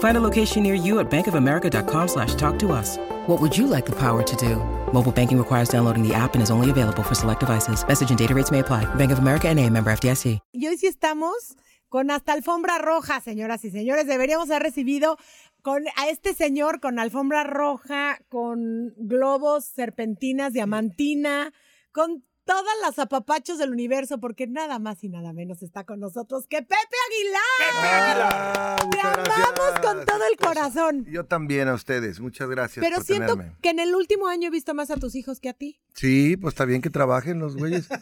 Find 0.00 0.16
a 0.16 0.20
location 0.20 0.62
near 0.62 0.74
you 0.74 0.98
at 1.00 1.10
bankofamerica.com 1.10 2.08
slash 2.08 2.34
talk 2.34 2.58
to 2.58 2.72
us. 2.72 2.98
What 3.26 3.40
would 3.40 3.56
you 3.56 3.66
like 3.66 3.86
the 3.86 3.96
power 3.96 4.22
to 4.22 4.36
do? 4.36 4.56
Mobile 4.92 5.12
banking 5.12 5.38
requires 5.38 5.68
downloading 5.68 6.06
the 6.06 6.14
app 6.14 6.34
and 6.34 6.42
is 6.42 6.50
only 6.50 6.70
available 6.70 7.02
for 7.02 7.14
select 7.14 7.40
devices. 7.40 7.86
Message 7.86 8.10
and 8.10 8.18
data 8.18 8.34
rates 8.34 8.50
may 8.50 8.58
apply. 8.58 8.84
Bank 8.96 9.12
of 9.12 9.18
America 9.18 9.48
and 9.48 9.58
a 9.58 9.70
member 9.70 9.90
FDIC. 9.90 10.40
Y 10.52 10.66
hoy 10.66 10.76
sí 10.76 10.86
estamos 10.86 11.56
con 11.88 12.10
hasta 12.10 12.32
alfombra 12.32 12.78
roja, 12.78 13.20
señoras 13.20 13.64
y 13.64 13.70
señores. 13.70 14.06
Deberíamos 14.06 14.50
haber 14.50 14.62
recibido 14.62 15.16
con 15.62 15.84
a 15.96 16.08
este 16.08 16.34
señor 16.34 16.80
con 16.80 16.98
alfombra 16.98 17.44
roja, 17.44 18.18
con 18.28 18.94
globos, 18.96 19.66
serpentinas, 19.66 20.52
diamantina, 20.52 21.52
con 21.92 22.24
todas 22.50 22.74
las 22.82 22.98
apapachos 22.98 23.58
del 23.58 23.70
universo, 23.70 24.18
porque 24.18 24.48
nada 24.48 24.80
más 24.80 25.04
y 25.04 25.08
nada 25.08 25.32
menos 25.32 25.62
está 25.62 25.84
con 25.84 26.00
nosotros 26.00 26.48
que 26.48 26.62
Pepe 26.62 26.96
Aguilar. 27.06 28.80
Te 28.80 28.86
muchas 28.86 29.04
amamos 29.04 29.54
gracias. 29.54 29.80
con 29.80 30.04
todo 30.04 30.22
el 30.28 30.36
corazón. 30.36 31.04
Yo 31.08 31.24
también 31.26 31.68
a 31.68 31.74
ustedes, 31.74 32.18
muchas 32.18 32.48
gracias 32.50 32.84
Pero 32.84 32.96
por 32.96 33.04
siento 33.04 33.36
tenerme. 33.36 33.56
que 33.62 33.70
en 33.70 33.78
el 33.78 33.94
último 33.94 34.26
año 34.26 34.48
he 34.48 34.50
visto 34.50 34.74
más 34.74 34.90
a 34.90 34.96
tus 34.96 35.14
hijos 35.14 35.38
que 35.38 35.48
a 35.48 35.52
ti. 35.52 35.80
Sí, 35.94 36.36
pues 36.36 36.54
está 36.54 36.64
bien 36.64 36.82
que 36.82 36.90
trabajen 36.90 37.38
los 37.38 37.56
güeyes. 37.56 37.88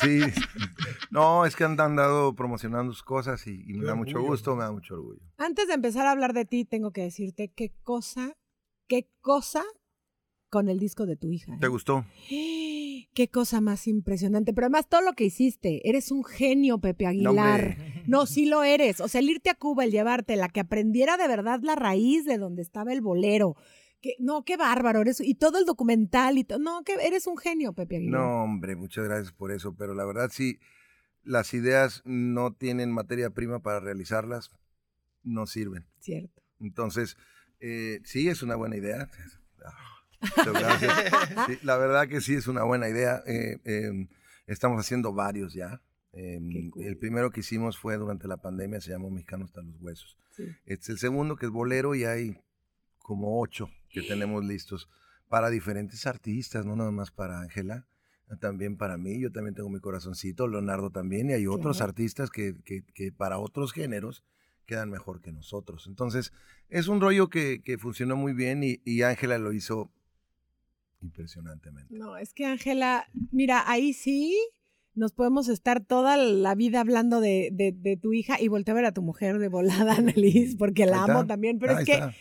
Sí. 0.00 0.22
No, 1.10 1.44
es 1.44 1.54
que 1.54 1.62
han 1.62 1.78
andado 1.78 2.34
promocionando 2.34 2.92
sus 2.92 3.04
cosas 3.04 3.46
y, 3.46 3.62
y 3.66 3.74
me 3.74 3.84
da 3.84 3.94
mucho 3.94 4.20
gusto, 4.20 4.56
me 4.56 4.64
da 4.64 4.72
mucho 4.72 4.94
orgullo. 4.94 5.20
Antes 5.36 5.68
de 5.68 5.74
empezar 5.74 6.06
a 6.06 6.10
hablar 6.10 6.32
de 6.32 6.46
ti, 6.46 6.64
tengo 6.64 6.90
que 6.90 7.02
decirte 7.02 7.52
qué 7.54 7.70
cosa, 7.84 8.34
qué 8.88 9.08
cosa 9.20 9.62
con 10.50 10.68
el 10.68 10.78
disco 10.78 11.04
de 11.04 11.16
tu 11.16 11.30
hija. 11.30 11.52
¿eh? 11.52 11.58
¿Te 11.60 11.68
gustó? 11.68 12.04
Qué 13.14 13.28
cosa 13.28 13.60
más 13.60 13.86
impresionante. 13.86 14.52
Pero 14.52 14.66
además, 14.66 14.88
todo 14.88 15.00
lo 15.00 15.12
que 15.12 15.24
hiciste, 15.24 15.88
eres 15.88 16.10
un 16.10 16.24
genio, 16.24 16.78
Pepe 16.78 17.06
Aguilar. 17.06 17.76
No, 18.06 18.26
sí 18.26 18.46
lo 18.46 18.64
eres. 18.64 19.00
O 19.00 19.08
sea, 19.08 19.20
el 19.20 19.30
irte 19.30 19.50
a 19.50 19.54
Cuba, 19.54 19.84
el 19.84 19.92
llevártela, 19.92 20.48
que 20.48 20.60
aprendiera 20.60 21.16
de 21.16 21.28
verdad 21.28 21.60
la 21.62 21.76
raíz 21.76 22.24
de 22.24 22.38
donde 22.38 22.62
estaba 22.62 22.92
el 22.92 23.00
bolero. 23.00 23.56
Que, 24.00 24.16
no, 24.18 24.44
qué 24.44 24.56
bárbaro. 24.56 25.00
Eres, 25.00 25.20
y 25.20 25.36
todo 25.36 25.58
el 25.58 25.64
documental 25.64 26.38
y 26.38 26.44
todo. 26.44 26.58
No, 26.58 26.82
que 26.82 26.94
eres 26.94 27.26
un 27.26 27.38
genio, 27.38 27.72
Pepe 27.72 27.96
Aguilar. 27.96 28.20
No, 28.20 28.42
hombre, 28.42 28.74
muchas 28.74 29.04
gracias 29.04 29.32
por 29.32 29.52
eso, 29.52 29.74
pero 29.76 29.94
la 29.94 30.04
verdad 30.04 30.30
sí, 30.32 30.58
las 31.22 31.54
ideas 31.54 32.02
no 32.04 32.52
tienen 32.52 32.90
materia 32.90 33.30
prima 33.30 33.60
para 33.60 33.80
realizarlas, 33.80 34.50
no 35.22 35.46
sirven. 35.46 35.86
Cierto. 36.00 36.42
Entonces, 36.60 37.16
eh, 37.60 38.00
sí, 38.04 38.28
es 38.28 38.42
una 38.42 38.56
buena 38.56 38.76
idea. 38.76 39.08
Muchas 40.36 40.52
gracias. 40.54 40.92
Sí, 41.48 41.58
la 41.62 41.76
verdad 41.76 42.08
que 42.08 42.20
sí 42.20 42.34
es 42.34 42.46
una 42.48 42.62
buena 42.64 42.88
idea. 42.88 43.22
Eh, 43.26 43.58
eh, 43.64 44.08
estamos 44.46 44.80
haciendo 44.80 45.12
varios 45.12 45.52
ya. 45.54 45.80
Eh, 46.12 46.40
El 46.76 46.96
primero 46.96 47.30
que 47.30 47.40
hicimos 47.40 47.76
fue 47.78 47.96
durante 47.96 48.28
la 48.28 48.36
pandemia, 48.36 48.80
se 48.80 48.90
llamó 48.90 49.10
Mexicano 49.10 49.44
hasta 49.44 49.62
los 49.62 49.74
huesos. 49.80 50.16
Sí. 50.36 50.44
Este 50.64 50.84
es 50.84 50.88
el 50.90 50.98
segundo 50.98 51.36
que 51.36 51.46
es 51.46 51.52
bolero 51.52 51.94
y 51.94 52.04
hay 52.04 52.36
como 52.98 53.40
ocho 53.40 53.68
que 53.90 54.02
tenemos 54.08 54.44
listos 54.44 54.88
para 55.28 55.50
diferentes 55.50 56.06
artistas, 56.06 56.64
no 56.64 56.76
nada 56.76 56.90
más 56.92 57.10
para 57.10 57.40
Ángela, 57.40 57.86
también 58.40 58.76
para 58.76 58.96
mí, 58.96 59.20
yo 59.20 59.30
también 59.32 59.54
tengo 59.54 59.68
mi 59.68 59.80
corazoncito, 59.80 60.48
Leonardo 60.48 60.90
también, 60.90 61.30
y 61.30 61.34
hay 61.34 61.46
otros 61.46 61.80
artistas 61.80 62.30
que, 62.30 62.54
que- 62.64 62.82
que 62.94 63.12
para 63.12 63.38
otros 63.38 63.72
géneros 63.72 64.24
quedan 64.66 64.90
mejor 64.90 65.20
que 65.20 65.30
nosotros. 65.32 65.86
Entonces, 65.88 66.32
es 66.68 66.88
un 66.88 67.00
rollo 67.00 67.28
que, 67.28 67.60
que 67.62 67.76
funcionó 67.78 68.16
muy 68.16 68.32
bien 68.32 68.62
y 68.62 69.02
Ángela 69.02 69.38
lo 69.38 69.52
hizo 69.52 69.90
impresionantemente. 71.04 71.94
No, 71.94 72.16
es 72.16 72.32
que 72.34 72.44
Ángela, 72.46 73.06
mira, 73.30 73.62
ahí 73.70 73.92
sí 73.92 74.36
nos 74.94 75.12
podemos 75.12 75.48
estar 75.48 75.84
toda 75.84 76.16
la 76.16 76.54
vida 76.54 76.80
hablando 76.80 77.20
de, 77.20 77.50
de- 77.52 77.72
de 77.72 77.96
tu 77.96 78.12
hija 78.12 78.40
y 78.40 78.48
voltear 78.48 78.76
a 78.76 78.80
ver 78.80 78.84
a 78.86 78.92
tu 78.92 79.02
mujer 79.02 79.38
de 79.38 79.48
volada, 79.48 79.94
Annalise, 79.98 80.56
porque 80.56 80.86
la 80.86 81.04
amo 81.04 81.26
también, 81.26 81.58
pero 81.58 81.78
es 81.78 81.84
que 81.84 81.92
está. 81.94 82.14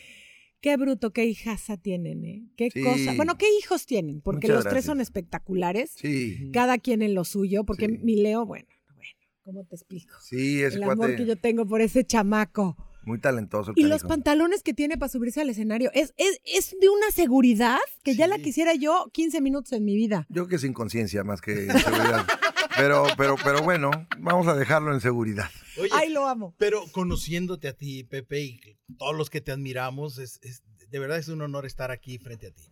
qué 0.59 0.77
bruto, 0.77 1.11
qué 1.13 1.25
hijasa 1.25 1.77
tienen, 1.77 2.23
¿eh? 2.25 2.43
Qué 2.57 2.69
Sí. 2.71 2.81
cosa. 2.81 3.13
Bueno, 3.15 3.37
qué 3.37 3.45
hijos 3.59 3.85
tienen, 3.85 4.21
porque 4.21 4.47
Muchas 4.47 4.63
los 4.65 4.73
tres 4.73 4.85
son 4.85 5.01
espectaculares. 5.01 5.91
Sí. 5.95 6.49
Cada 6.51 6.77
quien 6.79 7.01
en 7.01 7.13
lo 7.13 7.23
suyo, 7.25 7.63
porque 7.63 7.87
mi 7.87 8.15
Leo, 8.15 8.45
bueno, 8.45 8.65
bueno, 8.95 9.11
¿cómo 9.43 9.63
te 9.65 9.75
explico? 9.75 10.15
Sí, 10.21 10.61
ese 10.63 10.77
El 10.77 10.83
amor 10.83 11.15
que 11.15 11.25
yo 11.25 11.35
tengo 11.35 11.65
por 11.67 11.81
ese 11.81 12.03
chamaco. 12.05 12.75
Muy 13.05 13.19
talentoso. 13.19 13.71
el 13.75 13.85
Y 13.85 13.87
los 13.87 14.03
pantalones 14.03 14.63
que 14.63 14.73
tiene 14.73 14.97
para 14.97 15.09
subirse 15.09 15.41
al 15.41 15.49
escenario 15.49 15.91
es, 15.93 16.13
es, 16.17 16.39
es 16.45 16.75
de 16.79 16.89
una 16.89 17.11
seguridad 17.11 17.79
que 18.03 18.15
ya 18.15 18.27
la 18.27 18.37
quisiera 18.39 18.73
yo 18.75 19.09
15 19.13 19.41
minutos 19.41 19.71
en 19.73 19.85
mi 19.85 19.95
vida. 19.95 20.25
Yo 20.29 20.47
que 20.47 20.57
sin 20.59 20.73
conciencia 20.73 21.23
más 21.23 21.41
que 21.41 21.65
en 21.65 21.79
seguridad. 21.79 22.25
pero, 22.77 23.05
pero, 23.17 23.35
pero 23.43 23.61
bueno, 23.63 23.91
vamos 24.19 24.47
a 24.47 24.55
dejarlo 24.55 24.93
en 24.93 25.01
seguridad. 25.01 25.49
Oye, 25.79 25.89
Ay, 25.93 26.09
lo 26.11 26.27
amo. 26.27 26.55
Pero 26.57 26.83
conociéndote 26.91 27.67
a 27.67 27.73
ti, 27.73 28.03
Pepe, 28.03 28.41
y 28.41 28.59
todos 28.97 29.15
los 29.15 29.29
que 29.29 29.41
te 29.41 29.51
admiramos, 29.51 30.17
es, 30.17 30.39
es- 30.41 30.63
de 30.89 30.99
verdad 30.99 31.17
es 31.17 31.27
un 31.27 31.41
honor 31.41 31.65
estar 31.65 31.89
aquí 31.89 32.19
frente 32.19 32.45
a 32.47 32.51
ti. 32.51 32.69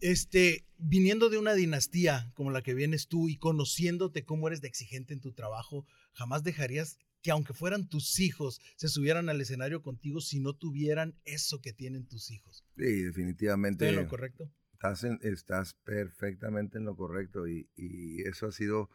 Este, 0.00 0.66
viniendo 0.76 1.30
de 1.30 1.38
una 1.38 1.54
dinastía 1.54 2.30
como 2.34 2.50
la 2.50 2.60
que 2.60 2.74
vienes 2.74 3.08
tú 3.08 3.30
y 3.30 3.38
conociéndote 3.38 4.24
cómo 4.24 4.46
eres 4.48 4.60
de 4.60 4.68
exigente 4.68 5.14
en 5.14 5.20
tu 5.20 5.32
trabajo, 5.32 5.86
jamás 6.12 6.42
dejarías 6.42 6.98
que 7.22 7.30
aunque 7.30 7.54
fueran 7.54 7.88
tus 7.88 8.18
hijos, 8.20 8.60
se 8.76 8.88
subieran 8.88 9.28
al 9.28 9.40
escenario 9.40 9.82
contigo 9.82 10.20
si 10.20 10.40
no 10.40 10.54
tuvieran 10.54 11.14
eso 11.24 11.60
que 11.60 11.72
tienen 11.72 12.06
tus 12.06 12.30
hijos. 12.30 12.64
Sí, 12.76 13.02
definitivamente. 13.02 13.84
¿Estoy 13.86 13.98
en 13.98 14.04
lo 14.04 14.10
correcto? 14.10 14.50
Estás, 14.72 15.04
en- 15.04 15.20
estás 15.22 15.74
perfectamente 15.84 16.78
en 16.78 16.84
lo 16.84 16.96
correcto 16.96 17.46
y, 17.46 17.68
y 17.76 18.22
eso 18.22 18.46
ha 18.48 18.52
sido 18.52 18.90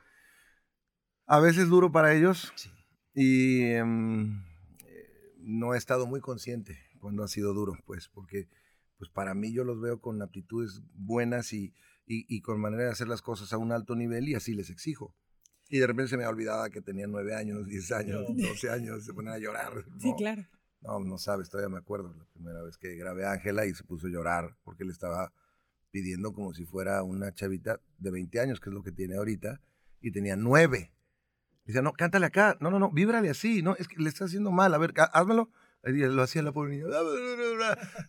a 1.25 1.39
veces 1.39 1.67
duro 1.69 1.91
para 1.91 2.13
ellos 2.13 2.53
y 3.13 3.63
em, 3.63 4.43
eh, 4.85 5.33
no 5.39 5.73
he 5.73 5.77
estado 5.77 6.05
muy 6.07 6.19
consciente 6.21 6.77
cuando 6.99 7.23
ha 7.23 7.27
sido 7.27 7.53
duro, 7.53 7.77
pues, 7.85 8.09
porque 8.09 8.47
pues 8.97 9.09
para 9.11 9.33
mí 9.35 9.53
yo 9.53 9.63
los 9.63 9.79
veo 9.79 10.01
con 10.01 10.21
aptitudes 10.21 10.81
buenas 10.93 11.53
y, 11.53 11.73
y- 12.05 12.25
y 12.27 12.41
con 12.41 12.59
manera 12.59 12.83
de 12.83 12.91
hacer 12.91 13.07
las 13.07 13.21
cosas 13.21 13.53
a 13.53 13.57
un 13.57 13.71
alto 13.71 13.95
nivel 13.95 14.27
y 14.27 14.35
así 14.35 14.53
les 14.53 14.69
exijo. 14.69 15.15
Y 15.69 15.79
de 15.79 15.87
repente 15.87 16.09
se 16.09 16.17
me 16.17 16.25
olvidaba 16.25 16.69
que 16.69 16.81
tenían 16.81 17.11
nueve 17.11 17.35
años, 17.35 17.65
diez 17.67 17.91
años, 17.91 18.23
doce 18.35 18.69
años, 18.69 19.03
se 19.05 19.13
ponían 19.13 19.35
a 19.35 19.37
llorar. 19.37 19.73
Sí, 19.99 20.09
No, 20.11 20.15
claro. 20.15 20.43
no, 20.81 20.99
no 20.99 21.17
sabes, 21.17 21.49
todavía 21.49 21.69
me 21.69 21.77
acuerdo 21.79 22.13
la 22.17 22.25
primera 22.25 22.61
vez 22.63 22.77
que 22.77 22.95
grabé 22.95 23.25
a 23.25 23.31
Ángela 23.33 23.65
y 23.65 23.73
se 23.73 23.83
puso 23.83 24.07
a 24.07 24.09
llorar 24.09 24.55
porque 24.63 24.85
le 24.85 24.91
estaba 24.91 25.33
pidiendo 25.91 26.31
como 26.33 26.53
si 26.53 26.65
fuera 26.65 27.03
una 27.03 27.33
chavita 27.33 27.79
de 27.97 28.11
20 28.11 28.39
años, 28.39 28.59
que 28.59 28.69
es 28.69 28.73
lo 28.73 28.83
que 28.83 28.91
tiene 28.91 29.15
ahorita, 29.15 29.59
y 30.01 30.11
tenía 30.11 30.35
nueve. 30.35 30.91
Dice, 31.65 31.81
no, 31.81 31.91
cántale 31.93 32.25
acá, 32.27 32.57
no, 32.61 32.69
no, 32.71 32.79
no, 32.79 32.91
víbrale 32.91 33.29
así, 33.29 33.61
no, 33.61 33.75
es 33.75 33.87
que 33.87 33.97
le 34.01 34.07
está 34.09 34.25
haciendo 34.25 34.51
mal, 34.51 34.73
a 34.73 34.77
ver, 34.77 34.93
há- 34.97 35.03
házmelo. 35.05 35.49
Y 35.85 35.91
lo 35.93 36.21
hacía 36.21 36.41
la 36.41 36.51
pobre 36.51 36.71
niña. 36.77 36.85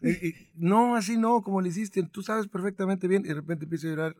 Y- 0.02 0.28
y, 0.28 0.50
no, 0.54 0.96
así 0.96 1.16
no, 1.16 1.42
como 1.42 1.60
le 1.60 1.68
hiciste, 1.68 2.02
tú 2.04 2.22
sabes 2.22 2.46
perfectamente 2.48 3.06
bien, 3.08 3.24
y 3.24 3.28
de 3.28 3.34
repente 3.34 3.64
empieza 3.64 3.86
a 3.86 3.90
llorar. 3.90 4.16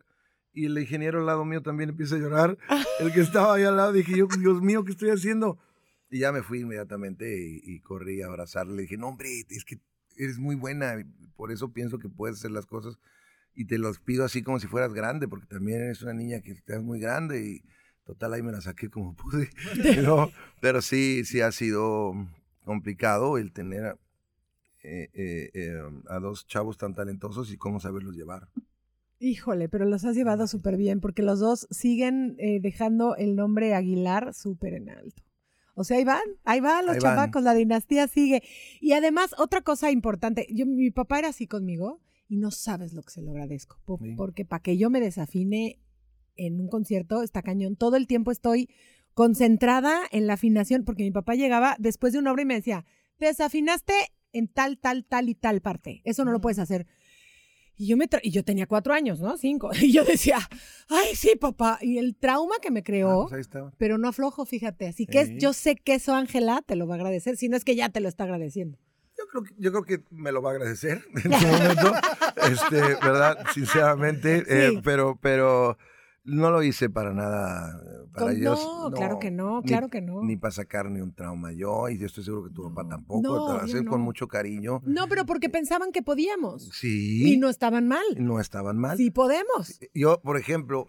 Y 0.53 0.67
el 0.67 0.79
ingeniero 0.79 1.21
al 1.21 1.27
lado 1.27 1.45
mío 1.45 1.62
también 1.62 1.91
empieza 1.91 2.17
a 2.17 2.19
llorar. 2.19 2.59
El 3.00 3.12
que 3.12 3.21
estaba 3.21 3.55
ahí 3.55 3.65
al 3.65 3.77
lado, 3.77 3.93
dije 3.93 4.17
yo, 4.17 4.27
Dios 4.27 4.61
mío, 4.62 4.85
¿qué 4.85 4.93
estoy 4.93 5.11
haciendo? 5.11 5.59
Y 6.11 6.21
ya 6.21 6.33
me 6.33 6.43
fui 6.43 6.61
inmediatamente 6.61 7.39
y, 7.39 7.61
y 7.62 7.81
corrí 7.81 8.23
a 8.23 8.27
abrazarle. 8.27 8.75
Le 8.75 8.83
dije, 8.83 8.97
no, 8.97 9.09
hombre, 9.09 9.29
es 9.49 9.65
que 9.65 9.81
eres 10.17 10.39
muy 10.39 10.56
buena. 10.56 10.97
Por 11.37 11.53
eso 11.53 11.73
pienso 11.73 11.99
que 11.99 12.09
puedes 12.09 12.39
hacer 12.39 12.50
las 12.50 12.67
cosas. 12.67 12.99
Y 13.55 13.67
te 13.67 13.79
los 13.79 13.99
pido 14.00 14.25
así 14.25 14.43
como 14.43 14.61
si 14.61 14.67
fueras 14.67 14.93
grande, 14.93 15.29
porque 15.29 15.47
también 15.47 15.81
eres 15.81 16.03
una 16.03 16.12
niña 16.12 16.41
que 16.41 16.53
estás 16.53 16.83
muy 16.83 17.00
grande. 17.00 17.45
Y 17.45 17.65
total, 18.05 18.35
ahí 18.35 18.43
me 18.43 18.53
la 18.53 18.61
saqué 18.61 18.91
como 18.91 19.15
pude. 19.15 19.50
Pero, 19.83 20.31
pero 20.61 20.83
sí, 20.83 21.25
sí 21.25 21.41
ha 21.41 21.53
sido 21.53 22.15
complicado 22.65 23.39
el 23.39 23.53
tener 23.53 23.99
eh, 24.83 25.11
eh, 25.12 25.50
eh, 25.55 25.83
a 26.09 26.19
dos 26.19 26.47
chavos 26.47 26.79
tan 26.79 26.95
talentosos 26.95 27.50
y 27.53 27.56
cómo 27.56 27.81
saberlos 27.81 28.15
llevar. 28.15 28.49
Híjole, 29.20 29.69
pero 29.69 29.85
los 29.85 30.05
has 30.05 30.15
llevado 30.15 30.47
súper 30.47 30.76
bien 30.76 31.00
porque 31.00 31.23
los 31.23 31.41
dos 31.41 31.67
siguen 31.70 32.37
eh, 32.38 32.61
dejando 32.61 33.17
el 33.17 33.35
nombre 33.35 33.75
Aguilar 33.75 34.32
súper 34.32 34.75
en 34.75 34.91
alto. 34.91 35.23
O 35.75 35.85
sea, 35.85 35.99
ahí 35.99 36.05
van, 36.05 36.23
ahí 36.44 36.61
van 36.61 36.87
los 36.87 36.97
Ahí 36.97 37.00
van. 37.00 37.15
chamacos, 37.17 37.43
la 37.43 37.55
dinastía 37.55 38.09
sigue. 38.09 38.43
Y 38.81 38.93
además, 38.93 39.35
otra 39.38 39.62
cosa 39.62 39.91
importante, 39.91 40.47
yo, 40.50 40.67
mi 40.67 40.91
papá 40.91 41.19
era 41.20 41.29
así 41.29 41.47
conmigo 41.47 42.00
y 42.29 42.37
no 42.37 42.50
sabes 42.50 42.93
lo 42.93 43.03
que 43.03 43.11
se 43.11 43.23
lo 43.23 43.31
agradezco. 43.31 43.79
Sí. 44.03 44.15
Porque 44.17 44.44
para 44.44 44.62
que 44.62 44.76
yo 44.76 44.91
me 44.91 45.00
desafine 45.00 45.81
en 46.37 46.61
un 46.61 46.69
concierto 46.69 47.23
está 47.23 47.43
cañón. 47.43 47.76
Todo 47.76 47.97
el 47.97 48.06
tiempo 48.06 48.31
estoy 48.31 48.69
concentrada 49.14 50.03
en 50.12 50.26
la 50.26 50.35
afinación, 50.35 50.85
porque 50.85 51.03
mi 51.03 51.11
papá 51.11 51.35
llegaba 51.35 51.76
después 51.79 52.12
de 52.12 52.21
una 52.21 52.32
obra 52.32 52.43
y 52.43 52.47
me 52.47 52.55
decía, 52.55 52.85
te 53.19 53.26
desafinaste 53.26 53.93
en 54.32 54.47
tal, 54.49 54.79
tal, 54.79 55.05
tal 55.05 55.29
y 55.29 55.35
tal 55.35 55.61
parte. 55.61 56.03
Eso 56.05 56.25
no 56.25 56.31
lo 56.32 56.41
puedes 56.41 56.59
hacer. 56.59 56.87
Y 57.79 57.87
yo, 57.87 57.97
me 57.97 58.07
y 58.23 58.31
yo 58.33 58.45
tenía 58.45 58.67
cuatro 58.67 58.93
años, 58.93 59.21
¿no? 59.21 59.37
Cinco. 59.39 59.71
Y 59.81 59.93
yo 59.93 60.05
decía, 60.05 60.39
ay, 60.89 61.15
sí, 61.15 61.37
papá. 61.41 61.79
Y 61.81 61.99
el 61.99 62.17
trauma 62.17 62.57
que 62.61 62.71
me 62.73 62.81
Ah, 62.81 62.85
creó, 62.85 63.23
pues 63.23 63.35
ahí 63.35 63.41
está. 63.41 63.71
pero 63.79 63.97
no 63.99 64.09
aflojo, 64.09 64.45
fíjate. 64.45 64.89
Así 64.89 65.07
que 65.07 65.27
Sí. 65.27 65.39
yo 65.39 65.53
sé 65.53 65.77
que 65.77 65.95
eso, 65.95 66.15
Ángela, 66.15 66.61
te 66.67 66.75
lo 66.77 66.87
va 66.87 66.97
a 66.97 66.99
agradecer. 66.99 67.37
Si 67.37 67.49
no 67.49 67.57
es 67.57 67.65
que 67.65 67.77
ya 67.77 67.89
te 67.89 68.01
lo 68.01 68.09
está 68.09 68.25
agradeciendo. 68.25 68.79
Yo 69.17 69.25
creo, 69.31 69.43
que, 69.45 69.55
yo 69.59 69.71
creo 69.73 69.85
que 69.85 70.05
me 70.11 70.31
lo 70.33 70.43
va 70.43 70.51
a 70.51 70.53
agradecer 70.55 71.05
en 71.25 71.33
su 71.33 71.47
momento, 71.47 71.93
este, 72.51 72.81
¿verdad? 73.05 73.39
Sinceramente, 73.55 74.45
eh, 74.49 74.71
Sí. 74.71 74.81
pero, 74.85 75.19
pero 75.23 75.79
no 76.25 76.50
lo 76.50 76.62
hice 76.62 76.91
para 76.91 77.12
nada, 77.15 77.81
eh, 77.82 78.09
para 78.12 78.26
Con- 78.26 78.37
ellos. 78.37 78.59
no, 78.62 78.91
claro 78.91 79.19
que 79.19 79.31
no, 79.31 79.61
ni- 79.61 79.67
claro 79.69 79.88
que 79.88 80.00
no. 80.03 80.23
Ni 80.23 80.37
para 80.37 80.53
sacar 80.53 80.91
ni 80.91 81.00
un 81.00 81.15
trauma 81.15 81.53
yo, 81.53 81.88
y 81.88 81.99
yo 81.99 82.06
estoy 82.06 82.25
seguro 82.25 82.44
que 82.44 82.50
tu 82.55 82.62
papá 82.73 82.88
tampoco, 82.88 83.23
No, 83.23 83.47
te 83.47 83.53
lo 83.55 83.61
hacen 83.61 83.85
no. 83.85 83.91
con 83.91 84.00
mucho 84.03 84.29
cariño. 84.29 84.82
No, 84.85 85.09
pero 85.09 85.25
porque 85.26 85.49
pensaban 85.49 85.91
que 85.93 86.03
podíamos. 86.03 86.69
Sí, 86.73 87.32
Y 87.32 87.37
no 87.38 87.49
estaban 87.49 87.88
mal. 87.88 88.05
no 88.19 88.41
estaban 88.41 88.76
mal. 88.76 88.97
Sí 88.97 89.11
podemos. 89.11 89.79
Yo, 89.94 90.20
por 90.20 90.37
ejemplo, 90.37 90.88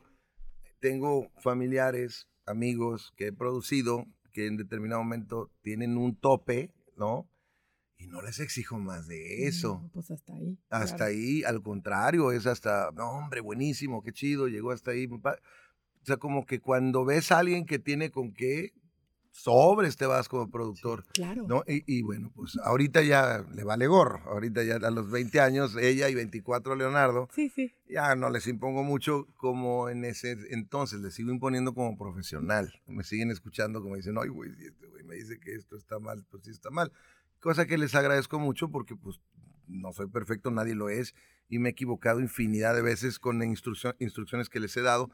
tengo 0.79 1.29
familiares, 1.37 2.27
amigos 2.45 3.13
que 3.15 3.27
he 3.27 3.33
producido 3.33 4.05
que 4.31 4.47
en 4.47 4.57
determinado 4.57 5.01
momento 5.03 5.51
tienen 5.61 5.97
un 5.97 6.15
tope, 6.15 6.73
¿no? 6.95 7.27
Y 7.99 8.07
no 8.07 8.21
les 8.21 8.39
exijo 8.39 8.79
más 8.79 9.07
de 9.07 9.45
eso. 9.45 9.81
No, 9.83 9.89
pues 9.93 10.09
hasta 10.09 10.33
ahí. 10.33 10.57
Hasta 10.69 10.95
claro. 10.95 11.11
ahí, 11.11 11.43
al 11.43 11.61
contrario, 11.61 12.31
es 12.31 12.47
hasta, 12.47 12.91
no, 12.95 13.09
hombre, 13.11 13.41
buenísimo, 13.41 14.01
qué 14.01 14.11
chido, 14.13 14.47
llegó 14.47 14.71
hasta 14.71 14.91
ahí. 14.91 15.07
mi 15.07 15.19
pa-". 15.19 15.37
O 16.01 16.05
sea, 16.05 16.17
como 16.17 16.45
que 16.45 16.59
cuando 16.61 17.03
ves 17.05 17.31
a 17.31 17.39
alguien 17.39 17.65
que 17.65 17.77
tiene 17.77 18.09
con 18.09 18.33
qué, 18.33 18.71
sobres 19.31 19.95
te 19.97 20.05
vas 20.05 20.27
como 20.27 20.49
productor. 20.49 21.05
Claro. 21.13 21.45
¿no? 21.47 21.63
Y, 21.67 21.83
y 21.85 22.01
bueno, 22.01 22.31
pues 22.35 22.57
ahorita 22.63 23.03
ya 23.03 23.45
le 23.53 23.63
vale 23.63 23.87
gorro. 23.87 24.21
Ahorita 24.29 24.63
ya 24.63 24.75
a 24.75 24.91
los 24.91 25.11
20 25.11 25.39
años, 25.39 25.75
ella 25.75 26.09
y 26.09 26.15
24 26.15 26.75
Leonardo, 26.75 27.27
Sí, 27.33 27.49
sí. 27.49 27.73
ya 27.87 28.15
no 28.15 28.29
les 28.29 28.47
impongo 28.47 28.83
mucho 28.83 29.27
como 29.37 29.89
en 29.89 30.03
ese 30.05 30.37
entonces, 30.51 30.99
les 31.01 31.13
sigo 31.13 31.31
imponiendo 31.31 31.73
como 31.73 31.97
profesional. 31.97 32.73
Me 32.87 33.03
siguen 33.03 33.29
escuchando 33.31 33.81
como 33.81 33.95
dicen, 33.97 34.15
ay, 34.21 34.29
güey, 34.29 34.51
este 34.65 34.87
güey 34.87 35.03
me 35.03 35.15
dice 35.15 35.39
que 35.39 35.53
esto 35.53 35.77
está 35.77 35.99
mal, 35.99 36.25
pues 36.31 36.43
sí 36.45 36.51
está 36.51 36.69
mal. 36.69 36.91
Cosa 37.39 37.65
que 37.65 37.77
les 37.77 37.95
agradezco 37.95 38.39
mucho 38.39 38.69
porque 38.69 38.95
pues 38.95 39.19
no 39.68 39.94
soy 39.94 40.07
perfecto, 40.07 40.51
nadie 40.51 40.75
lo 40.75 40.89
es, 40.89 41.13
y 41.47 41.59
me 41.59 41.69
he 41.69 41.71
equivocado 41.71 42.19
infinidad 42.19 42.75
de 42.75 42.81
veces 42.81 43.19
con 43.19 43.41
instruccio- 43.41 43.95
instrucciones 44.00 44.50
que 44.50 44.59
les 44.59 44.75
he 44.77 44.81
dado, 44.81 45.09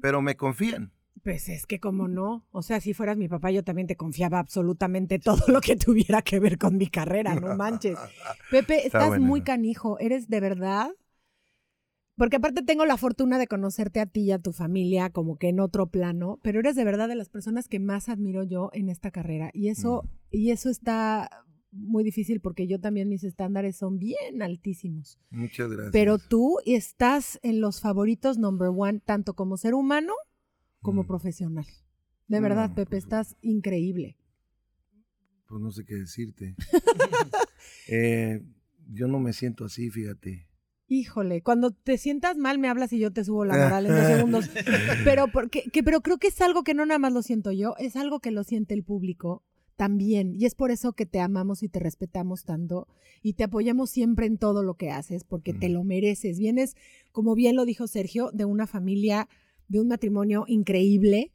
pero 0.00 0.20
me 0.22 0.36
confían. 0.36 0.92
Pues 1.22 1.48
es 1.48 1.64
que 1.66 1.78
como 1.78 2.08
no, 2.08 2.44
o 2.50 2.62
sea, 2.62 2.80
si 2.80 2.92
fueras 2.92 3.16
mi 3.16 3.28
papá, 3.28 3.52
yo 3.52 3.62
también 3.62 3.86
te 3.86 3.96
confiaba 3.96 4.40
absolutamente 4.40 5.18
todo 5.20 5.44
lo 5.46 5.60
que 5.60 5.76
tuviera 5.76 6.22
que 6.22 6.40
ver 6.40 6.58
con 6.58 6.76
mi 6.76 6.88
carrera, 6.88 7.34
no 7.36 7.54
manches. 7.56 7.96
Pepe, 8.50 8.74
Está 8.86 8.98
estás 8.98 9.08
bueno, 9.08 9.24
muy 9.26 9.42
canijo, 9.42 9.98
eres 10.00 10.28
de 10.28 10.40
verdad. 10.40 10.90
Porque 12.16 12.36
aparte 12.36 12.62
tengo 12.62 12.84
la 12.86 12.96
fortuna 12.96 13.38
de 13.38 13.48
conocerte 13.48 14.00
a 14.00 14.06
ti 14.06 14.22
y 14.22 14.32
a 14.32 14.38
tu 14.38 14.52
familia 14.52 15.10
como 15.10 15.36
que 15.36 15.48
en 15.48 15.58
otro 15.58 15.86
plano, 15.88 16.38
pero 16.42 16.60
eres 16.60 16.76
de 16.76 16.84
verdad 16.84 17.08
de 17.08 17.16
las 17.16 17.28
personas 17.28 17.68
que 17.68 17.80
más 17.80 18.08
admiro 18.08 18.44
yo 18.44 18.70
en 18.72 18.88
esta 18.88 19.10
carrera 19.10 19.50
y 19.52 19.68
eso 19.68 20.02
Mm. 20.04 20.08
y 20.30 20.50
eso 20.52 20.68
está 20.70 21.28
muy 21.74 22.04
difícil 22.04 22.40
porque 22.40 22.66
yo 22.66 22.80
también 22.80 23.08
mis 23.08 23.24
estándares 23.24 23.76
son 23.76 23.98
bien 23.98 24.42
altísimos. 24.42 25.18
Muchas 25.30 25.68
gracias. 25.68 25.92
Pero 25.92 26.18
tú 26.18 26.58
estás 26.64 27.38
en 27.42 27.60
los 27.60 27.80
favoritos 27.80 28.38
number 28.38 28.68
one 28.74 29.00
tanto 29.04 29.34
como 29.34 29.56
ser 29.56 29.74
humano 29.74 30.12
como 30.80 31.02
Mm. 31.02 31.06
profesional. 31.06 31.66
De 32.28 32.40
verdad, 32.40 32.68
No, 32.70 32.74
Pepe, 32.74 32.90
pues, 32.90 33.04
estás 33.04 33.36
increíble. 33.42 34.16
Pues 35.46 35.60
no 35.60 35.70
sé 35.70 35.84
qué 35.84 35.94
decirte. 35.96 36.54
Eh, 37.88 38.42
yo 38.92 39.08
no 39.08 39.18
me 39.18 39.32
siento 39.32 39.64
así, 39.64 39.90
fíjate. 39.90 40.46
Híjole, 40.86 41.42
cuando 41.42 41.70
te 41.72 41.96
sientas 41.98 42.36
mal 42.36 42.58
me 42.58 42.68
hablas 42.68 42.92
y 42.92 42.98
yo 42.98 43.10
te 43.12 43.24
subo 43.24 43.44
la 43.44 43.54
moral 43.64 43.86
en 43.86 43.92
dos 43.94 44.06
segundos. 44.06 44.50
Pero, 45.04 45.28
porque, 45.28 45.64
que, 45.72 45.82
pero 45.82 46.00
creo 46.02 46.18
que 46.18 46.28
es 46.28 46.40
algo 46.40 46.62
que 46.62 46.74
no 46.74 46.84
nada 46.86 46.98
más 46.98 47.12
lo 47.12 47.22
siento 47.22 47.52
yo, 47.52 47.74
es 47.78 47.96
algo 47.96 48.20
que 48.20 48.30
lo 48.30 48.44
siente 48.44 48.74
el 48.74 48.84
público 48.84 49.42
también. 49.76 50.34
Y 50.34 50.44
es 50.46 50.54
por 50.54 50.70
eso 50.70 50.92
que 50.92 51.06
te 51.06 51.20
amamos 51.20 51.62
y 51.62 51.68
te 51.68 51.78
respetamos 51.80 52.44
tanto 52.44 52.86
y 53.22 53.34
te 53.34 53.44
apoyamos 53.44 53.90
siempre 53.90 54.26
en 54.26 54.38
todo 54.38 54.62
lo 54.62 54.74
que 54.74 54.90
haces, 54.90 55.24
porque 55.24 55.52
te 55.52 55.68
Mm. 55.68 55.72
lo 55.72 55.84
mereces. 55.84 56.38
Vienes, 56.38 56.76
como 57.12 57.34
bien 57.34 57.56
lo 57.56 57.64
dijo 57.64 57.86
Sergio, 57.86 58.30
de 58.32 58.44
una 58.44 58.66
familia, 58.66 59.28
de 59.68 59.80
un 59.80 59.88
matrimonio 59.88 60.44
increíble, 60.46 61.32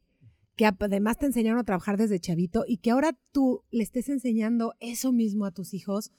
que 0.56 0.66
además 0.66 1.18
te 1.18 1.26
enseñaron 1.26 1.60
a 1.60 1.64
trabajar 1.64 1.98
desde 1.98 2.20
chavito 2.20 2.66
y 2.68 2.78
que 2.78 2.92
ahora 2.92 3.18
tú 3.32 3.64
le 3.72 3.82
estés 3.84 4.10
enseñando 4.10 4.74
eso 4.80 5.12
mismo 5.14 5.46
a 5.46 5.52
tus 5.52 5.74
hijos. 5.74 6.12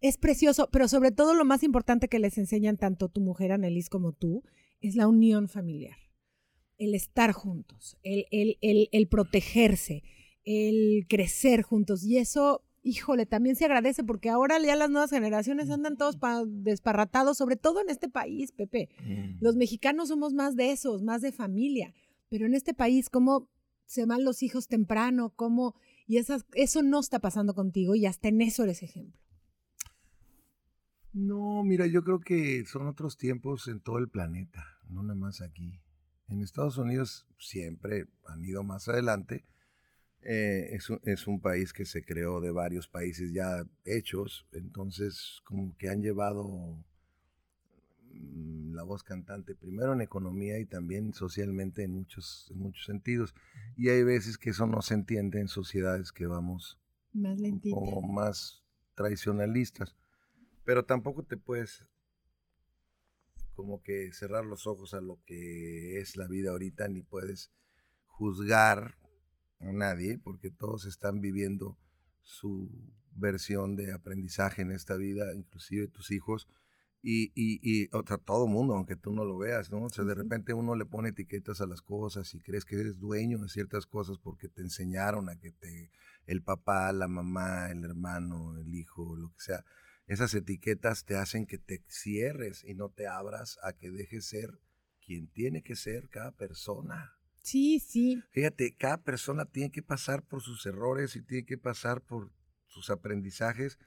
Es 0.00 0.16
precioso, 0.18 0.68
pero 0.72 0.88
sobre 0.88 1.12
todo 1.12 1.34
lo 1.34 1.44
más 1.44 1.62
importante 1.62 2.08
que 2.08 2.18
les 2.18 2.36
enseñan 2.38 2.76
tanto 2.76 3.08
tu 3.08 3.20
mujer 3.20 3.52
Annelies 3.52 3.88
como 3.88 4.12
tú 4.12 4.42
es 4.80 4.96
la 4.96 5.06
unión 5.06 5.48
familiar. 5.48 5.96
El 6.76 6.94
estar 6.94 7.32
juntos, 7.32 7.96
el, 8.02 8.26
el, 8.30 8.58
el, 8.60 8.88
el 8.90 9.06
protegerse, 9.06 10.02
el 10.44 11.06
crecer 11.08 11.62
juntos. 11.62 12.04
Y 12.04 12.18
eso, 12.18 12.62
híjole, 12.82 13.26
también 13.26 13.56
se 13.56 13.64
agradece 13.64 14.04
porque 14.04 14.28
ahora 14.30 14.58
ya 14.60 14.76
las 14.76 14.90
nuevas 14.90 15.10
generaciones 15.10 15.70
andan 15.70 15.96
todos 15.96 16.16
pa- 16.16 16.44
desparratados, 16.46 17.36
sobre 17.38 17.56
todo 17.56 17.80
en 17.80 17.90
este 17.90 18.08
país, 18.08 18.52
Pepe. 18.52 18.88
Mm. 19.04 19.38
Los 19.42 19.56
mexicanos 19.56 20.08
somos 20.08 20.32
más 20.34 20.56
de 20.56 20.72
esos, 20.72 21.02
más 21.02 21.22
de 21.22 21.32
familia. 21.32 21.94
Pero 22.28 22.46
en 22.46 22.54
este 22.54 22.74
país, 22.74 23.10
¿cómo 23.10 23.48
se 23.86 24.06
van 24.06 24.24
los 24.24 24.42
hijos 24.42 24.66
temprano? 24.68 25.32
¿Cómo? 25.36 25.74
Y 26.06 26.16
esas, 26.18 26.44
eso 26.54 26.82
no 26.82 27.00
está 27.00 27.18
pasando 27.20 27.54
contigo 27.54 27.94
y 27.94 28.06
hasta 28.06 28.28
en 28.28 28.40
eso 28.40 28.64
eres 28.64 28.82
ejemplo. 28.82 29.20
No, 31.12 31.62
mira, 31.62 31.86
yo 31.86 32.02
creo 32.02 32.18
que 32.20 32.64
son 32.66 32.88
otros 32.88 33.16
tiempos 33.16 33.68
en 33.68 33.80
todo 33.80 33.98
el 33.98 34.08
planeta, 34.08 34.64
no 34.88 35.02
nada 35.02 35.14
más 35.14 35.40
aquí. 35.42 35.80
En 36.28 36.42
Estados 36.42 36.76
Unidos 36.76 37.26
siempre 37.38 38.06
han 38.26 38.44
ido 38.44 38.64
más 38.64 38.88
adelante. 38.88 39.44
Eh, 40.26 40.74
es, 40.74 40.88
un, 40.88 41.00
es 41.04 41.26
un 41.26 41.38
país 41.40 41.72
que 41.74 41.84
se 41.84 42.02
creó 42.02 42.40
de 42.40 42.50
varios 42.50 42.88
países 42.88 43.30
ya 43.32 43.62
hechos, 43.84 44.46
entonces 44.52 45.42
como 45.44 45.76
que 45.76 45.90
han 45.90 46.00
llevado 46.00 46.82
mm, 48.10 48.74
la 48.74 48.84
voz 48.84 49.02
cantante 49.02 49.54
primero 49.54 49.92
en 49.92 50.00
economía 50.00 50.58
y 50.58 50.64
también 50.64 51.12
socialmente 51.12 51.82
en 51.82 51.92
muchos, 51.92 52.50
en 52.50 52.58
muchos 52.58 52.86
sentidos. 52.86 53.34
Y 53.76 53.90
hay 53.90 54.02
veces 54.02 54.38
que 54.38 54.50
eso 54.50 54.66
no 54.66 54.80
se 54.80 54.94
entiende 54.94 55.40
en 55.40 55.48
sociedades 55.48 56.10
que 56.10 56.26
vamos 56.26 56.80
Más 57.12 57.38
lentito. 57.38 57.76
como 57.76 58.00
más 58.00 58.62
tradicionalistas. 58.94 59.94
Pero 60.64 60.86
tampoco 60.86 61.22
te 61.22 61.36
puedes 61.36 61.84
como 63.54 63.82
que 63.82 64.10
cerrar 64.12 64.46
los 64.46 64.66
ojos 64.66 64.94
a 64.94 65.00
lo 65.02 65.20
que 65.26 66.00
es 66.00 66.16
la 66.16 66.26
vida 66.26 66.50
ahorita, 66.50 66.88
ni 66.88 67.02
puedes 67.02 67.52
juzgar 68.06 68.96
a 69.68 69.72
nadie, 69.72 70.18
porque 70.18 70.50
todos 70.50 70.86
están 70.86 71.20
viviendo 71.20 71.78
su 72.22 72.70
versión 73.12 73.76
de 73.76 73.92
aprendizaje 73.92 74.62
en 74.62 74.72
esta 74.72 74.96
vida, 74.96 75.34
inclusive 75.34 75.88
tus 75.88 76.10
hijos, 76.10 76.48
y, 77.06 77.32
y, 77.34 77.60
y 77.62 77.88
o 77.92 78.02
sea, 78.06 78.16
todo 78.16 78.46
mundo, 78.46 78.74
aunque 78.74 78.96
tú 78.96 79.12
no 79.12 79.26
lo 79.26 79.36
veas, 79.36 79.70
¿no? 79.70 79.82
O 79.82 79.90
sea, 79.90 80.04
de 80.04 80.14
repente 80.14 80.54
uno 80.54 80.74
le 80.74 80.86
pone 80.86 81.10
etiquetas 81.10 81.60
a 81.60 81.66
las 81.66 81.82
cosas 81.82 82.32
y 82.34 82.40
crees 82.40 82.64
que 82.64 82.76
eres 82.76 82.98
dueño 82.98 83.38
de 83.38 83.50
ciertas 83.50 83.84
cosas 83.84 84.16
porque 84.18 84.48
te 84.48 84.62
enseñaron 84.62 85.28
a 85.28 85.36
que 85.36 85.50
te, 85.50 85.90
el 86.26 86.42
papá, 86.42 86.90
la 86.92 87.06
mamá, 87.06 87.70
el 87.70 87.84
hermano, 87.84 88.56
el 88.58 88.74
hijo, 88.74 89.16
lo 89.16 89.28
que 89.34 89.40
sea, 89.40 89.64
esas 90.06 90.34
etiquetas 90.34 91.04
te 91.04 91.16
hacen 91.16 91.46
que 91.46 91.58
te 91.58 91.82
cierres 91.88 92.64
y 92.64 92.74
no 92.74 92.88
te 92.88 93.06
abras 93.06 93.58
a 93.62 93.74
que 93.74 93.90
dejes 93.90 94.26
ser 94.26 94.58
quien 95.04 95.28
tiene 95.28 95.62
que 95.62 95.76
ser 95.76 96.08
cada 96.08 96.32
persona. 96.32 97.18
Sí, 97.44 97.78
sí. 97.78 98.22
Fíjate, 98.30 98.74
cada 98.74 99.02
persona 99.02 99.44
tiene 99.44 99.70
que 99.70 99.82
pasar 99.82 100.22
por 100.22 100.40
sus 100.40 100.64
errores 100.64 101.14
y 101.14 101.22
tiene 101.22 101.44
que 101.44 101.58
pasar 101.58 102.00
por 102.00 102.30
sus 102.66 102.88
aprendizajes, 102.88 103.78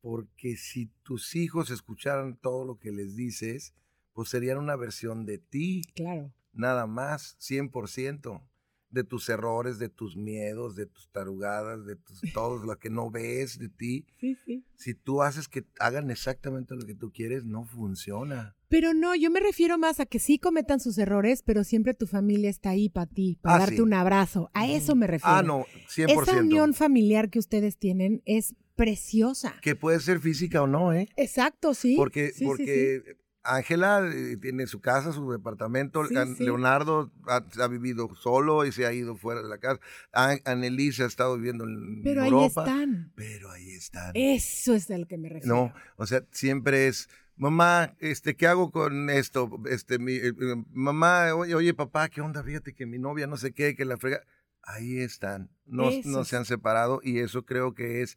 porque 0.00 0.56
si 0.56 0.86
tus 1.02 1.34
hijos 1.34 1.70
escucharan 1.70 2.36
todo 2.36 2.64
lo 2.64 2.78
que 2.78 2.92
les 2.92 3.16
dices, 3.16 3.74
pues 4.12 4.28
serían 4.28 4.58
una 4.58 4.76
versión 4.76 5.26
de 5.26 5.38
ti, 5.38 5.82
Claro. 5.96 6.32
nada 6.52 6.86
más, 6.86 7.36
100%, 7.40 8.48
de 8.90 9.02
tus 9.02 9.28
errores, 9.28 9.80
de 9.80 9.88
tus 9.88 10.16
miedos, 10.16 10.76
de 10.76 10.86
tus 10.86 11.10
tarugadas, 11.10 11.84
de 11.84 11.96
tus, 11.96 12.20
todo 12.32 12.64
lo 12.64 12.78
que 12.78 12.90
no 12.90 13.10
ves 13.10 13.58
de 13.58 13.68
ti. 13.68 14.06
Sí, 14.20 14.36
sí. 14.36 14.64
Si 14.76 14.94
tú 14.94 15.22
haces 15.22 15.48
que 15.48 15.64
hagan 15.80 16.12
exactamente 16.12 16.76
lo 16.76 16.86
que 16.86 16.94
tú 16.94 17.10
quieres, 17.12 17.44
no 17.44 17.64
funciona. 17.64 18.56
Pero 18.74 18.92
no, 18.92 19.14
yo 19.14 19.30
me 19.30 19.38
refiero 19.38 19.78
más 19.78 20.00
a 20.00 20.06
que 20.06 20.18
sí 20.18 20.40
cometan 20.40 20.80
sus 20.80 20.98
errores, 20.98 21.44
pero 21.44 21.62
siempre 21.62 21.94
tu 21.94 22.08
familia 22.08 22.50
está 22.50 22.70
ahí 22.70 22.88
para 22.88 23.06
ti, 23.06 23.38
para 23.40 23.54
Ah, 23.54 23.58
darte 23.60 23.76
sí. 23.76 23.80
un 23.82 23.94
abrazo. 23.94 24.50
A 24.52 24.66
eso 24.66 24.96
me 24.96 25.06
refiero. 25.06 25.36
Ah, 25.36 25.42
no, 25.44 25.64
100%. 25.88 26.22
Esa 26.24 26.38
unión 26.40 26.74
familiar 26.74 27.30
que 27.30 27.38
ustedes 27.38 27.78
tienen 27.78 28.20
es 28.24 28.56
preciosa. 28.74 29.54
Que 29.62 29.76
puede 29.76 30.00
ser 30.00 30.18
física 30.18 30.60
o 30.60 30.66
no, 30.66 30.92
¿eh? 30.92 31.08
Exacto, 31.16 31.72
sí. 31.72 31.94
Porque, 31.96 32.30
Sí, 32.32 32.38
sí, 32.40 32.44
porque 32.46 33.16
Ángela 33.44 34.10
eh, 34.12 34.38
tiene 34.38 34.66
su 34.66 34.80
casa, 34.80 35.12
su 35.12 35.30
departamento. 35.30 36.04
Sí, 36.06 36.16
An- 36.16 36.34
sí. 36.34 36.42
Leonardo 36.42 37.12
ha, 37.28 37.44
ha 37.62 37.68
vivido 37.68 38.12
solo 38.16 38.64
y 38.66 38.72
se 38.72 38.86
ha 38.86 38.92
ido 38.92 39.14
fuera 39.14 39.40
de 39.40 39.48
la 39.50 39.58
casa. 39.58 39.80
An- 40.12 40.40
Annelise 40.46 41.04
ha 41.04 41.06
estado 41.06 41.36
viviendo 41.36 41.62
en 41.62 42.02
Pero 42.02 42.22
ahí 42.22 42.44
están. 42.46 43.12
Pero 43.14 43.52
ahí 43.52 43.70
están. 43.70 44.10
Eso 44.14 44.74
es 44.74 44.90
a 44.90 44.98
lo 44.98 45.06
que 45.06 45.18
me 45.18 45.28
refiero. 45.28 45.54
No, 45.54 45.74
o 45.96 46.06
sea, 46.06 46.24
siempre 46.32 46.88
es, 46.88 47.08
mamá, 47.36 47.94
este, 48.00 48.36
¿qué 48.36 48.46
hago 48.46 48.70
con 48.70 49.10
esto? 49.10 49.50
Este, 49.68 49.98
mi, 49.98 50.12
eh, 50.12 50.28
eh, 50.28 50.64
mamá, 50.70 51.34
oye, 51.34 51.54
oye, 51.54 51.74
papá, 51.74 52.08
¿qué 52.08 52.20
onda? 52.20 52.42
Fíjate 52.42 52.74
que 52.74 52.86
mi 52.86 52.98
novia 52.98 53.26
no 53.26 53.36
sé 53.36 53.52
qué, 53.52 53.74
que 53.74 53.84
la 53.84 53.96
frega. 53.96 54.22
Ahí 54.62 54.98
están, 54.98 55.50
no, 55.66 55.90
no 56.04 56.24
se 56.24 56.36
han 56.36 56.46
separado 56.46 57.00
y 57.02 57.18
eso 57.18 57.44
creo 57.44 57.74
que 57.74 58.00
es 58.00 58.16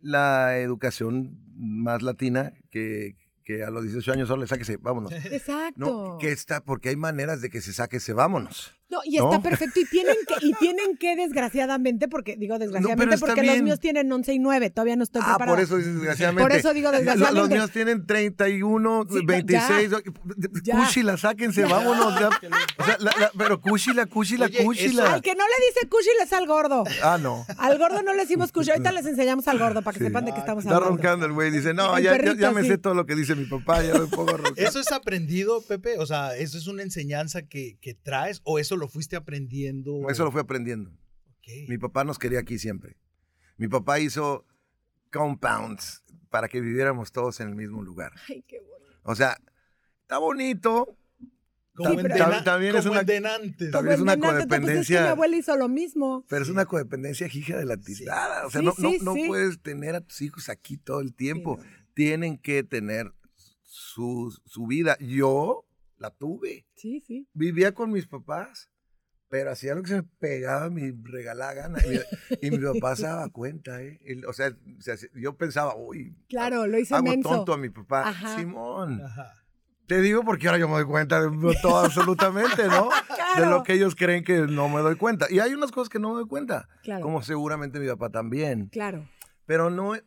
la 0.00 0.58
educación 0.58 1.38
más 1.56 2.02
latina 2.02 2.54
que, 2.70 3.16
que 3.44 3.62
a 3.64 3.70
los 3.70 3.82
18 3.82 4.12
años 4.12 4.28
solo 4.28 4.42
le 4.42 4.48
sáquese, 4.48 4.76
vámonos. 4.78 5.12
Exacto. 5.12 5.74
No, 5.76 6.18
que 6.18 6.32
está, 6.32 6.62
porque 6.64 6.88
hay 6.88 6.96
maneras 6.96 7.42
de 7.42 7.50
que 7.50 7.60
se 7.60 7.72
sáquese, 7.72 8.12
vámonos. 8.12 8.74
No, 8.94 9.00
y 9.04 9.16
está 9.16 9.28
¿no? 9.36 9.42
perfecto. 9.42 9.80
Y 9.80 9.84
tienen 9.86 10.14
que, 10.26 10.46
y 10.46 10.52
tienen 10.54 10.96
que 10.96 11.16
desgraciadamente, 11.16 12.06
porque 12.08 12.36
digo 12.36 12.58
desgraciadamente, 12.58 13.14
está 13.16 13.26
porque 13.26 13.42
los 13.42 13.62
míos 13.62 13.80
tienen 13.80 14.10
11 14.12 14.32
y 14.34 14.38
9, 14.38 14.70
todavía 14.70 14.94
no 14.96 15.02
estoy 15.02 15.20
Ah, 15.24 15.34
preparada. 15.36 15.56
por 15.56 15.64
eso 15.64 15.76
dices 15.78 15.94
desgraciadamente. 15.94 16.42
Por 16.48 16.52
eso 16.58 16.72
digo 16.74 16.90
desgraciadamente. 16.92 17.40
Los 17.40 17.48
míos 17.50 17.70
tienen 17.72 18.06
31, 18.06 19.06
Sí, 19.10 19.16
no, 19.20 19.26
26. 19.26 19.90
ya. 20.62 20.76
Cúchila, 20.78 21.16
sáquense, 21.16 21.64
vámonos. 21.64 22.18
ya. 22.20 22.28
O 22.78 22.84
sea, 22.84 22.96
la- 23.00 23.14
la- 23.18 23.30
pero 23.38 23.60
cúchila, 23.60 24.04
cúchila, 24.06 24.46
Oye, 24.46 24.64
cúchila. 24.64 25.14
Al 25.14 25.22
que 25.22 25.34
no 25.34 25.44
le 25.44 25.66
dice 25.66 25.88
cushi 25.88 26.08
le 26.18 26.24
es 26.24 26.32
al 26.32 26.46
gordo. 26.46 26.84
Ah, 27.02 27.18
no. 27.20 27.46
Al 27.58 27.78
gordo 27.78 28.02
no 28.02 28.12
le 28.12 28.22
decimos 28.22 28.52
cushi. 28.52 28.70
Ahorita 28.72 28.92
les 28.92 29.06
enseñamos 29.06 29.48
al 29.48 29.58
gordo 29.58 29.80
para 29.82 29.94
que 29.94 30.00
Sí. 30.00 30.06
sepan 30.06 30.24
de 30.26 30.32
qué 30.34 30.40
estamos 30.40 30.64
Está 30.64 30.76
hablando. 30.76 30.96
roncando 30.96 31.26
el 31.26 31.32
güey. 31.32 31.50
Dice, 31.50 31.72
no, 31.72 31.98
ya, 31.98 32.04
ya- 32.04 32.10
perrito, 32.12 32.34
ya 32.34 32.50
me 32.50 32.62
sí. 32.62 32.68
sé 32.68 32.78
todo 32.78 32.94
lo 32.94 33.06
que 33.06 33.14
dice 33.14 33.34
mi 33.36 33.46
papá. 33.46 33.82
Ya 33.82 33.94
me 33.94 34.06
pongo 34.06 34.30
a 34.34 34.36
roncar. 34.38 34.52
¿Eso 34.64 34.80
es 34.80 34.92
aprendido, 34.92 35.62
Pepe? 35.62 35.98
O 35.98 36.04
sea, 36.06 36.36
¿eso 36.36 36.58
es 36.58 36.66
una 36.66 36.82
enseñanza 36.82 37.42
que, 37.42 37.78
que 37.80 37.94
traes 37.94 38.40
o 38.44 38.58
eso 38.58 38.76
lo 38.76 38.83
fuiste 38.88 39.16
aprendiendo? 39.16 40.08
Eso 40.08 40.24
lo 40.24 40.32
fui 40.32 40.40
aprendiendo. 40.40 40.90
Ok. 40.90 41.68
Mi 41.68 41.78
papá 41.78 42.04
nos 42.04 42.18
quería 42.18 42.40
aquí 42.40 42.58
siempre. 42.58 42.96
Mi 43.56 43.68
papá 43.68 44.00
hizo 44.00 44.46
compounds 45.12 46.02
para 46.30 46.48
que 46.48 46.60
viviéramos 46.60 47.12
todos 47.12 47.40
en 47.40 47.48
el 47.48 47.54
mismo 47.54 47.82
lugar. 47.82 48.12
Ay, 48.28 48.42
qué 48.46 48.58
bonito. 48.60 49.00
O 49.04 49.14
sea, 49.14 49.38
está 50.02 50.18
bonito. 50.18 50.96
Como, 51.76 51.90
Sí, 52.00 52.06
También 52.44 52.76
es 52.76 52.86
una- 52.86 53.00
en 53.00 53.06
Denantes. 53.06 53.70
También 53.72 53.94
es 53.96 54.00
una 54.00 54.16
pues 54.16 54.30
codependencia. 54.30 55.02
mi 55.02 55.08
abuela 55.08 55.36
hizo 55.36 55.56
lo 55.56 55.68
mismo. 55.68 56.24
Pero 56.28 56.42
es 56.42 56.48
una 56.48 56.66
codependencia 56.66 57.26
hija 57.26 57.56
de 57.58 57.64
la 57.64 57.76
tiznada. 57.76 58.46
O 58.46 58.50
sea, 58.50 58.60
Sí, 58.60 58.66
no, 58.66 58.74
no- 58.78 58.90
sí, 58.90 58.98
no 59.02 59.14
puedes 59.26 59.60
tener 59.60 59.96
a 59.96 60.00
tus 60.00 60.22
hijos 60.22 60.48
aquí 60.48 60.76
todo 60.76 61.00
el 61.00 61.14
tiempo. 61.14 61.58
Sí, 61.60 61.68
Tienen 61.94 62.38
que 62.38 62.62
tener 62.64 63.12
su, 63.62 64.32
su 64.46 64.66
vida. 64.66 64.96
Yo 65.00 65.64
la 65.98 66.10
tuve. 66.10 66.66
Sí, 66.74 67.02
sí. 67.06 67.28
Vivía 67.34 67.72
con 67.74 67.90
mis 67.92 68.06
papás, 68.06 68.70
pero 69.34 69.50
hacía 69.50 69.74
lo 69.74 69.82
que 69.82 69.88
se 69.88 69.96
me 69.96 70.02
pegaba, 70.04 70.70
me 70.70 70.94
regalaba 71.02 71.54
gana. 71.54 71.80
Y, 72.40 72.46
y 72.46 72.50
mi 72.52 72.58
papá 72.58 72.94
se 72.94 73.02
daba 73.02 73.28
cuenta, 73.30 73.82
¿eh? 73.82 73.98
Él, 74.04 74.24
o, 74.26 74.32
sea, 74.32 74.50
o 74.78 74.80
sea, 74.80 74.94
yo 75.12 75.36
pensaba, 75.36 75.74
uy, 75.74 76.16
Claro, 76.28 76.68
lo 76.68 76.78
hice 76.78 76.94
hago 76.94 77.02
menso. 77.10 77.28
tonto 77.30 77.52
a 77.52 77.56
mi 77.58 77.68
papá. 77.68 78.10
Ajá. 78.10 78.36
Simón. 78.38 79.02
Ajá. 79.04 79.32
Te 79.88 80.00
digo 80.00 80.22
porque 80.22 80.46
ahora 80.46 80.60
yo 80.60 80.68
me 80.68 80.74
doy 80.74 80.84
cuenta 80.84 81.20
de 81.20 81.56
todo 81.60 81.78
absolutamente, 81.78 82.68
¿no? 82.68 82.90
De 83.08 83.40
Claro. 83.40 83.50
lo 83.50 83.62
que 83.64 83.72
ellos 83.72 83.96
creen 83.96 84.22
que 84.22 84.42
no 84.46 84.68
me 84.68 84.80
doy 84.82 84.94
cuenta. 84.94 85.26
Y 85.28 85.40
hay 85.40 85.52
unas 85.52 85.72
cosas 85.72 85.88
que 85.88 85.98
no 85.98 86.10
me 86.10 86.20
doy 86.20 86.28
cuenta. 86.28 86.68
Claro. 86.84 87.02
Como 87.02 87.20
seguramente 87.20 87.80
mi 87.80 87.88
papá 87.88 88.10
también. 88.10 88.68
Claro. 88.68 89.10
Pero 89.46 89.68
no, 89.68 89.96
eh, 89.96 90.04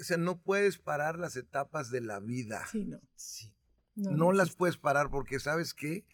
o 0.00 0.02
sea, 0.02 0.16
no 0.16 0.40
puedes 0.40 0.78
parar 0.78 1.18
las 1.18 1.36
etapas 1.36 1.90
de 1.90 2.00
la 2.00 2.18
vida. 2.18 2.64
Sí, 2.72 2.86
no. 2.86 2.98
Sí. 3.14 3.52
No, 3.94 4.12
No 4.12 4.16
no 4.16 4.32
las 4.32 4.52
puedes 4.56 4.78
parar 4.78 5.10
porque, 5.10 5.38
¿sabes 5.38 5.74
qué? 5.74 6.06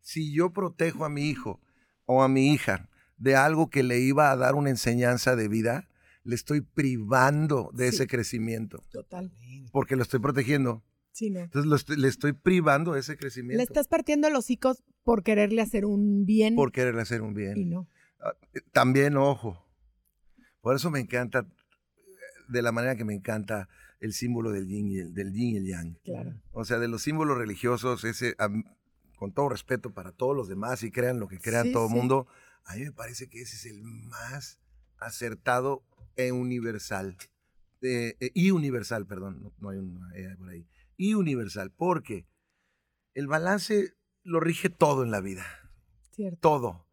Si 0.00 0.32
yo 0.32 0.54
protejo 0.54 1.04
a 1.04 1.10
mi 1.10 1.28
hijo 1.28 1.60
o 2.06 2.22
a 2.22 2.28
mi 2.28 2.52
hija 2.52 2.88
de 3.16 3.36
algo 3.36 3.70
que 3.70 3.82
le 3.82 4.00
iba 4.00 4.30
a 4.30 4.36
dar 4.36 4.54
una 4.54 4.70
enseñanza 4.70 5.36
de 5.36 5.48
vida, 5.48 5.88
le 6.24 6.34
estoy 6.34 6.60
privando 6.62 7.70
de 7.74 7.88
Sí. 7.90 7.96
ese 7.96 8.06
crecimiento. 8.06 8.84
Total. 8.90 9.32
Porque 9.72 9.96
lo 9.96 10.02
estoy 10.02 10.20
protegiendo. 10.20 10.82
Sí, 11.12 11.30
no. 11.30 11.40
Entonces 11.40 11.68
lo 11.68 11.76
estoy- 11.76 11.96
le 11.96 12.08
estoy 12.08 12.32
privando 12.32 12.92
de 12.94 13.00
ese 13.00 13.16
crecimiento. 13.16 13.58
Le 13.58 13.62
estás 13.64 13.86
partiendo 13.88 14.28
los 14.30 14.40
hocicos 14.40 14.82
por 15.04 15.22
quererle 15.22 15.62
hacer 15.62 15.84
un 15.84 16.24
bien 16.26 16.56
Por 16.56 16.72
quererle 16.72 17.02
hacer 17.02 17.22
un 17.22 17.34
bien. 17.34 17.56
y 17.56 17.64
no. 17.66 17.88
Ah, 18.20 18.32
eh, 18.54 18.60
También, 18.72 19.16
ojo, 19.16 19.64
por 20.60 20.74
eso 20.74 20.90
me 20.90 20.98
encanta, 21.00 21.46
de 22.48 22.62
la 22.62 22.72
manera 22.72 22.96
que 22.96 23.04
me 23.04 23.14
encanta 23.14 23.68
el 24.00 24.12
símbolo 24.12 24.50
del 24.50 24.66
yin 24.66 24.88
y 24.88 24.98
el, 24.98 25.14
del 25.14 25.32
yin 25.32 25.54
y 25.54 25.56
el 25.58 25.66
yang. 25.66 25.98
Claro. 26.04 26.34
O 26.52 26.64
sea, 26.64 26.78
de 26.78 26.88
los 26.88 27.02
símbolos 27.02 27.38
religiosos, 27.38 28.02
ese, 28.04 28.34
con 29.24 29.32
todo 29.32 29.48
respeto 29.48 29.94
para 29.94 30.12
todos 30.12 30.36
los 30.36 30.48
demás 30.48 30.82
y 30.82 30.90
crean 30.90 31.18
lo 31.18 31.28
que 31.28 31.38
crean 31.38 31.64
Sí, 31.68 31.72
todo 31.72 31.84
el 31.86 31.92
sí. 31.92 31.96
mundo, 31.96 32.26
a 32.66 32.74
mí 32.74 32.82
me 32.82 32.92
parece 32.92 33.30
que 33.30 33.40
ese 33.40 33.56
es 33.56 33.64
el 33.64 33.82
más 33.82 34.60
acertado 34.98 35.82
e 36.16 36.30
universal. 36.30 37.16
Eh, 37.80 38.16
eh, 38.20 38.30
y 38.34 38.50
universal, 38.50 39.06
perdón, 39.06 39.42
no, 39.42 39.54
no 39.60 39.70
hay 39.70 39.78
una 39.78 40.14
E 40.14 40.36
por 40.36 40.50
ahí. 40.50 40.68
Y 40.98 41.14
universal, 41.14 41.70
porque 41.70 42.26
el 43.14 43.26
balance 43.26 43.94
lo 44.24 44.40
rige 44.40 44.68
todo 44.68 45.02
en 45.02 45.10
la 45.10 45.22
vida 45.22 45.46
Cierto. 46.10 46.38
todo. 46.40 46.86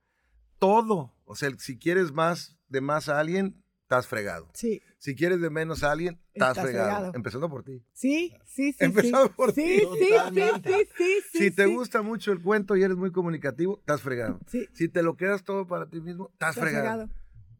Todo. 0.57 1.13
O 1.25 1.35
sea, 1.35 1.49
si 1.59 1.77
quieres 1.77 2.13
más 2.13 2.57
de 2.69 2.79
más 2.79 3.09
a 3.09 3.19
alguien, 3.19 3.61
estás 3.91 4.07
fregado. 4.07 4.47
Sí. 4.53 4.81
Si 4.99 5.15
quieres 5.15 5.41
de 5.41 5.49
menos 5.49 5.83
a 5.83 5.91
alguien, 5.91 6.17
estás, 6.33 6.51
Estás 6.51 6.63
fregado. 6.63 6.89
fregado. 6.89 7.11
Empezando 7.13 7.49
por 7.49 7.63
ti. 7.63 7.83
Sí, 7.91 8.33
sí, 8.45 8.71
sí. 8.71 8.77
Empezando 8.79 9.27
sí. 9.27 9.33
por 9.35 9.51
sí, 9.51 9.63
ti. 9.63 9.79
Sí, 9.79 10.07
sí, 10.33 10.41
sí, 10.63 10.71
sí, 10.97 11.13
sí. 11.31 11.37
si 11.39 11.51
te 11.51 11.65
sí. 11.65 11.73
gusta 11.75 12.01
mucho 12.01 12.31
el 12.31 12.41
cuento 12.41 12.77
y 12.77 12.83
eres 12.83 12.95
muy 12.95 13.11
comunicativo, 13.11 13.79
estás 13.79 14.01
fregado. 14.01 14.39
Sí. 14.47 14.65
Si 14.73 14.87
te 14.87 15.03
lo 15.03 15.17
quedas 15.17 15.43
todo 15.43 15.67
para 15.67 15.89
ti 15.89 15.99
mismo, 15.99 16.29
estás, 16.31 16.51
Estás 16.55 16.63
fregado. 16.69 16.85
fregado. 17.07 17.09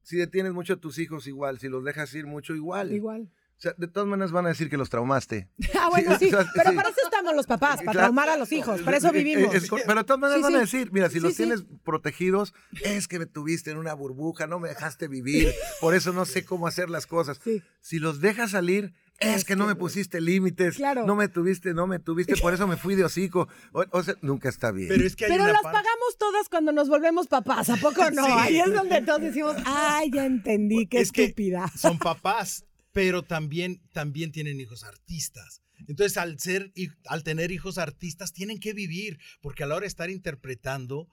Si 0.03 0.15
detienes 0.17 0.53
mucho 0.53 0.73
a 0.73 0.77
tus 0.77 0.97
hijos, 0.99 1.27
igual. 1.27 1.59
Si 1.59 1.67
los 1.67 1.83
dejas 1.83 2.13
ir 2.15 2.25
mucho, 2.25 2.55
igual. 2.55 2.93
Igual. 2.93 3.29
O 3.61 3.63
sea, 3.63 3.75
de 3.77 3.87
todas 3.87 4.09
maneras 4.09 4.31
van 4.31 4.47
a 4.47 4.49
decir 4.49 4.71
que 4.71 4.77
los 4.77 4.89
traumaste. 4.89 5.47
Ah, 5.79 5.89
bueno, 5.89 6.17
Sí, 6.17 6.29
sí. 6.29 6.33
o 6.33 6.41
sea, 6.41 6.49
Pero 6.55 6.71
sí. 6.71 6.75
para 6.75 6.89
eso 6.89 6.97
estamos 7.03 7.35
los 7.35 7.45
papás, 7.45 7.77
para 7.77 7.91
Claro. 7.91 7.99
traumar 8.07 8.29
a 8.29 8.37
los 8.37 8.51
hijos. 8.51 8.81
Para 8.81 8.97
eso 8.97 9.11
vivimos. 9.11 9.53
es- 9.53 9.69
pero 9.69 9.99
de 9.99 10.03
todas 10.03 10.19
maneras 10.19 10.37
Sí, 10.39 10.43
van 10.43 10.55
a 10.55 10.59
decir, 10.59 10.89
mira, 10.91 11.07
si 11.09 11.13
Sí, 11.15 11.19
los 11.19 11.31
sí. 11.33 11.37
tienes 11.43 11.63
protegidos, 11.83 12.53
es 12.83 13.07
que 13.07 13.19
me 13.19 13.27
tuviste 13.27 13.69
en 13.69 13.77
una 13.77 13.93
burbuja, 13.93 14.47
no 14.47 14.59
me 14.59 14.69
dejaste 14.69 15.07
vivir, 15.07 15.53
por 15.79 15.93
eso 15.93 16.11
no 16.11 16.25
sé 16.25 16.43
cómo 16.45 16.65
hacer 16.65 16.89
las 16.89 17.05
cosas. 17.05 17.39
Sí. 17.43 17.61
Si 17.81 17.99
los 17.99 18.19
dejas 18.19 18.51
salir, 18.51 18.93
es 19.19 19.45
que 19.45 19.55
no 19.55 19.67
me 19.67 19.75
pusiste 19.75 20.19
límites, 20.21 20.77
Claro. 20.77 21.05
no 21.05 21.15
me 21.15 21.27
tuviste, 21.27 21.75
no 21.75 21.85
me 21.85 21.99
tuviste, 21.99 22.35
por 22.37 22.55
eso 22.55 22.65
me 22.67 22.77
fui 22.77 22.95
de 22.95 23.03
hocico. 23.03 23.47
O, 23.73 23.83
o 23.91 24.01
sea, 24.03 24.15
nunca 24.23 24.49
está 24.49 24.71
bien. 24.71 24.87
Pero 24.89 25.05
es 25.05 25.15
que 25.15 25.25
hay 25.25 25.31
Pero 25.31 25.43
una 25.43 25.53
las 25.53 25.61
parte- 25.61 25.77
pagamos 25.77 26.17
todas 26.17 26.49
cuando 26.49 26.71
nos 26.71 26.89
volvemos 26.89 27.27
papás, 27.27 27.69
¿a 27.69 27.75
poco 27.77 28.09
no? 28.09 28.25
Sí. 28.25 28.31
Ahí 28.35 28.59
es 28.59 28.73
donde 28.73 29.01
todos 29.03 29.21
decimos, 29.21 29.55
ay, 29.65 30.09
ya 30.11 30.25
entendí, 30.25 30.87
qué 30.87 31.01
Es 31.01 31.11
que 31.11 31.25
estúpida. 31.25 31.71
son 31.77 31.99
papás, 31.99 32.65
pero 32.91 33.23
también, 33.23 33.81
también 33.93 34.31
tienen 34.31 34.59
hijos 34.59 34.83
artistas. 34.83 35.61
Entonces, 35.87 36.17
al 36.17 36.39
ser, 36.39 36.71
al 37.05 37.23
tener 37.23 37.51
hijos 37.51 37.77
artistas, 37.77 38.33
tienen 38.33 38.59
que 38.59 38.73
vivir, 38.73 39.17
porque 39.41 39.63
a 39.63 39.67
la 39.67 39.75
hora 39.75 39.81
de 39.83 39.87
estar 39.87 40.09
interpretando, 40.09 41.07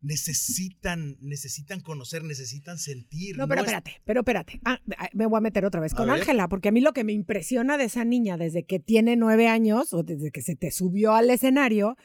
necesitan, 0.00 1.16
necesitan 1.20 1.80
conocer, 1.80 2.22
necesitan 2.24 2.78
sentir. 2.78 3.36
No, 3.38 3.48
pero 3.48 3.60
es- 3.62 3.66
espérate, 3.68 4.02
pero 4.04 4.20
espérate. 4.20 4.60
Ah, 4.64 4.80
ah, 4.98 5.08
me 5.12 5.26
voy 5.26 5.38
a 5.38 5.40
meter 5.40 5.64
otra 5.64 5.80
vez 5.80 5.94
con. 5.94 6.10
Ángela, 6.10 6.48
porque 6.48 6.68
a 6.68 6.72
mí 6.72 6.80
lo 6.80 6.92
que 6.92 7.04
me 7.04 7.12
impresiona 7.12 7.78
de 7.78 7.84
esa 7.84 8.04
niña 8.04 8.36
desde 8.36 8.64
que 8.64 8.78
tiene 8.80 9.16
nueve 9.16 9.48
años 9.48 9.92
o 9.92 10.02
desde 10.02 10.30
que 10.30 10.42
se 10.42 10.56
te 10.56 10.70
subió 10.70 11.14
al 11.14 11.30
escenario 11.30 11.96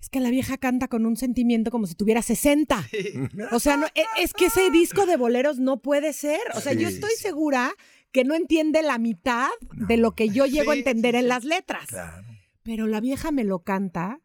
es 0.00 0.08
que 0.08 0.20
la 0.20 0.30
vieja 0.30 0.56
canta 0.56 0.88
con 0.88 1.04
un 1.04 1.16
sentimiento 1.16 1.70
como 1.70 1.86
si 1.86 1.94
tuviera 1.94 2.22
60. 2.22 2.88
O 3.52 3.60
sea, 3.60 3.76
no, 3.76 3.86
e- 3.94 4.22
es 4.22 4.32
que 4.32 4.46
ese 4.46 4.70
disco 4.70 5.04
de 5.04 5.16
boleros 5.18 5.58
no 5.58 5.82
puede 5.82 6.14
ser. 6.14 6.40
O 6.54 6.60
sea, 6.62 6.72
yo 6.72 6.88
estoy 6.88 7.10
segura 7.18 7.72
que 8.12 8.24
no 8.24 8.34
entiende 8.34 8.82
la 8.82 8.98
mitad 8.98 9.48
de 9.88 9.96
lo 9.96 10.12
que 10.12 10.28
yo 10.30 10.46
llego 10.46 10.72
a 10.72 10.76
entender 10.76 11.14
sí, 11.14 11.20
en 11.20 11.28
las 11.28 11.44
letras. 11.44 11.86
Claro. 11.86 12.26
Pero 12.62 12.86
la 12.86 13.00
vieja 13.00 13.30
me 13.32 13.44
lo 13.44 13.60
canta 13.60 14.20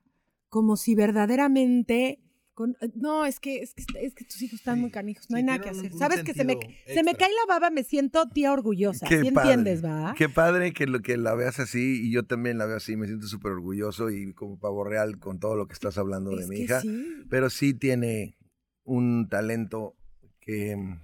como 0.50 0.76
si 0.78 0.96
verdaderamente... 0.96 2.20
con- 2.54 2.78
no, 2.96 3.26
es 3.26 3.40
que, 3.40 3.58
es, 3.58 3.74
que, 3.74 3.84
es 4.06 4.14
que 4.16 4.24
tus 4.24 4.42
hijos 4.42 4.60
están 4.60 4.76
Sí, 4.76 4.82
muy 4.82 4.92
canijos, 4.92 5.30
no 5.30 5.36
sí, 5.36 5.40
hay 5.40 5.44
nada 5.44 5.60
que 5.60 5.70
hacer. 5.70 5.92
¿Sabes 5.94 6.24
que 6.24 6.34
se 6.34 6.46
me, 6.46 6.58
se 6.88 7.04
me 7.04 7.16
cae 7.16 7.30
la 7.30 7.54
baba? 7.54 7.70
Me 7.70 7.84
siento 7.84 8.28
tía 8.30 8.54
orgullosa. 8.54 9.08
Qué 9.08 9.22
¿Sí 9.22 9.32
padre. 9.32 9.54
entiendes, 9.54 9.84
va? 9.84 10.14
Qué 10.18 10.30
padre 10.30 10.72
que, 10.74 10.88
lo, 10.88 11.02
que 11.02 11.18
la 11.18 11.36
veas 11.36 11.60
así 11.60 12.02
y 12.08 12.12
yo 12.12 12.24
también 12.24 12.58
la 12.58 12.66
veo 12.66 12.78
así, 12.78 12.96
me 12.96 13.08
siento 13.08 13.28
súper 13.28 13.52
orgulloso 13.52 14.10
y 14.10 14.34
como 14.34 14.58
pavo 14.58 14.84
real 14.84 15.20
con 15.20 15.40
todo 15.40 15.56
lo 15.56 15.68
que 15.68 15.74
estás 15.74 15.98
hablando 15.98 16.36
de 16.36 16.48
mi 16.48 16.60
hija. 16.62 16.80
sí. 16.82 17.06
pero 17.30 17.50
sí 17.50 17.74
tiene 17.74 18.38
un 18.84 19.28
talento 19.30 19.96
que 20.40 20.76
mm, 20.78 21.00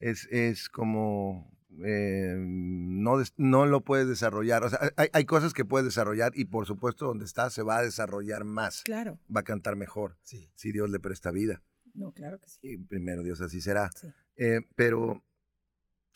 es, 0.00 0.26
es 0.30 0.68
como 0.68 1.50
eh, 1.84 2.34
no, 2.38 3.16
no 3.36 3.66
lo 3.66 3.82
puedes 3.84 4.08
desarrollar. 4.08 4.64
O 4.64 4.70
sea, 4.70 4.80
hay, 4.96 5.08
hay 5.12 5.24
cosas 5.24 5.52
que 5.54 5.64
puedes 5.64 5.84
desarrollar 5.86 6.32
y 6.34 6.44
por 6.46 6.66
supuesto 6.66 7.06
donde 7.06 7.24
está 7.24 7.50
se 7.50 7.62
va 7.62 7.78
a 7.78 7.82
desarrollar 7.82 8.44
más. 8.44 8.82
Claro. 8.84 9.18
Va 9.34 9.40
a 9.40 9.44
cantar 9.44 9.76
mejor 9.76 10.16
Sí. 10.22 10.50
si 10.54 10.72
Dios 10.72 10.90
le 10.90 11.00
presta 11.00 11.30
vida. 11.30 11.62
No, 11.94 12.12
claro 12.12 12.38
que 12.40 12.48
sí. 12.48 12.58
Y 12.62 12.76
primero 12.78 13.22
Dios 13.22 13.40
así 13.40 13.60
será. 13.60 13.90
Sí. 13.94 14.08
Eh, 14.36 14.60
pero 14.76 15.24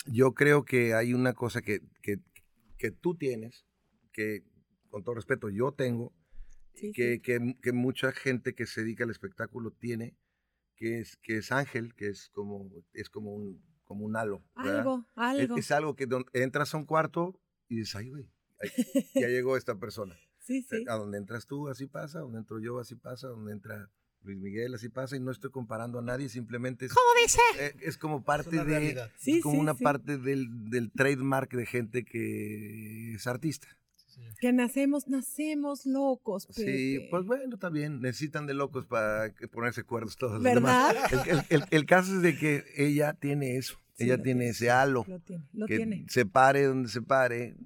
yo 0.07 0.35
creo 0.35 0.64
que 0.64 0.95
hay 0.95 1.14
una 1.14 1.33
cosa 1.33 1.62
que, 1.62 1.81
que, 2.02 2.19
que 2.78 2.90
tú 2.90 3.16
tienes, 3.16 3.66
que 4.12 4.45
con 4.88 5.02
todo 5.04 5.14
respeto 5.14 5.49
yo 5.49 5.73
tengo, 5.73 6.12
Sí, 6.75 6.90
que, 6.92 7.14
sí. 7.14 7.21
que- 7.21 7.57
que 7.61 7.73
mucha 7.73 8.12
gente 8.12 8.54
que 8.54 8.66
se 8.66 8.81
dedica 8.83 9.04
al 9.04 9.11
espectáculo 9.11 9.73
tiene, 9.73 10.16
que 10.76 11.00
es, 11.00 11.16
que 11.19 11.37
es 11.38 11.52
ángel, 11.52 11.95
que 11.95 12.09
es 12.09 12.28
como, 12.31 12.71
es 12.95 13.11
como 13.11 13.35
un, 13.35 13.62
como 13.85 14.05
un 14.05 14.17
halo. 14.17 14.43
¿verdad? 14.57 14.79
Algo, 14.79 15.07
Es, 15.17 15.17
algo. 15.17 15.57
es 15.57 15.71
algo 15.71 15.97
que 15.97 16.09
entras 16.33 16.75
a 16.75 16.79
un 16.79 16.85
cuarto 16.85 17.39
y 17.69 17.77
dices, 17.77 17.97
ay, 17.97 18.11
güey, 18.11 18.31
ya 19.15 19.29
llegó 19.29 19.57
esta 19.57 19.79
persona. 19.79 20.17
Sí, 20.39 20.62
sí. 20.62 20.85
A 20.89 20.95
donde 20.95 21.19
entras 21.19 21.47
tú, 21.47 21.69
así 21.69 21.87
pasa, 21.87 22.19
a 22.19 22.23
donde 22.23 22.39
entro 22.39 22.59
yo, 22.61 22.79
así 22.79 22.97
pasa, 22.97 23.29
a 23.29 23.31
donde 23.31 23.53
entra 23.53 23.91
Luis 24.23 24.39
Miguel, 24.39 24.75
así 24.75 24.89
pasa, 24.89 25.17
y 25.17 25.21
no 25.21 25.31
estoy 25.31 25.51
comparando 25.51 25.99
a 25.99 26.03
nadie, 26.03 26.29
simplemente 26.29 26.87
es, 26.87 26.93
eh, 27.59 27.75
es 27.81 27.99
como 27.99 28.19
Es 28.19 28.25
parte 28.25 28.51
una 28.51 28.65
de. 28.65 29.11
Sí, 29.17 29.37
es 29.39 29.43
como 29.43 29.55
sí, 29.55 29.61
una 29.61 29.75
sí. 29.75 29.85
parte 29.85 30.19
del, 30.19 30.71
del 30.71 30.91
trademark 30.93 31.53
de 31.53 31.67
gente 31.67 32.05
que 32.05 33.15
es 33.15 33.27
artista. 33.27 33.69
Sí, 34.12 34.21
señor. 34.21 34.35
Que 34.40 34.52
nacemos, 34.52 35.09
nacemos 35.09 35.87
locos, 35.87 36.47
Sí, 36.50 36.64
Pepe. 36.64 37.09
pues 37.11 37.25
bueno, 37.25 37.57
también 37.59 38.00
necesitan 38.00 38.47
de 38.47 38.54
locos 38.54 38.87
para 38.87 39.33
ponerse 39.50 39.85
cuerdos 39.85 40.16
todos 40.16 40.35
los 40.35 40.42
¿Verdad? 40.42 40.95
demás. 41.11 41.12
El, 41.26 41.38
el- 41.38 41.45
el- 41.49 41.64
el 41.71 41.87
caso 41.87 42.16
es 42.16 42.23
de 42.23 42.37
que 42.37 42.64
ella 42.76 43.14
tiene 43.14 43.57
eso, 43.57 43.78
Sí, 43.95 44.04
ella 44.04 44.16
tiene 44.16 44.40
tiene. 44.40 44.49
ese 44.50 44.71
halo, 44.71 45.04
Lo 45.09 45.19
tiene, 45.21 45.45
lo 45.52 45.66
que 45.66 45.76
tiene. 45.76 46.07
se 46.09 46.26
pare 46.26 46.64
donde 46.64 46.88
se 46.88 47.00
pare, 47.02 47.57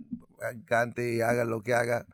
cante 0.67 1.15
y 1.15 1.21
haga 1.21 1.45
lo 1.45 1.63
que 1.63 1.75
haga, 1.75 2.07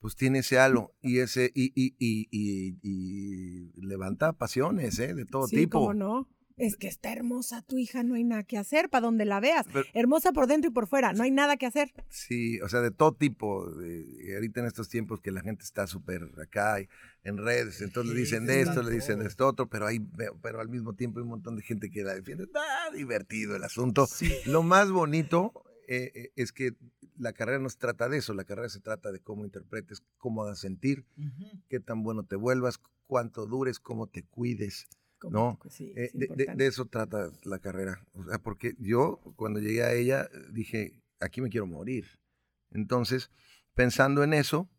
pues 0.00 0.16
tiene 0.16 0.38
ese 0.38 0.58
halo 0.58 0.94
y 1.02 1.18
ese 1.18 1.50
y, 1.54 1.72
y, 1.74 1.94
y, 1.98 2.28
y- 2.30 3.70
y 3.74 3.80
levanta 3.82 4.32
pasiones, 4.32 4.98
¿eh? 4.98 5.14
De 5.14 5.24
todo 5.26 5.46
sí, 5.46 5.56
tipo. 5.56 5.80
cómo 5.80 5.94
no. 5.94 6.28
Es 6.60 6.76
que 6.76 6.88
está 6.88 7.12
hermosa 7.12 7.62
tu 7.62 7.78
hija, 7.78 8.02
no 8.02 8.14
hay 8.14 8.24
nada 8.24 8.42
que 8.44 8.58
hacer 8.58 8.88
para 8.90 9.02
donde 9.06 9.24
la 9.24 9.40
veas. 9.40 9.66
Pero- 9.72 9.84
hermosa 9.94 10.32
por 10.32 10.46
dentro 10.46 10.70
y 10.70 10.72
por 10.74 10.86
fuera, 10.86 11.12
no 11.12 11.22
hay 11.22 11.30
nada 11.30 11.56
que 11.56 11.66
hacer. 11.66 11.92
Sí, 12.08 12.60
o 12.60 12.68
sea, 12.68 12.80
de 12.80 12.90
todo 12.90 13.12
tipo. 13.14 13.70
de- 13.70 14.34
ahorita 14.34 14.60
en 14.60 14.66
estos 14.66 14.88
tiempos 14.88 15.20
que 15.20 15.30
la 15.32 15.40
gente 15.40 15.64
está 15.64 15.86
súper 15.86 16.22
acá 16.42 16.80
y 16.80 16.88
en 17.24 17.36
redes, 17.38 17.80
entonces 17.80 18.12
le 18.14 18.20
dicen 18.20 18.46
de 18.46 18.60
esto, 18.60 18.82
le 18.82 18.90
dicen 18.92 19.18
de 19.20 19.26
esto 19.26 19.46
otro, 19.46 19.68
pero 19.68 19.86
hay, 19.86 20.00
pero 20.42 20.60
al 20.60 20.68
mismo 20.68 20.94
tiempo 20.94 21.18
hay 21.18 21.24
un 21.24 21.30
montón 21.30 21.56
de 21.56 21.62
gente 21.62 21.90
que 21.90 22.02
la 22.04 22.14
defiende. 22.14 22.44
Está 22.44 22.60
divertido 22.94 23.56
el 23.56 23.64
asunto. 23.64 24.06
Lo 24.46 24.62
más 24.62 24.90
bonito 24.90 25.52
eh, 25.88 26.12
eh, 26.14 26.32
es 26.36 26.52
que 26.52 26.74
la 27.16 27.32
carrera 27.32 27.58
no 27.58 27.68
se 27.68 27.78
trata 27.78 28.08
de 28.08 28.18
eso, 28.18 28.32
la 28.34 28.44
carrera 28.44 28.68
se 28.68 28.80
trata 28.80 29.10
de 29.12 29.20
cómo 29.20 29.44
interpretes, 29.44 30.02
cómo 30.18 30.42
hagas 30.44 30.60
sentir, 30.60 31.04
qué 31.68 31.80
tan 31.80 32.02
bueno 32.02 32.22
te 32.24 32.36
vuelvas, 32.36 32.78
cuánto 33.06 33.46
dures, 33.46 33.78
cómo 33.80 34.06
te 34.06 34.22
cuides. 34.22 34.86
No, 35.28 35.58
Eh, 35.78 35.94
de, 35.94 36.10
de- 36.14 36.24
importante. 36.26 36.54
de 36.56 36.66
eso 36.66 36.86
trata 36.86 37.30
la 37.44 37.58
carrera. 37.58 38.04
O 38.12 38.24
sea, 38.24 38.38
porque 38.38 38.74
yo 38.78 39.20
cuando 39.36 39.60
llegué 39.60 39.82
a 39.82 39.92
ella 39.92 40.28
dije, 40.52 40.94
aquí 41.20 41.40
me 41.40 41.50
quiero 41.50 41.66
morir. 41.66 42.06
Entonces, 42.70 43.30
pensando 43.74 44.22
en 44.22 44.32
eso, 44.32 44.70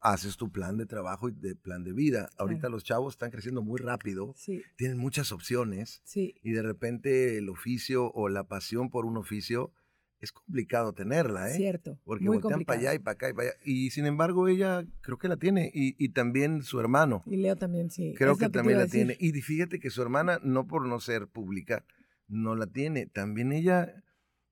haces 0.00 0.36
tu 0.36 0.50
plan 0.52 0.76
de 0.76 0.86
trabajo 0.86 1.28
y 1.28 1.32
de 1.32 1.56
plan 1.56 1.82
de 1.82 1.92
vida. 1.92 2.28
Ahorita 2.38 2.60
Claro. 2.60 2.74
los 2.74 2.84
chavos 2.84 3.14
están 3.14 3.30
creciendo 3.30 3.62
muy 3.62 3.78
rápido, 3.80 4.34
Sí, 4.36 4.62
tienen 4.76 4.98
muchas 4.98 5.32
opciones 5.32 6.00
sí. 6.04 6.34
y 6.42 6.52
de 6.52 6.62
repente 6.62 7.38
el 7.38 7.48
oficio 7.48 8.10
o 8.12 8.28
la 8.28 8.44
pasión 8.44 8.90
por 8.90 9.06
un 9.06 9.16
oficio 9.16 9.72
es 10.24 10.32
complicado 10.32 10.92
tenerla, 10.92 11.50
¿eh? 11.50 11.54
Cierto. 11.54 11.98
Porque 12.04 12.24
muy 12.24 12.38
voltean 12.38 12.64
para 12.64 12.78
complicado. 12.78 12.80
allá 12.80 12.94
y 12.94 12.98
para 12.98 13.12
acá 13.12 13.30
y 13.30 13.32
para 13.32 13.48
allá. 13.48 13.58
Y 13.64 13.90
sin 13.90 14.06
embargo, 14.06 14.48
ella 14.48 14.84
creo 15.00 15.18
que 15.18 15.28
la 15.28 15.36
tiene. 15.36 15.70
Y, 15.72 15.94
y 16.02 16.08
también 16.10 16.62
su 16.62 16.80
hermano. 16.80 17.22
Y 17.26 17.36
Leo 17.36 17.56
también, 17.56 17.90
sí. 17.90 18.14
Creo 18.16 18.36
que 18.36 18.48
también 18.48 18.78
la 18.78 18.86
tiene. 18.86 19.16
Y 19.20 19.32
fíjate 19.32 19.78
que 19.78 19.90
su 19.90 20.02
hermana, 20.02 20.40
no 20.42 20.66
por 20.66 20.86
no 20.86 20.98
ser 21.00 21.28
pública, 21.28 21.84
no 22.28 22.56
la 22.56 22.66
tiene. 22.66 23.06
También 23.06 23.52
ella 23.52 24.02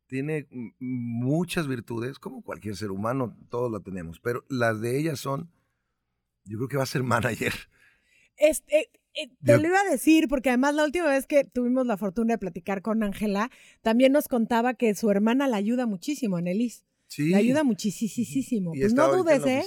tiene 0.07 0.47
muchas 0.79 1.67
virtudes, 1.67 2.19
como 2.19 2.43
cualquier 2.43 2.77
ser 2.77 2.91
humano, 2.91 3.35
todos 3.49 3.73
la 3.73 3.81
tenemos. 3.81 4.21
Pero 4.21 4.45
las 4.49 4.81
de 4.81 4.99
ella 4.99 5.17
son, 5.17 5.51
yo 6.45 6.59
creo 6.59 6.69
que 6.69 6.77
va 6.77 6.83
a 6.83 6.87
ser 6.87 7.03
manager. 7.03 7.55
Este, 8.37 8.91
eh, 9.15 9.29
te 9.45 9.53
Yo- 9.53 9.59
lo 9.59 9.69
iba 9.69 9.81
a 9.81 9.91
decir, 9.91 10.29
porque 10.29 10.49
además 10.51 10.75
la 10.75 10.85
última 10.85 11.09
vez 11.09 11.27
que 11.27 11.45
tuvimos 11.45 11.87
la 11.87 11.97
fortuna 11.97 12.35
de 12.35 12.39
platicar 12.39 12.83
con 12.83 13.03
Ángela, 13.03 13.51
también 13.83 14.13
nos 14.13 14.29
contaba 14.29 14.75
que 14.75 14.95
su 14.95 15.11
hermana 15.11 15.47
la 15.49 15.57
ayuda 15.57 15.87
muchísimo, 15.87 16.37
Anelis. 16.37 16.85
Sí. 17.09 17.31
La 17.31 17.39
ayuda 17.39 17.63
muchísimo. 17.63 18.73
Y 18.75 18.81
Pues 18.81 18.95
no 18.95 19.09
dudes, 19.15 19.45
¿eh? 19.47 19.63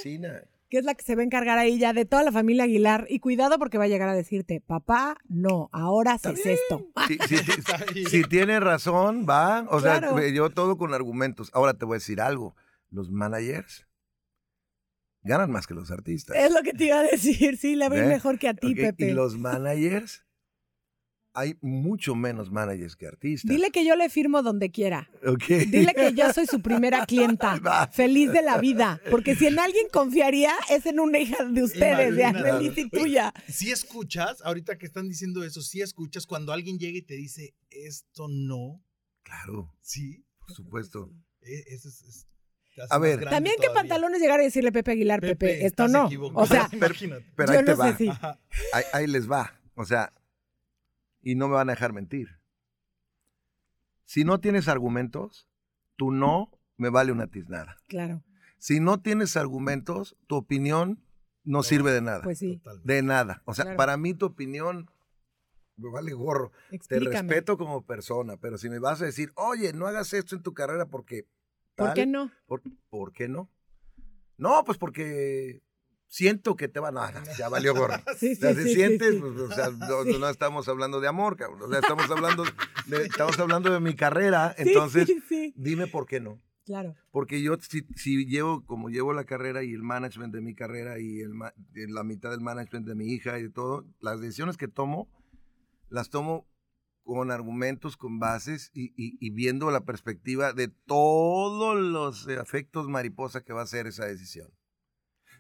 Que 0.67 0.79
es 0.79 0.83
la 0.83 0.95
que 0.95 1.05
se 1.05 1.15
va 1.15 1.21
a 1.21 1.25
encargar 1.25 1.59
ahí 1.59 1.77
ya 1.77 1.93
de 1.93 2.05
toda 2.05 2.23
la 2.23 2.31
familia 2.31 2.63
Aguilar. 2.63 3.05
Y 3.07 3.19
cuidado 3.19 3.59
porque 3.59 3.77
va 3.77 3.83
a 3.83 3.87
llegar 3.87 4.09
a 4.09 4.15
decirte, 4.15 4.61
papá, 4.61 5.17
no, 5.29 5.69
ahora 5.71 6.13
haces 6.13 6.43
esto. 6.43 6.87
Sí, 7.07 7.19
sí, 7.29 8.05
si 8.05 8.23
tiene 8.23 8.59
razón, 8.59 9.27
va. 9.29 9.67
O 9.69 9.79
sea, 9.79 10.01
yo 10.33 10.49
todo 10.49 10.75
con 10.77 10.95
argumentos. 10.95 11.51
Ahora 11.53 11.75
te 11.75 11.85
voy 11.85 11.95
a 11.95 11.99
decir 11.99 12.19
algo. 12.19 12.55
Los 12.89 13.11
managers 13.11 13.85
ganan 15.25 15.51
más 15.51 15.67
que 15.67 15.73
los 15.73 15.91
artistas. 15.91 16.37
Es 16.37 16.51
lo 16.53 16.61
que 16.63 16.71
te 16.73 16.85
iba 16.85 16.99
a 16.99 17.03
decir, 17.03 17.57
sí, 17.57 17.75
le 17.75 17.89
va 17.89 17.95
¿Ve? 17.95 18.05
mejor 18.07 18.39
que 18.39 18.47
a 18.47 18.53
ti, 18.53 18.73
Pepe. 18.75 19.09
Y 19.09 19.13
los 19.13 19.37
managers, 19.37 20.21
hay 21.33 21.57
mucho 21.59 22.15
menos 22.15 22.49
managers 22.49 22.95
que 22.95 23.07
artistas. 23.07 23.49
Dile 23.51 23.69
que 23.71 23.85
yo 23.85 23.97
le 23.97 24.07
firmo 24.09 24.41
donde 24.41 24.71
quiera. 24.71 25.09
Ok. 25.25 25.43
Dile 25.67 25.93
que 25.93 26.13
yo 26.13 26.31
soy 26.31 26.45
su 26.47 26.61
primera 26.61 27.05
clienta. 27.07 27.89
Feliz 27.91 28.31
de 28.31 28.41
la 28.41 28.57
vida. 28.57 29.01
Porque 29.11 29.35
si 29.35 29.47
en 29.47 29.59
alguien 29.59 29.87
confiaría, 29.91 30.53
es 30.69 30.85
en 30.85 31.01
una 31.01 31.19
hija 31.19 31.43
de 31.43 31.61
ustedes, 31.63 32.15
de. 32.15 32.23
Annelies 32.23 32.77
y 32.77 32.89
tuya. 32.89 33.33
Si 33.49 33.69
escuchas, 33.71 34.41
ahorita 34.43 34.77
que 34.77 34.85
están 34.85 35.09
diciendo 35.09 35.43
eso, 35.43 35.61
si 35.61 35.81
escuchas 35.81 36.25
cuando 36.25 36.53
alguien 36.53 36.79
llega 36.79 36.97
y 36.97 37.01
te 37.01 37.15
dice, 37.15 37.53
esto 37.69 38.27
no, 38.29 38.81
Claro, 39.23 39.73
sí, 39.81 40.23
por 40.39 40.51
supuesto. 40.55 41.11
e- 41.41 41.63
eso 41.73 41.89
es... 41.89 42.27
A 42.89 42.97
ver. 42.97 43.23
También 43.29 43.55
qué 43.61 43.69
pantalones 43.69 44.19
llegar 44.21 44.39
a 44.39 44.43
decirle 44.43 44.71
Pepe 44.71 44.91
Aguilar, 44.91 45.21
Pepe, 45.21 45.65
esto 45.65 45.87
no. 45.87 46.05
equivocado. 46.07 46.41
O 46.43 46.45
sea, 46.45 46.67
imagínate. 46.73 47.25
Pero 47.35 47.53
yo 47.53 47.59
ahí 47.59 47.65
te 47.65 47.71
no 47.71 47.77
va. 47.77 47.91
sé 47.91 47.97
si. 47.97 48.07
Ajá. 48.09 48.39
Ahí, 48.73 48.83
ahí 48.93 49.07
les 49.07 49.29
va. 49.31 49.53
O 49.75 49.85
sea, 49.85 50.13
y 51.21 51.35
no 51.35 51.47
me 51.47 51.55
van 51.55 51.69
a 51.69 51.73
dejar 51.73 51.93
mentir. 51.93 52.29
Si 54.05 54.23
no 54.23 54.39
tienes 54.39 54.67
argumentos, 54.67 55.47
tu 55.95 56.11
no 56.11 56.51
me 56.77 56.89
vale 56.89 57.11
una 57.11 57.27
tiznada. 57.27 57.77
Claro, 57.87 58.23
Si 58.57 58.79
no 58.79 58.99
tienes 59.01 59.37
argumentos, 59.37 60.15
tu 60.27 60.35
opinión 60.35 61.01
no 61.43 61.63
sirve 61.63 61.91
de 61.91 62.01
nada. 62.01 62.21
pues 62.23 62.39
sí. 62.39 62.57
Totalmente. 62.57 62.93
de 62.93 63.01
nada. 63.03 63.41
O 63.45 63.53
sea, 63.53 63.65
Claro. 63.65 63.77
para 63.77 63.97
mí 63.97 64.13
tu 64.13 64.25
opinión 64.25 64.89
me 65.77 65.89
vale 65.91 66.13
gorro. 66.13 66.51
Te 66.87 66.99
respeto 66.99 67.57
como 67.57 67.81
persona, 67.85 68.37
pero 68.37 68.57
si 68.57 68.69
me 68.69 68.79
vas 68.79 69.01
a 69.01 69.05
decir, 69.05 69.31
oye, 69.35 69.73
no 69.73 69.87
hagas 69.87 70.13
esto 70.13 70.35
en 70.35 70.41
tu 70.43 70.53
carrera 70.53 70.85
porque... 70.87 71.27
¿Por 71.75 71.87
tal", 71.87 71.95
qué 71.95 72.05
no? 72.05 72.31
¿Por, 72.47 72.61
por 72.89 73.13
qué 73.13 73.27
no? 73.27 73.49
No, 74.37 74.63
pues 74.65 74.77
porque 74.77 75.61
siento 76.07 76.55
que 76.55 76.67
te 76.67 76.79
van 76.79 76.97
a... 76.97 77.11
ya 77.37 77.49
valió 77.49 77.73
gorro. 77.73 77.95
Sí, 78.17 78.33
O 78.33 78.35
sea, 78.35 78.53
sí, 78.53 78.63
si 78.63 78.69
sí, 78.69 78.75
sientes, 78.75 79.15
pues, 79.19 79.37
o 79.37 79.51
sea, 79.51 79.69
no, 79.69 80.29
estamos 80.29 80.67
hablando 80.67 80.99
de 81.01 81.07
amor, 81.07 81.35
cabrón. 81.35 81.63
O 81.63 81.69
sea, 81.69 81.79
estamos 81.79 82.09
hablando 82.09 82.43
de, 82.87 82.97
estamos 83.05 83.37
hablando 83.39 83.71
de 83.71 83.79
mi 83.79 83.95
carrera. 83.95 84.53
Entonces, 84.57 85.11
dime 85.55 85.87
por 85.87 86.05
qué 86.05 86.19
no. 86.19 86.41
Claro. 86.65 86.95
Porque 87.11 87.41
yo, 87.43 87.57
si, 87.59 87.85
si 87.95 88.25
llevo, 88.25 88.65
como 88.65 88.89
llevo 88.89 89.13
la 89.13 89.25
carrera 89.25 89.63
y 89.63 89.73
el 89.73 89.83
management 89.83 90.33
de 90.33 90.41
mi 90.41 90.55
carrera 90.55 90.99
y 90.99 91.19
el, 91.19 91.33
la 91.93 92.03
mitad 92.03 92.31
del 92.31 92.41
management 92.41 92.87
de 92.87 92.95
mi 92.95 93.07
hija 93.13 93.37
y 93.37 93.43
de 93.43 93.49
todo, 93.49 93.85
las 93.99 94.19
decisiones 94.19 94.57
que 94.57 94.67
tomo, 94.67 95.07
las 95.89 96.09
tomo 96.09 96.47
con 97.05 97.31
argumentos, 97.31 97.95
con 97.97 98.19
bases 98.19 98.71
y, 98.73 98.87
y- 98.97 99.17
y 99.19 99.29
viendo 99.29 99.69
la 99.71 99.85
perspectiva 99.85 100.51
de 100.53 100.67
todos 100.67 101.79
los 101.79 102.27
efectos 102.27 102.89
mariposa 102.89 103.41
que 103.43 103.53
va 103.53 103.61
a 103.61 103.67
ser 103.67 103.87
esa 103.87 104.05
decisión. 104.05 104.49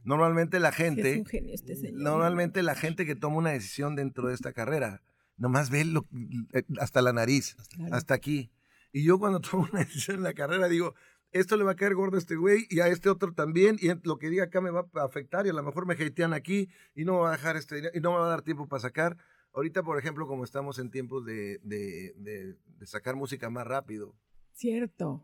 Normalmente 0.03 0.59
la 0.59 0.71
gente, 0.71 1.17
un 1.19 1.25
genio 1.25 1.53
este 1.55 1.75
señor. 1.75 2.01
normalmente 2.01 2.61
la 2.61 2.75
gente 2.75 3.05
que 3.05 3.15
toma 3.15 3.37
una 3.37 3.49
decisión 3.51 3.95
dentro 3.95 4.27
de 4.27 4.35
esta 4.35 4.53
carrera, 4.53 5.01
nomás 5.37 5.69
ve 5.71 5.85
lo- 5.85 6.07
eh, 6.53 6.63
hasta 6.79 7.01
la 7.01 7.11
nariz 7.13 7.55
Claro. 7.71 7.95
hasta 7.95 8.13
aquí. 8.13 8.51
Y 8.91 9.03
yo 9.03 9.17
cuando 9.17 9.39
tomo 9.51 9.67
una 9.71 9.79
decisión 9.79 10.17
en 10.17 10.23
la 10.23 10.33
carrera 10.33 10.67
digo, 10.67 10.93
esto 11.31 11.57
le 11.57 11.63
va 11.63 11.71
a 11.71 11.75
caer 11.75 11.95
gordo 11.95 12.15
a 12.15 12.19
este 12.19 12.35
güey 12.35 12.67
y 12.69 12.79
a 12.79 12.87
este 12.87 13.09
otro 13.09 13.33
también, 13.33 13.77
y 13.81 13.89
lo 14.07 14.17
que 14.19 14.29
diga 14.29 14.45
acá 14.45 14.61
me 14.61 14.69
va 14.69 14.85
a 14.93 15.03
afectar 15.03 15.45
y 15.45 15.49
a 15.49 15.53
lo 15.53 15.63
mejor 15.63 15.85
me 15.87 15.95
hatean 15.95 16.33
aquí 16.33 16.69
y 16.93 17.03
no 17.03 17.13
me 17.13 17.19
va 17.21 17.29
a 17.29 17.31
dejar 17.37 17.57
este 17.57 17.91
y 17.93 17.99
no 17.99 18.11
me 18.13 18.19
va 18.19 18.27
a 18.27 18.29
dar 18.29 18.41
tiempo 18.43 18.67
para 18.67 18.81
sacar. 18.81 19.17
Ahorita, 19.55 19.81
por 19.83 19.97
ejemplo, 19.97 20.27
como 20.27 20.43
estamos 20.43 20.77
en 20.79 20.91
tiempos 20.91 21.25
de, 21.25 21.59
de- 21.63 22.13
de- 22.17 22.55
de 22.77 22.85
sacar 22.85 23.15
música 23.15 23.49
más 23.49 23.65
rápido, 23.65 24.13
Cierto. 24.53 25.23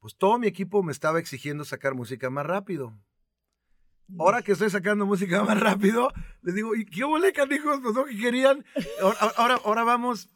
pues 0.00 0.16
todo 0.16 0.38
mi 0.38 0.46
equipo 0.46 0.82
me 0.82 0.92
estaba 0.92 1.18
exigiendo 1.18 1.64
sacar 1.64 1.94
música 1.94 2.30
más 2.30 2.46
rápido. 2.46 2.96
Ahora 4.18 4.42
que 4.42 4.52
estoy 4.52 4.70
sacando 4.70 5.06
música 5.06 5.42
más 5.44 5.58
rápido, 5.58 6.08
les 6.42 6.54
digo, 6.54 6.74
¿y 6.76 6.84
qué 6.84 7.04
bolecan, 7.04 7.50
hijos? 7.52 7.80
Pues 7.82 7.94
no 7.94 8.04
que 8.04 8.16
querían. 8.16 8.64
Ahora, 9.02 9.18
ahora, 9.36 9.58
ahora 9.64 9.84
vamos 9.84 10.28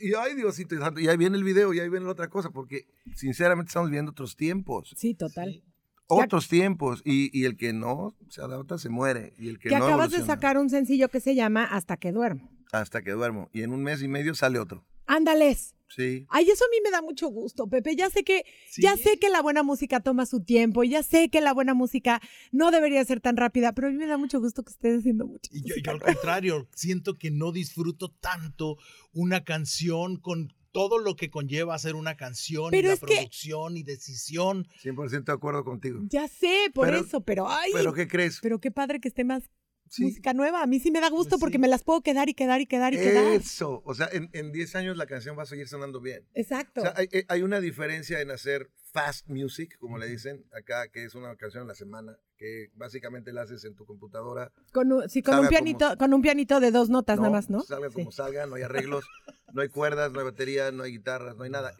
Y 0.00 0.14
ay, 0.14 0.34
Diosito 0.36 0.76
y 1.00 1.08
ahí 1.08 1.16
viene 1.16 1.36
el 1.36 1.44
video 1.44 1.72
y 1.74 1.80
ahí 1.80 1.88
viene 1.88 2.04
la 2.06 2.12
otra 2.12 2.28
cosa, 2.28 2.50
porque 2.50 2.86
sinceramente 3.16 3.70
estamos 3.70 3.88
viviendo 3.90 4.10
otros 4.12 4.36
tiempos. 4.36 4.94
Sí, 4.96 5.14
total. 5.14 5.52
Sí. 5.54 5.64
Otros 6.06 6.48
tiempos. 6.48 7.02
Y, 7.04 7.36
y 7.38 7.44
el 7.44 7.56
que 7.56 7.72
no 7.72 8.14
se 8.28 8.40
adapta 8.42 8.78
se 8.78 8.88
muere. 8.88 9.32
Y 9.38 9.48
el 9.48 9.58
que, 9.58 9.68
Que 9.70 9.78
no 9.78 9.86
acabas 9.86 10.10
de 10.10 10.24
sacar 10.24 10.56
un 10.58 10.70
sencillo 10.70 11.08
que 11.08 11.20
se 11.20 11.34
llama 11.34 11.64
Hasta 11.64 11.96
que 11.96 12.12
duermo. 12.12 12.50
Hasta 12.72 13.02
que 13.02 13.12
duermo. 13.12 13.48
Y 13.52 13.62
en 13.62 13.72
un 13.72 13.82
mes 13.82 14.02
y 14.02 14.08
medio 14.08 14.34
sale 14.34 14.58
otro. 14.58 14.84
Ándales. 15.06 15.74
Sí. 15.88 16.26
Ay, 16.28 16.50
eso 16.50 16.64
a 16.66 16.68
mí 16.70 16.76
me 16.84 16.90
da 16.90 17.00
mucho 17.00 17.28
gusto, 17.28 17.66
Pepe. 17.66 17.96
Ya 17.96 18.10
sé 18.10 18.22
que, 18.22 18.44
Sí. 18.70 18.82
ya 18.82 18.94
sé 18.98 19.18
que 19.18 19.30
la 19.30 19.40
buena 19.40 19.62
música 19.62 20.00
toma 20.00 20.26
su 20.26 20.44
tiempo, 20.44 20.84
y 20.84 20.90
ya 20.90 21.02
sé 21.02 21.30
que 21.30 21.40
la 21.40 21.54
buena 21.54 21.72
música 21.72 22.20
no 22.52 22.70
debería 22.70 23.02
ser 23.06 23.20
tan 23.22 23.38
rápida, 23.38 23.72
pero 23.72 23.88
a 23.88 23.90
mí 23.90 23.96
me 23.96 24.06
da 24.06 24.18
mucho 24.18 24.38
gusto 24.38 24.62
que 24.64 24.72
estés 24.72 24.98
haciendo 24.98 25.26
mucho. 25.26 25.48
Y 25.50 25.62
yo, 25.66 25.76
yo 25.82 25.92
al 25.92 26.00
contrario, 26.02 26.68
siento 26.74 27.16
que 27.16 27.30
no 27.30 27.52
disfruto 27.52 28.10
tanto 28.20 28.76
una 29.14 29.44
canción 29.44 30.18
con 30.18 30.52
todo 30.72 30.98
lo 30.98 31.16
que 31.16 31.30
conlleva 31.30 31.74
hacer 31.74 31.94
una 31.94 32.18
canción 32.18 32.70
Pero 32.70 32.88
y 32.88 32.90
la 32.90 32.96
que- 32.98 33.06
producción 33.06 33.78
y 33.78 33.82
decisión. 33.84 34.66
100% 34.82 35.32
de 35.32 35.36
acuerdo 35.36 35.64
contigo. 35.64 36.00
Ya 36.10 36.28
sé, 36.28 36.70
por 36.74 36.86
Pero- 36.88 37.00
eso, 37.00 37.22
pero 37.22 37.48
ay, 37.48 37.70
¿Pero 37.72 37.94
qué 37.94 38.06
crees? 38.06 38.40
pero 38.42 38.60
qué 38.60 38.70
padre 38.70 39.00
que 39.00 39.08
esté 39.08 39.24
más 39.24 39.44
Sí. 39.90 40.04
música 40.04 40.32
nueva. 40.34 40.62
A 40.62 40.66
mí 40.66 40.80
sí 40.80 40.90
me 40.90 41.00
da 41.00 41.10
gusto 41.10 41.30
Pues 41.30 41.40
porque 41.40 41.54
sí. 41.56 41.60
me 41.60 41.68
las 41.68 41.82
puedo 41.84 42.00
quedar 42.02 42.28
y 42.28 42.34
quedar 42.34 42.60
y 42.60 42.66
quedar 42.66 42.94
y 42.94 42.98
quedar. 42.98 43.24
Eso. 43.32 43.82
O 43.84 43.94
sea, 43.94 44.08
en, 44.12 44.28
en 44.32 44.52
10 44.52 44.74
años 44.76 44.96
la 44.96 45.06
canción 45.06 45.36
va 45.38 45.42
a 45.42 45.46
seguir 45.46 45.68
sonando 45.68 46.00
bien. 46.00 46.26
Exacto. 46.34 46.80
O 46.80 46.84
sea, 46.84 46.94
hay, 46.96 47.08
hay 47.28 47.42
una 47.42 47.60
diferencia 47.60 48.20
en 48.20 48.30
hacer 48.30 48.70
fast 48.92 49.28
music, 49.28 49.76
como 49.78 49.98
le 49.98 50.06
dicen 50.08 50.44
acá, 50.52 50.88
que 50.88 51.04
es 51.04 51.14
una 51.14 51.36
canción 51.36 51.64
a 51.64 51.66
la 51.66 51.74
semana, 51.74 52.16
que 52.36 52.68
básicamente 52.74 53.32
la 53.32 53.42
haces 53.42 53.64
en 53.64 53.74
tu 53.74 53.84
computadora. 53.84 54.50
con 54.72 54.90
un, 54.92 55.08
sí, 55.08 55.22
con 55.22 55.38
un 55.40 55.48
pianito, 55.48 55.86
como- 55.86 55.96
con 55.98 56.14
un 56.14 56.22
pianito 56.22 56.58
de 56.60 56.70
dos 56.70 56.88
notas 56.88 57.18
nada 57.18 57.30
más, 57.30 57.50
¿no? 57.50 57.60
Salga 57.62 57.88
Sí. 57.90 57.94
como 57.96 58.12
salga, 58.12 58.46
no 58.46 58.54
hay 58.54 58.62
arreglos, 58.92 59.04
no 59.52 59.60
hay 59.62 59.68
cuerdas, 59.68 60.10
no 60.12 60.20
hay 60.20 60.24
batería, 60.24 60.70
no 60.72 60.84
hay 60.84 60.92
guitarras, 60.92 61.36
no 61.36 61.44
hay 61.44 61.50
nada. 61.50 61.74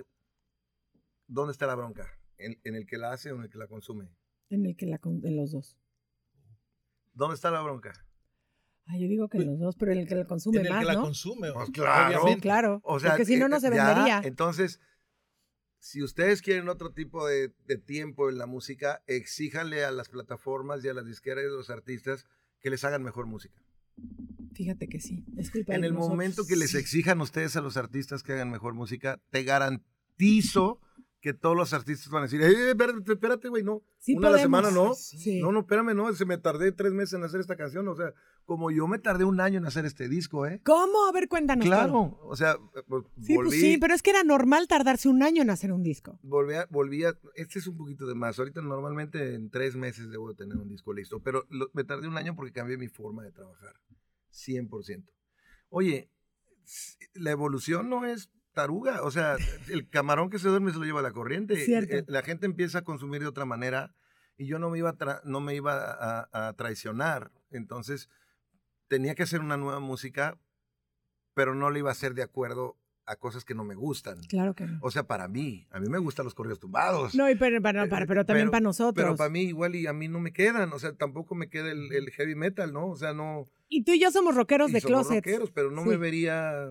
¿Dónde 1.27 1.53
está 1.53 1.67
la 1.67 1.75
bronca? 1.75 2.07
¿En, 2.39 2.59
en 2.65 2.75
el 2.75 2.87
que 2.87 2.97
la 2.99 3.13
hace 3.13 3.33
o 3.33 3.37
en 3.37 3.43
el 3.43 3.51
que 3.51 3.59
la 3.59 3.67
consume? 3.67 4.09
En 4.51 4.65
el 4.67 4.77
que 4.77 4.87
la 4.87 4.99
en 5.05 5.37
los 5.37 5.53
dos. 5.53 5.77
¿Dónde 7.19 7.35
está 7.35 7.51
la 7.51 7.61
bronca? 7.61 7.93
Ay, 8.87 9.03
yo 9.03 9.09
digo 9.09 9.29
que 9.29 9.39
en 9.39 9.47
los 9.47 9.59
dos, 9.59 9.77
pero 9.77 9.93
en 9.93 9.99
el 9.99 10.09
que 10.09 10.15
la 10.15 10.25
consume 10.25 10.61
en 10.61 10.67
el 10.67 10.73
más, 10.73 10.81
que 10.81 10.87
la 10.87 10.95
¿no? 10.95 11.03
consume. 11.03 11.53
Pues 11.53 11.71
claro. 11.71 12.23
Sí, 12.27 12.37
claro. 12.41 12.81
O 12.85 12.99
sea, 13.01 13.11
porque 13.11 13.25
si 13.27 13.37
no, 13.37 13.47
eh, 13.47 13.49
no 13.51 13.61
se 13.61 13.71
ya, 13.75 13.85
vendería. 13.87 14.21
entonces, 14.25 14.81
si 15.81 16.03
ustedes 16.03 16.41
quieren 16.43 16.69
otro 16.69 16.93
tipo 16.93 17.27
de, 17.27 17.53
de 17.67 17.77
tiempo 17.77 18.31
en 18.31 18.39
la 18.39 18.47
música, 18.47 19.03
exíjanle 19.07 19.85
a 19.85 19.91
las 19.91 20.09
plataformas 20.09 20.83
y 20.85 20.89
a 20.89 20.95
las 20.95 21.05
disqueras 21.07 21.45
y 21.45 21.49
a 21.49 21.51
los 21.51 21.71
artistas 21.71 22.25
que 22.61 22.71
les 22.71 22.83
hagan 22.85 23.03
mejor 23.03 23.27
música. 23.27 23.61
Fíjate 24.55 24.89
que 24.89 25.01
sí. 25.01 25.25
Es 25.37 25.51
culpa 25.51 25.75
En 25.75 25.83
de 25.83 25.89
el 25.89 25.93
nosotros. 25.95 26.11
momento 26.17 26.47
que 26.47 26.57
les 26.57 26.71
Sí. 26.71 26.79
exijan 26.79 27.21
ustedes 27.21 27.57
a 27.57 27.61
los 27.61 27.77
artistas 27.77 28.23
que 28.23 28.33
hagan 28.33 28.51
mejor 28.51 28.75
música, 28.75 29.21
te 29.31 29.43
garantizo 29.45 30.81
que 31.33 31.39
todos 31.39 31.55
los 31.57 31.73
artistas 31.75 32.09
van 32.11 32.23
a 32.23 32.27
decir, 32.27 32.41
eh, 32.41 32.71
espérate, 32.71 33.13
espérate, 33.13 33.49
güey, 33.49 33.63
no. 33.63 33.83
Sí 33.99 34.15
Una 34.17 34.29
a 34.29 34.31
la 34.31 34.39
semana, 34.39 34.71
no. 34.71 34.95
Sí. 34.95 35.41
No, 35.43 35.53
no, 35.53 35.61
espérame, 35.61 35.95
no. 35.95 36.13
Se 36.15 36.25
me 36.25 36.39
tardé 36.39 36.73
tres 36.73 36.93
meses 36.93 37.15
en 37.15 37.25
hacer 37.25 37.41
esta 37.41 37.57
canción. 37.57 37.87
O 37.89 37.95
sea, 37.95 38.15
como 38.47 38.71
yo 38.71 38.87
me 38.89 38.99
tardé 38.99 39.25
un 39.25 39.41
año 39.41 39.59
en 39.59 39.67
hacer 39.67 39.85
este 39.85 40.09
disco, 40.09 40.47
¿eh? 40.47 40.61
¿Cómo? 40.65 41.07
A 41.07 41.13
ver, 41.13 41.29
cuéntanos. 41.29 41.65
todo. 41.67 41.75
Claro. 41.75 42.19
O 42.23 42.35
sea, 42.37 42.57
pues, 42.87 43.05
Sí, 43.23 43.35
volví, 43.35 43.49
pues 43.51 43.61
sí, 43.61 43.79
pero 43.79 43.95
es 43.95 44.03
que 44.03 44.11
era 44.11 44.25
normal 44.25 44.67
tardarse 44.69 45.09
un 45.09 45.23
año 45.23 45.43
en 45.43 45.51
hacer 45.51 45.71
un 45.73 45.83
disco. 45.83 46.19
volví, 46.23 46.55
a, 46.55 46.67
volví 46.71 47.05
a- 47.05 47.19
Este 47.35 47.59
es 47.59 47.67
un 47.67 47.77
poquito 47.77 48.07
de 48.07 48.15
más. 48.15 48.39
Ahorita 48.39 48.63
normalmente 48.63 49.35
en 49.35 49.51
tres 49.51 49.77
meses 49.77 50.09
debo 50.11 50.29
de 50.31 50.35
tener 50.37 50.57
un 50.57 50.69
disco 50.69 50.93
listo. 50.95 51.21
Pero 51.21 51.45
lo- 51.51 51.71
me 51.75 51.85
tardé 51.85 52.09
un 52.09 52.17
año 52.17 52.35
porque 52.35 52.53
cambié 52.53 52.79
mi 52.79 52.89
forma 52.89 53.23
de 53.25 53.33
trabajar. 53.33 53.75
100%. 54.31 55.05
Oye, 55.69 56.11
la 57.15 57.31
evolución 57.31 57.89
no 57.91 58.05
es 58.07 58.31
taruga. 58.63 59.03
O 59.03 59.11
sea, 59.11 59.37
el 59.69 59.89
camarón 59.89 60.31
que 60.31 60.39
se 60.39 60.49
duerme 60.49 60.73
se 60.73 60.79
lo 60.79 60.85
lleva 60.85 61.03
la 61.03 61.13
corriente. 61.13 61.57
Cierto. 61.57 61.97
Eh, 61.97 62.05
La 62.09 62.23
gente 62.23 62.47
empieza 62.47 62.79
a 62.79 62.83
consumir 62.83 63.21
de 63.21 63.29
otra 63.29 63.45
manera 63.45 63.95
y 64.37 64.47
yo 64.47 64.59
no 64.59 64.71
me 64.71 64.79
iba 64.79 64.91
a, 64.91 65.21
no 65.25 65.41
me 65.41 65.55
iba 65.55 65.75
a, 65.75 66.49
a 66.49 66.53
traicionar. 66.55 67.31
Entonces, 67.51 68.09
tenía 68.89 69.15
que 69.15 69.23
hacer 69.23 69.41
una 69.41 69.57
nueva 69.57 69.81
música, 69.81 70.39
pero 71.35 71.55
no 71.55 71.71
le 71.71 71.79
iba 71.81 71.91
a 71.91 71.93
hacer 71.93 72.15
de 72.15 72.23
acuerdo 72.23 72.77
a 73.07 73.17
cosas 73.17 73.45
que 73.45 73.55
no 73.55 73.65
me 73.65 73.75
gustan. 73.75 74.19
Claro 74.29 74.55
que 74.55 74.67
no. 74.67 74.79
O 74.83 74.91
sea, 74.91 75.05
para 75.05 75.29
mí, 75.29 75.67
a 75.71 75.81
mí 75.81 75.89
me 75.89 75.97
gustan 75.99 76.25
los 76.27 76.35
corridos 76.35 76.59
tumbados. 76.61 77.15
No, 77.15 77.31
y 77.31 77.37
pero, 77.37 77.63
para- 77.63 77.89
para- 77.89 78.07
pero 78.07 78.27
también 78.27 78.47
Pero- 78.49 78.51
para 78.53 78.61
nosotros. 78.61 79.03
Pero 79.03 79.17
para 79.17 79.31
mí 79.31 79.43
igual 79.45 79.75
y 79.77 79.87
a 79.87 79.95
mí 79.95 80.09
no 80.09 80.21
me 80.21 80.33
quedan, 80.33 80.73
o 80.75 80.79
sea, 80.79 80.93
tampoco 80.95 81.35
me 81.35 81.49
queda 81.49 81.71
el, 81.71 81.91
el 81.93 82.11
heavy 82.11 82.35
metal, 82.35 82.71
¿no? 82.73 82.89
O 82.89 82.97
sea, 82.97 83.15
no... 83.15 83.47
Y 83.69 83.83
tú 83.85 83.93
y 83.93 84.01
yo 84.01 84.11
somos 84.11 84.35
rockeros 84.35 84.69
y 84.71 84.75
de 84.75 84.81
somos 84.83 85.07
closet. 85.07 85.25
rockeros, 85.25 85.51
pero 85.53 85.71
no 85.71 85.85
Sí. 85.85 85.89
me 85.89 85.97
vería 85.97 86.71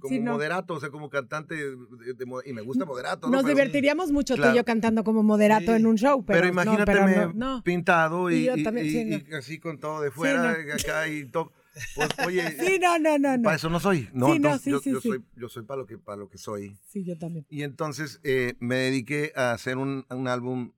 como 0.00 0.12
Sí, 0.14 0.20
no. 0.20 0.32
moderato, 0.32 0.74
o 0.74 0.80
sea, 0.80 0.90
como 0.90 1.08
cantante, 1.10 1.54
de- 1.54 2.14
de 2.14 2.26
mo- 2.26 2.42
y 2.44 2.52
me 2.52 2.62
gusta 2.62 2.84
moderato, 2.84 3.28
¿no? 3.28 3.34
Nos 3.34 3.42
Pero- 3.44 3.54
divertiríamos 3.54 4.10
mucho 4.10 4.34
tú 4.36 4.42
y 4.52 4.56
yo 4.56 4.64
cantando 4.64 5.04
como 5.04 5.22
moderato 5.22 5.66
Sí. 5.66 5.72
en 5.80 5.86
un 5.86 5.96
show. 5.96 6.24
Pero, 6.24 6.40
Pero, 6.40 6.46
no, 6.54 6.62
imagínate 6.62 7.32
no, 7.34 7.62
pintado 7.62 8.30
y, 8.30 8.46
también, 8.64 8.88
sí, 8.90 9.34
así 9.34 9.58
con 9.60 9.78
todo 9.78 10.00
de 10.00 10.10
fuera, 10.10 10.50
acá 10.52 11.06
y 11.08 11.24
todo. 11.32 11.52
Pues, 11.94 12.08
oye, 12.26 12.50
Sí, 12.58 12.78
no, 12.80 12.98
no, 12.98 13.16
no, 13.16 13.36
no. 13.36 13.42
para 13.44 13.54
eso 13.56 13.70
no 13.70 13.78
soy, 13.78 14.08
¿no? 14.12 14.34
Entonces, 14.34 14.64
yo, 14.72 14.80
yo 14.82 15.00
soy, 15.00 15.24
yo 15.36 15.48
soy 15.48 15.62
para 15.62 15.78
lo 15.82 15.86
que, 15.86 15.98
para 15.98 16.16
lo 16.18 16.28
que 16.28 16.36
soy. 16.36 16.76
Sí, 16.88 17.04
yo 17.04 17.16
también. 17.16 17.46
Y 17.48 17.62
entonces 17.62 18.20
eh, 18.24 18.54
me 18.58 18.74
dediqué 18.74 19.32
a 19.36 19.52
hacer 19.52 19.76
un, 19.78 20.04
un 20.10 20.26
álbum, 20.26 20.72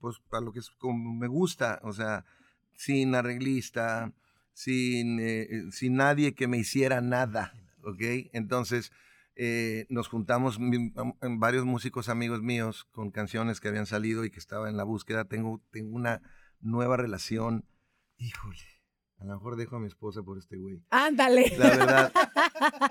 pues 0.00 0.16
para 0.30 0.44
lo 0.44 0.52
que 0.52 0.60
es 0.60 0.70
como 0.78 1.14
me 1.14 1.26
gusta, 1.26 1.80
o 1.82 1.92
sea, 1.92 2.24
sin 2.76 3.14
arreglista, 3.14 4.12
sin, 4.54 5.20
eh, 5.20 5.42
eh, 5.42 5.62
sin 5.70 5.96
nadie 5.96 6.34
que 6.34 6.48
me 6.48 6.56
hiciera 6.58 7.00
nada, 7.00 7.52
¿ok? 7.88 8.28
Entonces 8.32 8.92
eh, 9.36 9.86
nos 9.88 10.08
juntamos 10.08 10.58
mi- 10.58 10.92
am- 10.96 11.14
varios 11.40 11.64
músicos 11.64 12.08
amigos 12.08 12.42
míos 12.42 12.86
con 12.90 13.10
canciones 13.10 13.60
que 13.60 13.68
habían 13.68 13.86
salido 13.86 14.24
y 14.24 14.30
que 14.30 14.38
estaba 14.40 14.68
en 14.68 14.76
la 14.76 14.84
búsqueda. 14.84 15.24
Tengo, 15.26 15.62
tengo 15.70 15.94
una 15.94 16.20
nueva 16.60 16.96
relación. 16.96 17.64
Híjole, 18.16 18.58
a 19.18 19.24
lo 19.24 19.34
mejor 19.34 19.56
dejo 19.56 19.76
a 19.76 19.80
mi 19.80 19.86
esposa 19.86 20.22
por 20.24 20.38
este 20.38 20.56
güey. 20.56 20.82
Ándale. 20.90 21.52
La 21.56 21.68
verdad, 21.70 22.12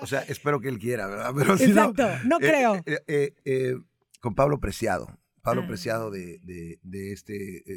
o 0.00 0.06
sea, 0.06 0.20
espero 0.28 0.60
que 0.60 0.68
él 0.68 0.78
quiera, 0.78 1.06
¿verdad? 1.06 1.32
Pero 1.36 1.58
si 1.58 1.66
no, 1.66 1.90
Exacto, 1.90 2.08
no 2.26 2.36
eh, 2.36 2.40
creo. 2.40 2.74
eh, 2.86 2.98
eh, 3.06 3.34
eh, 3.44 3.74
con 4.20 4.34
Pablo 4.34 4.58
Preciado. 4.58 5.18
Pablo 5.42 5.62
Ah. 5.64 5.66
Preciado 5.68 6.10
de, 6.10 6.38
de- 6.42 6.78
de 6.82 7.12
este 7.12 7.34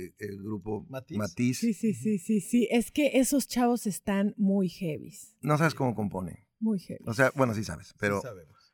eh, 0.07 0.13
el 0.19 0.37
grupo 0.41 0.85
Matiz. 0.89 1.17
Matiz. 1.17 1.59
Sí, 1.59 1.73
sí, 1.73 1.93
sí, 1.93 2.17
sí, 2.19 2.41
sí. 2.41 2.67
Es 2.71 2.91
que 2.91 3.19
esos 3.19 3.47
chavos 3.47 3.85
están 3.85 4.33
muy 4.37 4.67
heavies. 4.69 5.35
No 5.41 5.57
sabes 5.57 5.73
cómo 5.75 5.93
compone. 5.95 6.47
Muy 6.61 6.79
heavy. 6.79 7.03
O 7.05 7.13
sea, 7.13 7.31
bueno, 7.35 7.53
sí 7.53 7.63
sabes, 7.65 7.93
pero 7.99 8.21
Sí 8.21 8.27
sabemos. 8.27 8.73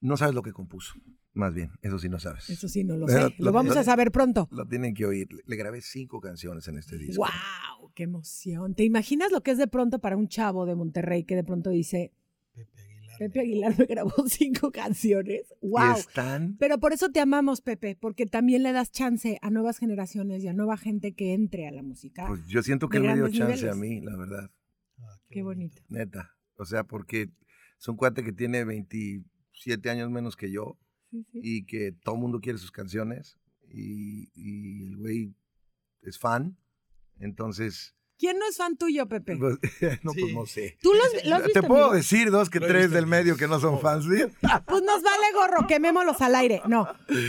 no 0.00 0.16
sabes 0.16 0.34
lo 0.34 0.42
que 0.42 0.52
compuso. 0.52 0.94
Más 1.32 1.54
bien, 1.54 1.70
eso 1.82 1.98
sí 1.98 2.08
no 2.08 2.18
sabes. 2.18 2.50
Eso 2.50 2.68
sí, 2.68 2.82
no 2.84 2.96
lo 2.96 3.06
Pero 3.06 3.28
sé. 3.28 3.34
Lo 3.38 3.46
lo- 3.46 3.52
vamos 3.52 3.74
lo- 3.74 3.80
a 3.80 3.84
saber 3.84 4.10
pronto. 4.10 4.48
Lo 4.50 4.66
tienen 4.66 4.94
que 4.94 5.06
oír. 5.06 5.28
Le 5.46 5.56
grabé 5.56 5.80
cinco 5.80 6.20
canciones 6.20 6.66
en 6.68 6.76
este 6.78 6.98
disco. 6.98 7.22
¡Wow! 7.22 7.92
¡Qué 7.94 8.02
emoción! 8.04 8.74
¿Te 8.74 8.84
imaginas 8.84 9.30
lo 9.32 9.40
que 9.42 9.52
es 9.52 9.58
de 9.58 9.66
pronto 9.68 9.98
para 10.00 10.16
un 10.16 10.28
chavo 10.28 10.66
de 10.66 10.74
Monterrey 10.74 11.24
que 11.24 11.36
de 11.36 11.44
pronto 11.44 11.70
dice, 11.70 12.12
Pepe 12.54 12.80
Aguilar. 12.80 13.18
Pepe 13.18 13.40
Aguilar 13.40 13.78
me 13.78 13.84
grabó 13.86 14.12
cinco 14.26 14.72
canciones? 14.72 15.54
¡Wow! 15.62 15.96
están 15.98 16.56
Pero 16.58 16.78
por 16.80 16.92
eso 16.92 17.10
te 17.10 17.20
amamos, 17.20 17.60
Pepe, 17.60 17.96
porque 18.00 18.26
también 18.26 18.62
le 18.64 18.72
das 18.72 18.90
chance 18.90 19.38
a 19.40 19.50
nuevas 19.50 19.78
generaciones 19.78 20.42
y 20.42 20.48
a 20.48 20.52
nueva 20.52 20.76
gente 20.76 21.12
que 21.14 21.32
entre 21.32 21.68
a 21.68 21.70
la 21.70 21.82
música. 21.82 22.26
Pues 22.26 22.44
yo 22.48 22.62
siento 22.64 22.88
que 22.88 22.96
él 22.96 23.04
me 23.04 23.14
dio 23.14 23.28
chance 23.28 23.44
niveles. 23.64 23.72
a 23.72 23.74
mí, 23.76 24.00
la 24.00 24.16
verdad. 24.16 24.50
Ah, 24.98 25.16
Qué 25.30 25.42
bonito. 25.44 25.80
Neta. 25.88 26.34
O 26.60 26.64
sea, 26.66 26.84
porque 26.84 27.30
es 27.78 27.88
un 27.88 27.96
cuate 27.96 28.22
que 28.22 28.32
tiene 28.32 28.64
27 28.64 29.88
años 29.90 30.10
menos 30.10 30.36
que 30.36 30.50
yo 30.50 30.78
Sí, 31.10 31.24
sí. 31.32 31.40
y 31.42 31.66
que 31.66 31.90
todo 31.90 32.14
el 32.14 32.20
mundo 32.20 32.38
quiere 32.40 32.58
sus 32.58 32.70
canciones 32.70 33.36
y, 33.72 34.30
y 34.34 34.84
el 34.86 34.96
güey 34.96 35.34
es 36.02 36.18
fan. 36.18 36.56
Entonces, 37.18 37.96
¿Quién 38.18 38.38
no 38.38 38.46
es 38.46 38.58
fan 38.58 38.76
tuyo, 38.76 39.08
Pepe? 39.08 39.36
pues, 39.38 39.56
no, 40.04 40.12
pues 40.12 40.34
no 40.34 40.44
sé. 40.46 40.76
¿Tú 40.82 40.92
lo 40.92 41.02
has, 41.02 41.24
lo 41.26 41.34
has 41.36 41.40
Te 41.42 41.46
visto 41.48 41.62
puedo 41.66 41.90
decir 41.92 42.30
dos 42.30 42.50
que 42.50 42.60
tres 42.60 42.90
del 42.90 43.06
medio 43.06 43.36
que 43.36 43.48
no 43.48 43.58
son 43.58 43.80
fans. 43.80 44.04
¿sí? 44.04 44.22
Pues 44.66 44.82
nos 44.82 45.02
vale 45.02 45.24
gorro, 45.34 45.66
quemémoslos 45.66 46.20
al 46.20 46.34
aire. 46.34 46.60
No. 46.68 46.86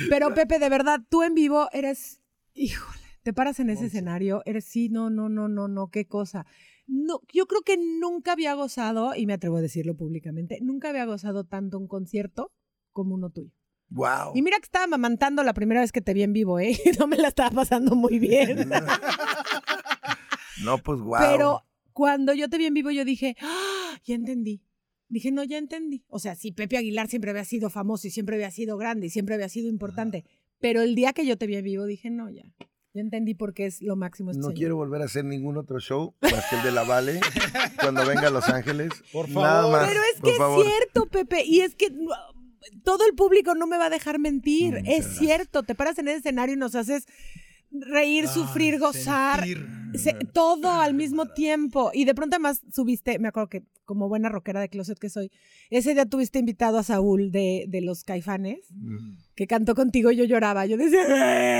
Pero 0.10 0.34
Pepe, 0.36 0.60
de 0.60 0.70
verdad, 0.70 1.00
tú 1.10 1.24
en 1.24 1.34
vivo 1.34 1.70
eres, 1.72 2.20
híjole, 2.54 3.00
te 3.24 3.32
paras 3.34 3.60
en 3.62 3.70
ese 3.70 3.86
escenario, 3.86 4.44
eres 4.46 4.66
sí, 4.66 4.90
no, 4.90 5.10
no, 5.10 5.30
no, 5.30 5.48
no, 5.48 5.68
no, 5.70 5.90
qué 5.90 6.06
cosa. 6.08 6.46
No, 6.88 7.22
yo 7.32 7.46
creo 7.48 7.62
que 7.62 7.78
nunca 7.78 8.34
había 8.34 8.54
gozado, 8.54 9.16
y 9.16 9.26
me 9.26 9.34
atrevo 9.34 9.58
a 9.58 9.62
decirlo 9.62 9.96
públicamente, 9.96 10.60
nunca 10.62 10.90
había 10.90 11.06
gozado 11.06 11.46
tanto 11.46 11.78
un 11.78 11.88
concierto 11.88 12.52
como 12.92 13.16
uno 13.16 13.30
tuyo. 13.30 13.52
Wow. 13.90 14.32
Y 14.36 14.42
mira 14.42 14.58
que 14.58 14.66
estaba 14.66 14.88
mamantando 14.88 15.44
la 15.44 15.54
primera 15.54 15.82
vez 15.82 15.92
que 15.92 16.02
te 16.02 16.14
vi 16.14 16.24
en 16.24 16.34
vivo, 16.34 16.60
¿eh? 16.60 16.78
No 17.00 17.08
me 17.08 17.18
la 17.18 17.28
estaba 17.28 17.52
pasando 17.52 17.96
muy 17.96 18.20
bien. 18.20 18.70
No, 20.64 20.78
pues 20.78 21.00
wow. 21.00 21.18
Pero 21.20 21.62
cuando 21.92 22.36
yo 22.36 22.48
te 22.48 22.60
vi 22.60 22.68
en 22.68 22.76
vivo, 22.76 22.92
yo 22.92 23.04
dije, 23.04 23.36
¡Ah! 23.42 24.00
ya 24.04 24.14
entendí. 24.14 24.62
Dije, 25.08 25.32
no, 25.32 25.44
ya 25.44 25.58
entendí. 25.58 26.06
O 26.08 26.20
sea, 26.20 26.36
sí, 26.36 26.52
Pepe 26.52 26.78
Aguilar 26.78 27.08
siempre 27.08 27.32
había 27.32 27.46
sido 27.46 27.72
famoso 27.72 28.08
y 28.08 28.12
siempre 28.12 28.36
había 28.36 28.52
sido 28.52 28.78
grande 28.78 29.08
y 29.08 29.10
siempre 29.10 29.36
había 29.36 29.50
sido 29.50 29.70
importante. 29.70 30.24
Pero 30.60 30.82
el 30.84 30.94
día 30.94 31.14
que 31.14 31.26
yo 31.26 31.38
te 31.38 31.48
vi 31.48 31.56
en 31.56 31.66
vivo, 31.66 31.86
dije, 31.86 32.12
no, 32.12 32.30
ya. 32.30 32.44
Ya 32.94 33.02
entendí 33.02 33.34
por 33.36 33.54
qué 33.54 33.68
es 33.68 33.82
lo 33.82 33.96
máximo 33.96 34.32
este 34.32 34.40
No 34.42 34.48
señor. 34.48 34.58
quiero 34.58 34.76
volver 34.76 35.02
a 35.02 35.06
hacer 35.06 35.24
ningún 35.24 35.58
otro 35.58 35.80
show 35.80 36.14
más 36.22 36.44
que 36.50 36.58
el 36.58 36.64
de 36.64 36.72
la 36.74 36.84
Vale 36.84 37.22
cuando 37.80 38.06
venga 38.06 38.28
a 38.28 38.32
Los 38.32 38.50
Ángeles. 38.50 38.90
Por 39.14 39.30
Nada 39.30 39.62
favor. 39.62 39.72
más, 39.72 39.88
Pero 39.88 40.02
es 40.14 40.22
que 40.22 40.38
favor. 40.38 40.66
es 40.66 40.72
cierto, 40.74 41.06
Pepe, 41.08 41.46
y 41.46 41.62
es 41.62 41.76
que 41.76 41.88
todo 42.84 43.06
el 43.08 43.16
público 43.16 43.56
no 43.56 43.66
me 43.66 43.78
va 43.78 43.86
a 43.86 43.90
dejar 43.90 44.20
mentir. 44.20 44.74
Muchas 44.80 44.88
es 44.88 45.18
cierto, 45.18 45.64
te 45.64 45.74
paras 45.74 45.98
en 46.00 46.10
el 46.10 46.18
escenario 46.18 46.56
y 46.56 46.58
nos 46.60 46.76
haces 46.76 47.06
reír, 47.72 48.26
Ay, 48.28 48.34
sufrir, 48.34 48.78
gozar, 48.80 49.40
sentir. 49.46 49.66
se- 49.96 50.14
todo 50.34 50.70
al 50.70 50.94
mismo 50.94 51.28
tiempo. 51.28 51.92
Y 51.94 52.04
de 52.04 52.14
pronto 52.14 52.36
además 52.36 52.62
subiste, 52.74 53.18
me 53.20 53.30
acuerdo 53.30 53.48
que 53.48 53.64
como 53.86 54.10
buena 54.10 54.30
rockera 54.30 54.60
de 54.62 54.70
closet 54.70 55.00
que 55.00 55.10
soy, 55.10 55.32
ese 55.70 55.94
día 55.94 56.06
tuviste 56.06 56.40
invitado 56.40 56.78
a 56.78 56.84
Saúl 56.84 57.32
de, 57.32 57.66
de 57.68 57.82
los 57.82 58.04
Caifanes, 58.04 58.60
Mm. 58.72 59.16
Que 59.42 59.48
cantó 59.48 59.74
contigo 59.74 60.12
y 60.12 60.18
yo 60.18 60.24
lloraba. 60.24 60.68
Yo 60.68 60.78
decía, 60.78 61.02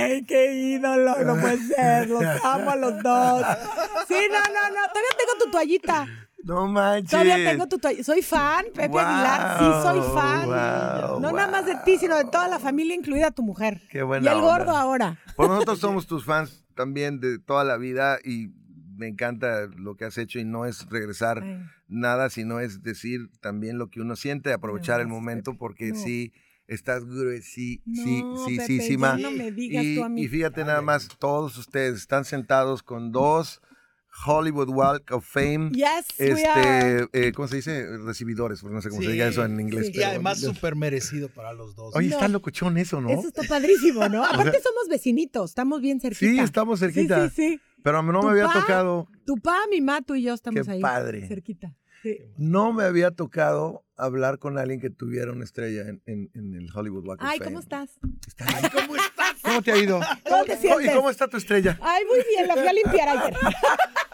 ¡ay, 0.04 0.24
qué 0.24 0.54
ídolo! 0.54 1.16
No 1.24 1.34
puede 1.40 1.58
ser, 1.66 2.08
los 2.08 2.22
amo 2.44 2.70
a 2.70 2.76
los 2.76 3.02
dos. 3.02 3.44
Sí, 4.06 4.14
no, 4.30 4.38
no, 4.38 4.68
no, 4.68 4.86
todavía 4.86 5.16
tengo 5.18 5.44
tu 5.44 5.50
toallita. 5.50 6.06
No 6.44 6.68
manches. 6.68 7.10
Todavía 7.10 7.50
tengo 7.50 7.66
tu 7.66 7.78
toalla. 7.80 8.04
Soy 8.04 8.22
fan, 8.22 8.66
Pepe 8.72 8.86
Wow, 8.86 9.00
Aguilar. 9.00 9.58
Sí, 9.58 9.64
soy 9.82 10.00
fan. 10.14 10.46
wow, 10.46 11.18
no 11.20 11.32
nada 11.32 11.50
más 11.50 11.66
de 11.66 11.74
ti, 11.84 11.98
sino 11.98 12.16
de 12.18 12.24
toda 12.26 12.46
la 12.46 12.60
familia, 12.60 12.94
incluida 12.94 13.32
tu 13.32 13.42
mujer. 13.42 13.82
Qué 13.90 14.04
buena 14.04 14.26
y 14.26 14.28
el 14.32 14.38
onda. 14.40 14.46
gordo 14.58 14.76
ahora. 14.76 15.18
Pues 15.34 15.48
nosotros 15.48 15.80
somos 15.80 16.06
tus 16.06 16.24
fans 16.24 16.64
también 16.76 17.18
de 17.18 17.40
toda 17.40 17.64
la 17.64 17.78
vida 17.78 18.18
y 18.24 18.50
me 18.96 19.08
encanta 19.08 19.66
lo 19.76 19.96
que 19.96 20.04
has 20.04 20.18
hecho 20.18 20.38
y 20.38 20.44
no 20.44 20.66
es 20.66 20.88
regresar 20.88 21.42
Ay. 21.42 21.58
nada, 21.88 22.30
sino 22.30 22.60
es 22.60 22.84
decir 22.84 23.28
también 23.40 23.76
lo 23.76 23.88
que 23.90 24.00
uno 24.00 24.14
siente, 24.14 24.52
aprovechar 24.52 25.00
el 25.00 25.06
Gracias, 25.08 25.20
momento 25.20 25.58
porque 25.58 25.90
No. 25.90 25.98
sí 25.98 26.32
estás 26.74 27.04
gruesí, 27.04 27.82
No, 27.84 28.02
sí, 28.02 28.22
sí, 28.46 28.56
Pepe, 28.56 28.66
sí, 28.66 28.80
sí, 28.80 28.96
ya 28.98 29.16
no 29.16 29.30
me 29.30 29.50
digas 29.52 29.84
y, 29.84 29.96
tú 29.96 30.04
a 30.04 30.08
mí. 30.08 30.22
y 30.22 30.28
fíjate 30.28 30.64
nada 30.64 30.82
más, 30.82 31.08
todos 31.18 31.56
ustedes 31.58 31.96
están 31.98 32.24
sentados 32.24 32.82
con 32.82 33.12
dos 33.12 33.60
Hollywood 34.26 34.68
Walk 34.68 35.10
of 35.10 35.24
Fame. 35.26 35.70
Yes, 35.70 36.06
we 36.18 36.44
are. 36.44 37.02
Este, 37.04 37.28
eh, 37.28 37.32
¿cómo 37.32 37.48
se 37.48 37.56
dice? 37.56 37.86
Recibidores, 38.04 38.60
porque 38.60 38.74
no 38.74 38.82
sé 38.82 38.90
cómo 38.90 39.00
se 39.00 39.06
Sí, 39.06 39.12
diga 39.14 39.26
eso 39.26 39.42
en 39.42 39.58
inglés. 39.58 39.86
sí. 39.86 39.92
Y 39.98 40.02
además 40.02 40.38
súper 40.38 40.76
merecido 40.76 41.30
para 41.30 41.54
los 41.54 41.74
dos. 41.74 41.96
Oye, 41.96 42.08
No. 42.10 42.16
está 42.16 42.28
locochón 42.28 42.76
eso, 42.76 43.00
¿no? 43.00 43.08
Eso 43.08 43.28
está 43.28 43.42
padrísimo, 43.44 44.06
¿no? 44.10 44.22
Aparte 44.52 44.60
somos 44.62 44.88
vecinitos, 44.90 45.50
estamos 45.52 45.80
bien 45.80 45.98
cerquita. 45.98 46.30
Sí, 46.30 46.38
estamos 46.40 46.80
cerquita. 46.80 47.30
Sí, 47.30 47.34
sí, 47.34 47.48
sí. 47.52 47.60
Pero 47.82 47.98
a 47.98 48.02
mí 48.02 48.10
no 48.12 48.20
Tu 48.20 48.26
me 48.26 48.32
había 48.32 48.44
pa. 48.48 48.52
tocado, 48.60 49.08
Tu 49.24 49.34
pa, 49.38 49.56
mi 49.70 49.80
ma, 49.80 50.02
tú 50.02 50.14
y 50.14 50.22
yo 50.22 50.34
estamos 50.34 50.66
Qué 50.66 50.72
ahí. 50.72 50.80
padre. 50.82 51.26
Cerquita. 51.26 51.74
No 52.36 52.72
me 52.72 52.84
había 52.84 53.10
tocado 53.12 53.84
hablar 53.96 54.38
con 54.38 54.58
alguien 54.58 54.80
que 54.80 54.90
tuviera 54.90 55.30
una 55.32 55.44
estrella 55.44 55.82
en, 55.82 56.02
en- 56.06 56.30
en 56.34 56.54
el 56.54 56.68
Hollywood 56.74 57.06
Walk 57.06 57.20
of 57.22 57.28
Ay, 57.28 57.38
Fame. 57.38 57.50
¿cómo 57.50 57.60
estás? 57.60 57.90
Está 58.26 58.44
bien. 58.46 59.00
¿Cómo 59.42 59.62
te 59.62 59.72
ha 59.72 59.76
ido? 59.76 60.00
¿Cómo 60.28 60.44
te 60.44 60.54
¿Y 60.54 60.56
sientes? 60.56 60.94
cómo 60.94 61.10
está 61.10 61.28
tu 61.28 61.36
estrella? 61.36 61.78
Ay, 61.82 62.04
muy 62.06 62.18
bien, 62.28 62.46
la 62.48 62.54
fui 62.54 62.66
a 62.66 62.72
limpiar 62.72 63.08
ayer. 63.08 63.36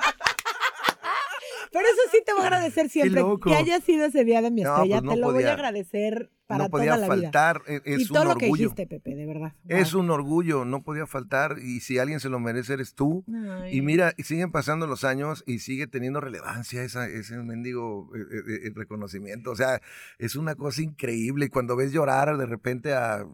Pero 1.78 1.88
eso 1.88 2.10
sí 2.10 2.18
te 2.26 2.32
voy 2.32 2.42
a 2.42 2.46
agradecer 2.46 2.88
siempre. 2.88 3.22
Que 3.44 3.54
haya 3.54 3.80
sido 3.80 4.04
ese 4.06 4.24
día 4.24 4.42
de 4.42 4.50
mi 4.50 4.62
No, 4.62 4.74
estrella. 4.74 4.96
pues 4.96 5.04
no 5.04 5.12
te 5.14 5.20
lo 5.20 5.26
voy 5.26 5.34
podía- 5.36 5.50
a 5.50 5.54
agradecer 5.54 6.30
para 6.48 6.64
no 6.64 6.70
podía 6.70 6.94
toda 6.94 7.06
la 7.08 7.14
vida. 7.14 7.22
faltar, 7.30 7.62
e- 7.68 7.82
es 7.84 7.98
y 8.00 8.02
un 8.04 8.08
todo 8.08 8.24
lo 8.24 8.36
que 8.36 8.46
orgullo. 8.46 8.62
dijiste, 8.70 8.86
Pepe, 8.86 9.14
de 9.14 9.26
verdad. 9.26 9.52
Es 9.68 9.92
Wow. 9.92 10.02
un 10.02 10.10
orgullo, 10.10 10.64
no 10.64 10.82
podía 10.82 11.06
faltar. 11.06 11.56
Y 11.62 11.80
si 11.80 11.98
alguien 11.98 12.20
se 12.20 12.28
lo 12.30 12.40
merece, 12.40 12.72
eres 12.72 12.94
tú. 12.94 13.24
Ay. 13.32 13.76
Y 13.76 13.82
mira, 13.82 14.12
y 14.16 14.24
siguen 14.24 14.50
pasando 14.50 14.86
los 14.86 15.04
años 15.04 15.44
y 15.46 15.60
sigue 15.60 15.86
teniendo 15.86 16.20
relevancia 16.20 16.82
esa, 16.82 17.06
ese 17.06 17.36
mendigo 17.36 18.10
eh, 18.16 18.18
eh, 18.20 18.66
eh, 18.66 18.70
reconocimiento. 18.74 19.50
O 19.52 19.56
sea, 19.56 19.80
es 20.18 20.34
una 20.36 20.54
cosa 20.56 20.82
increíble. 20.82 21.46
Y 21.46 21.48
cuando 21.48 21.76
ves 21.76 21.92
llorar 21.92 22.36
de 22.36 22.46
repente 22.46 22.92
a 22.94 23.24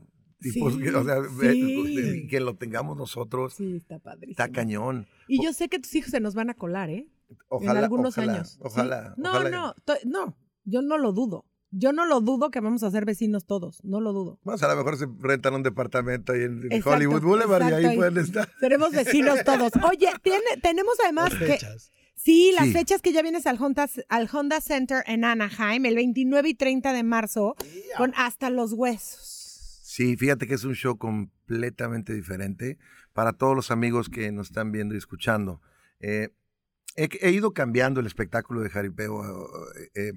Sí, 0.40 0.52
que, 0.82 0.90
o 0.94 1.04
sea, 1.04 1.22
sí. 1.50 2.26
que 2.28 2.38
lo 2.40 2.54
tengamos 2.56 2.98
nosotros, 2.98 3.54
Sí, 3.54 3.76
está 3.76 3.98
padrísimo. 3.98 4.32
está 4.32 4.48
cañón. 4.50 5.06
Y 5.26 5.42
yo 5.42 5.54
sé 5.54 5.70
que 5.70 5.78
tus 5.78 5.94
hijos 5.94 6.10
se 6.10 6.20
nos 6.20 6.34
van 6.34 6.50
a 6.50 6.54
colar, 6.54 6.90
¿eh? 6.90 7.06
Ojalá, 7.48 7.72
en 7.72 7.84
algunos 7.84 8.16
ojalá, 8.18 8.32
años. 8.34 8.50
¿sí? 8.52 8.58
Ojalá. 8.62 9.14
No, 9.16 9.30
ojalá. 9.30 9.50
no, 9.50 9.74
no. 10.04 10.36
Yo 10.64 10.82
no 10.82 10.98
lo 10.98 11.12
dudo. 11.12 11.44
Yo 11.76 11.92
no 11.92 12.06
lo 12.06 12.20
dudo 12.20 12.50
que 12.50 12.60
vamos 12.60 12.82
a 12.84 12.90
ser 12.90 13.04
vecinos 13.04 13.46
todos. 13.46 13.82
No 13.84 14.00
lo 14.00 14.12
dudo. 14.12 14.38
Más 14.44 14.62
a 14.62 14.68
lo 14.68 14.76
mejor 14.76 14.96
se 14.96 15.06
rentan 15.18 15.54
un 15.54 15.62
departamento 15.64 16.32
ahí 16.32 16.42
en, 16.42 16.62
Exacto, 16.66 16.90
Hollywood 16.90 17.22
Boulevard 17.22 17.62
y 17.62 17.64
exacto, 17.64 17.76
ahí 17.76 17.84
ahí. 17.86 17.96
pueden 17.96 18.18
estar. 18.18 18.48
Seremos 18.60 18.92
vecinos 18.92 19.42
todos. 19.44 19.72
Oye, 19.90 20.08
tiene, 20.22 20.44
tenemos 20.62 20.94
además 21.02 21.30
Las 21.32 21.38
que. 21.40 21.46
fechas. 21.46 21.92
Sí, 22.16 22.52
las 22.54 22.66
Sí. 22.66 22.72
fechas 22.72 23.02
que 23.02 23.12
ya 23.12 23.22
vienes 23.22 23.44
al 23.46 23.60
Honda, 23.60 23.88
al 24.08 24.28
Honda 24.32 24.60
Center 24.60 25.02
en 25.06 25.24
Anaheim, 25.24 25.84
el 25.84 25.96
29 25.96 26.48
y 26.50 26.54
30 26.54 26.92
de 26.92 27.02
marzo, 27.02 27.56
con 27.98 28.12
hasta 28.16 28.50
los 28.50 28.72
huesos. 28.72 29.80
Sí, 29.82 30.16
fíjate 30.16 30.46
que 30.46 30.54
es 30.54 30.64
un 30.64 30.74
show 30.74 30.96
completamente 30.96 32.14
diferente 32.14 32.78
para 33.12 33.32
todos 33.32 33.54
los 33.56 33.70
amigos 33.70 34.08
que 34.08 34.30
nos 34.32 34.46
están 34.48 34.70
viendo 34.72 34.94
y 34.94 34.98
escuchando. 34.98 35.60
Eh, 36.00 36.30
he, 36.96 37.08
he 37.20 37.30
ido 37.30 37.52
cambiando 37.52 38.00
el 38.00 38.06
espectáculo 38.06 38.60
de 38.60 38.70
Jaripeo 38.70 39.22
eh, 39.76 39.90
eh, 39.94 40.12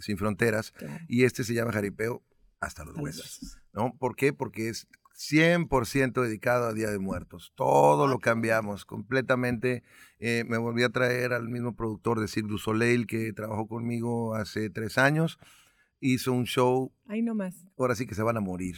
Sin 0.00 0.16
Fronteras 0.18 0.72
Claro. 0.72 1.04
y 1.08 1.24
este 1.24 1.44
se 1.44 1.54
llama 1.54 1.72
Jaripeo 1.72 2.22
Hasta 2.60 2.84
los 2.84 2.96
Huesos. 2.96 3.58
¿no? 3.72 3.94
¿Por 3.98 4.16
qué? 4.16 4.32
Porque 4.32 4.68
es 4.68 4.86
100% 5.16 6.22
dedicado 6.22 6.66
a 6.66 6.72
Día 6.72 6.90
de 6.90 6.98
Muertos. 6.98 7.52
Todo 7.54 8.06
lo 8.06 8.18
cambiamos 8.18 8.84
completamente. 8.84 9.82
Eh, 10.18 10.44
me 10.48 10.58
volví 10.58 10.82
a 10.82 10.88
traer 10.90 11.32
al 11.32 11.48
mismo 11.48 11.76
productor 11.76 12.20
de 12.20 12.28
Cirque 12.28 12.48
du 12.50 12.58
Soleil 12.58 13.06
que 13.06 13.32
trabajó 13.32 13.66
conmigo 13.68 14.34
hace 14.34 14.70
tres 14.70 14.98
años. 14.98 15.38
Hizo 16.00 16.32
un 16.32 16.44
show, 16.44 16.92
Ahí 17.06 17.22
nomás. 17.22 17.54
ahora 17.78 17.94
sí 17.94 18.06
que 18.06 18.14
se 18.14 18.22
van 18.22 18.36
a 18.36 18.40
morir. 18.40 18.76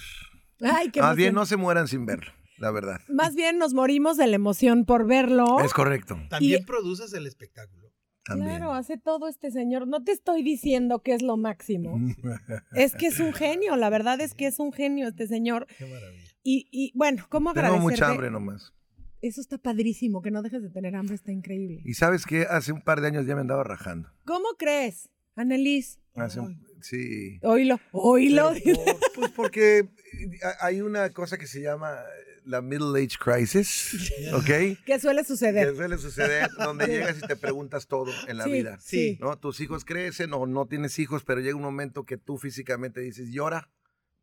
Ay, 0.61 0.91
qué 0.91 1.01
Más 1.01 1.17
bien 1.17 1.35
no 1.35 1.45
se 1.47 1.57
mueran 1.57 1.89
sin 1.89 2.07
verlo, 2.07 2.33
la 2.59 2.71
verdad. 2.71 3.01
Más 3.09 3.35
bien 3.35 3.59
nos 3.59 3.75
morimos 3.75 4.17
de 4.17 4.27
la 4.27 4.37
emoción 4.37 4.85
por 4.85 5.07
verlo. 5.07 5.61
Es 5.65 5.73
correcto. 5.73 6.17
También 6.31 6.63
Y- 6.63 6.65
produces 6.65 7.13
el 7.15 7.27
espectáculo. 7.27 7.93
También. 8.25 8.57
Claro, 8.57 8.73
hace 8.73 8.99
todo 8.99 9.29
este 9.29 9.53
señor. 9.53 9.87
No 9.87 10.03
te 10.03 10.11
estoy 10.11 10.43
diciendo 10.43 11.01
que 11.01 11.15
es 11.15 11.23
lo 11.23 11.37
máximo. 11.37 11.97
es 12.75 12.95
que 12.97 13.07
es 13.07 13.21
un 13.21 13.33
genio, 13.33 13.77
la 13.77 13.89
verdad 13.89 14.21
es 14.21 14.35
que 14.35 14.47
es 14.49 14.59
un 14.59 14.73
genio 14.73 15.07
este 15.07 15.29
señor. 15.29 15.67
Qué 15.79 15.87
maravilla. 15.87 16.25
Y, 16.43 16.69
y 16.73 16.93
bueno, 16.97 17.25
¿cómo 17.29 17.53
Tengo 17.53 17.67
agradecerte? 17.67 17.93
mucha 17.93 18.09
hambre 18.11 18.31
nomás. 18.33 18.73
Eso 19.23 19.41
está 19.41 19.59
padrísimo, 19.59 20.23
que 20.23 20.31
no 20.31 20.43
dejes 20.43 20.63
de 20.63 20.71
tener 20.71 20.95
hambre, 20.97 21.15
está 21.15 21.33
increíble. 21.33 21.81
Y 21.85 21.95
sabes 21.95 22.27
que 22.27 22.43
hace 22.43 22.73
un 22.73 22.83
par 22.83 23.01
de 23.01 23.07
años 23.09 23.27
ya 23.27 23.35
me 23.35 23.41
andaba 23.41 23.63
rajando. 23.65 24.11
¿Cómo 24.25 24.47
crees, 24.59 25.09
Annelies? 25.37 26.01
Hace 26.17 26.41
un- 26.41 26.65
sí. 26.83 27.39
Oílo, 27.43 27.79
oílo. 27.93 28.53
Pero 28.65 28.77
por- 28.85 29.13
pues 29.15 29.31
porque 29.33 29.79
eh, 29.79 29.89
hay 30.61 30.81
una 30.83 31.11
cosa 31.11 31.39
que 31.39 31.47
se 31.47 31.61
llama 31.63 31.97
la 32.47 32.63
Middle 32.63 32.99
Age 33.03 33.17
Crisis, 33.19 34.11
¿ok? 34.33 34.79
¿Qué 34.85 34.99
suele 35.01 35.23
Que 35.23 35.27
suceder? 35.27 35.77
suele 35.77 35.99
suceder 35.99 36.49
donde 36.59 36.87
llegas 36.87 37.19
y 37.19 37.27
te 37.27 37.37
preguntas 37.37 37.87
todo 37.87 38.13
en 38.29 38.39
la 38.39 38.45
Sí, 38.45 38.53
vida. 38.53 38.79
sí. 38.81 39.19
¿no? 39.21 39.37
Tus 39.39 39.61
hijos 39.61 39.85
crecen 39.85 40.33
o 40.33 40.47
no 40.47 40.67
tienes 40.67 40.99
hijos, 40.99 41.23
pero 41.25 41.41
llega 41.41 41.57
un 41.57 41.63
momento 41.63 42.05
que 42.05 42.17
tú 42.17 42.39
físicamente 42.39 43.01
dices, 43.01 43.29
¿y 43.29 43.39
ahora? 43.39 43.69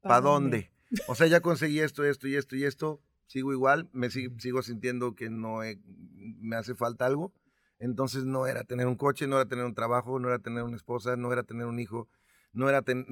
¿Pa' 0.02 0.10
¿Para 0.10 0.22
dónde? 0.22 0.72
O 1.08 1.16
sea, 1.16 1.28
ya 1.28 1.42
conseguí 1.42 1.80
esto, 1.80 2.04
esto 2.06 2.28
y 2.28 2.36
esto 2.36 2.56
y 2.56 2.64
esto, 2.66 3.02
sigo 3.28 3.52
igual, 3.54 3.90
me 3.94 4.08
sig- 4.08 4.40
sigo 4.40 4.62
sintiendo 4.62 5.16
que 5.16 5.30
no 5.30 5.64
he- 5.64 5.80
me 6.16 6.56
hace 6.56 6.76
falta 6.76 7.06
algo. 7.06 7.34
Entonces 7.80 8.24
no 8.24 8.48
era 8.48 8.64
tener 8.64 8.88
un 8.88 8.96
coche, 8.96 9.28
no 9.28 9.36
era 9.36 9.46
tener 9.50 9.66
un 9.66 9.74
trabajo, 9.74 10.18
no 10.20 10.30
era 10.30 10.40
tener 10.40 10.64
una 10.64 10.78
esposa, 10.78 11.18
no 11.18 11.34
era 11.34 11.44
tener 11.44 11.66
un 11.66 11.80
hijo, 11.80 12.08
no 12.54 12.70
era 12.70 12.82
tener... 12.82 13.06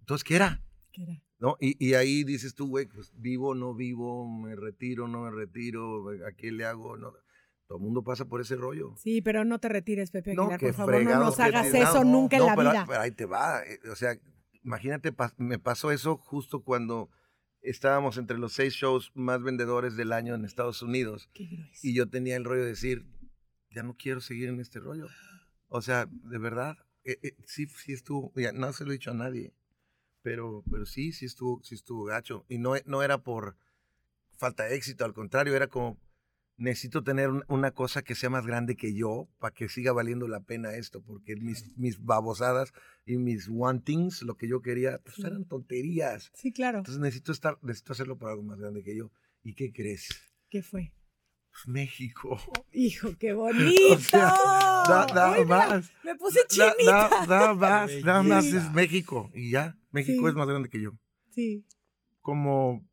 Entonces, 0.00 0.24
¿qué 0.24 0.36
era? 0.36 0.62
¿Qué 0.92 1.02
era? 1.02 1.22
¿No? 1.40 1.56
Y, 1.58 1.74
y 1.84 1.94
ahí 1.94 2.22
dices 2.22 2.54
tú, 2.54 2.68
güey, 2.68 2.86
pues 2.86 3.12
vivo, 3.16 3.54
no 3.54 3.74
vivo, 3.74 4.28
me 4.28 4.54
retiro, 4.56 5.08
no 5.08 5.22
me 5.22 5.30
retiro, 5.30 6.04
¿a 6.28 6.32
qué 6.36 6.52
le 6.52 6.64
hago? 6.66 6.96
No. 6.98 7.12
Todo 7.66 7.78
el 7.78 7.84
mundo 7.84 8.02
pasa 8.04 8.26
por 8.26 8.40
ese 8.40 8.56
rollo. 8.56 8.94
Sí, 8.98 9.22
pero 9.22 9.44
no 9.44 9.58
te 9.58 9.68
retires, 9.70 10.10
Pepe 10.10 10.32
Aguilar, 10.32 10.60
por 10.60 10.74
favor, 10.74 11.02
no 11.02 11.18
nos 11.18 11.40
hagas 11.40 11.70
te- 11.70 11.80
eso 11.80 12.04
no, 12.04 12.10
nunca 12.12 12.36
en 12.36 12.44
la 12.46 12.56
pero, 12.56 12.70
vida. 12.72 12.84
pero 12.86 13.00
ahí 13.00 13.10
te 13.12 13.24
va. 13.26 13.62
eh, 13.64 13.78
O 13.90 13.94
sea, 13.96 14.18
imagínate, 14.64 15.14
me 15.38 15.58
pasó 15.58 15.90
eso 15.92 16.16
justo 16.18 16.62
cuando 16.62 17.08
estábamos 17.62 18.18
entre 18.18 18.36
los 18.38 18.52
seis 18.52 18.74
shows 18.74 19.10
más 19.14 19.42
vendedores 19.42 19.96
del 19.96 20.12
año 20.12 20.34
en 20.34 20.44
Estados 20.44 20.82
Unidos. 20.82 21.30
Qué 21.32 21.46
grueso. 21.46 21.80
Y 21.82 21.94
yo 21.94 22.08
tenía 22.10 22.36
el 22.36 22.44
rollo 22.44 22.62
de 22.64 22.68
decir, 22.70 23.06
ya 23.70 23.82
no 23.82 23.94
quiero 23.96 24.20
seguir 24.20 24.48
en 24.48 24.60
este 24.60 24.80
rollo. 24.80 25.06
O 25.68 25.80
sea, 25.80 26.06
de 26.10 26.38
verdad, 26.38 26.76
eh, 27.04 27.18
eh, 27.22 27.36
sí, 27.46 27.66
sí 27.66 27.92
estuvo, 27.92 28.32
ya, 28.34 28.52
no 28.52 28.72
se 28.72 28.84
lo 28.84 28.90
he 28.90 28.94
dicho 28.94 29.12
a 29.12 29.14
nadie, 29.14 29.54
pero, 30.22 30.62
pero 30.70 30.86
sí, 30.86 31.12
sí 31.12 31.24
estuvo, 31.26 31.62
sí 31.62 31.74
estuvo 31.74 32.04
gacho. 32.04 32.44
Y 32.48 32.58
no, 32.58 32.74
no 32.86 33.02
era 33.02 33.18
por 33.22 33.56
falta 34.36 34.64
de 34.64 34.74
éxito, 34.76 35.04
al 35.04 35.12
contrario, 35.14 35.54
era 35.54 35.66
como, 35.66 35.98
necesito 36.56 37.02
tener 37.02 37.30
un- 37.30 37.44
una 37.48 37.70
cosa 37.72 38.02
que 38.02 38.14
sea 38.14 38.28
más 38.30 38.46
grande 38.46 38.76
que 38.76 38.94
yo 38.94 39.28
para 39.38 39.54
que 39.54 39.68
siga 39.68 39.92
valiendo 39.92 40.28
la 40.28 40.40
pena 40.40 40.74
esto, 40.74 41.02
porque 41.02 41.36
mis, 41.36 41.76
mis 41.78 42.04
babosadas 42.04 42.72
y 43.06 43.16
mis 43.16 43.48
wantings, 43.48 44.22
lo 44.22 44.36
que 44.36 44.46
yo 44.48 44.60
quería, 44.62 44.98
pues 45.04 45.18
eran 45.20 45.44
tonterías. 45.46 46.30
Sí, 46.34 46.52
claro. 46.52 46.78
Entonces 46.78 47.00
necesito 47.00 47.32
estar, 47.32 47.58
necesito 47.62 47.92
hacerlo 47.94 48.18
para 48.18 48.32
algo 48.32 48.42
más 48.44 48.58
grande 48.58 48.82
que 48.82 48.96
yo. 48.96 49.10
¿Y 49.42 49.54
qué 49.54 49.72
crees? 49.72 50.08
¿Qué 50.50 50.62
fue? 50.62 50.92
Pues 51.50 51.66
México. 51.66 52.38
Hijo, 52.72 53.16
qué 53.18 53.32
bonito. 53.34 53.98
sea, 53.98 54.28
da- 54.86 55.06
da 55.06 55.32
mira, 55.32 55.44
más. 55.46 55.90
Me 56.04 56.14
puse 56.14 56.40
Da- 56.40 56.46
chinita. 56.74 57.08
da- 57.08 57.26
Nada 57.26 57.54
más, 57.54 57.90
nada 58.04 58.22
más 58.22 58.44
es 58.46 58.70
México. 58.72 59.30
Y 59.34 59.50
ya, 59.50 59.76
México 59.90 60.22
Sí. 60.22 60.28
es 60.28 60.34
más 60.34 60.48
grande 60.48 60.68
que 60.68 60.80
yo. 60.80 60.92
Sí. 61.30 61.64
Como 62.20 62.86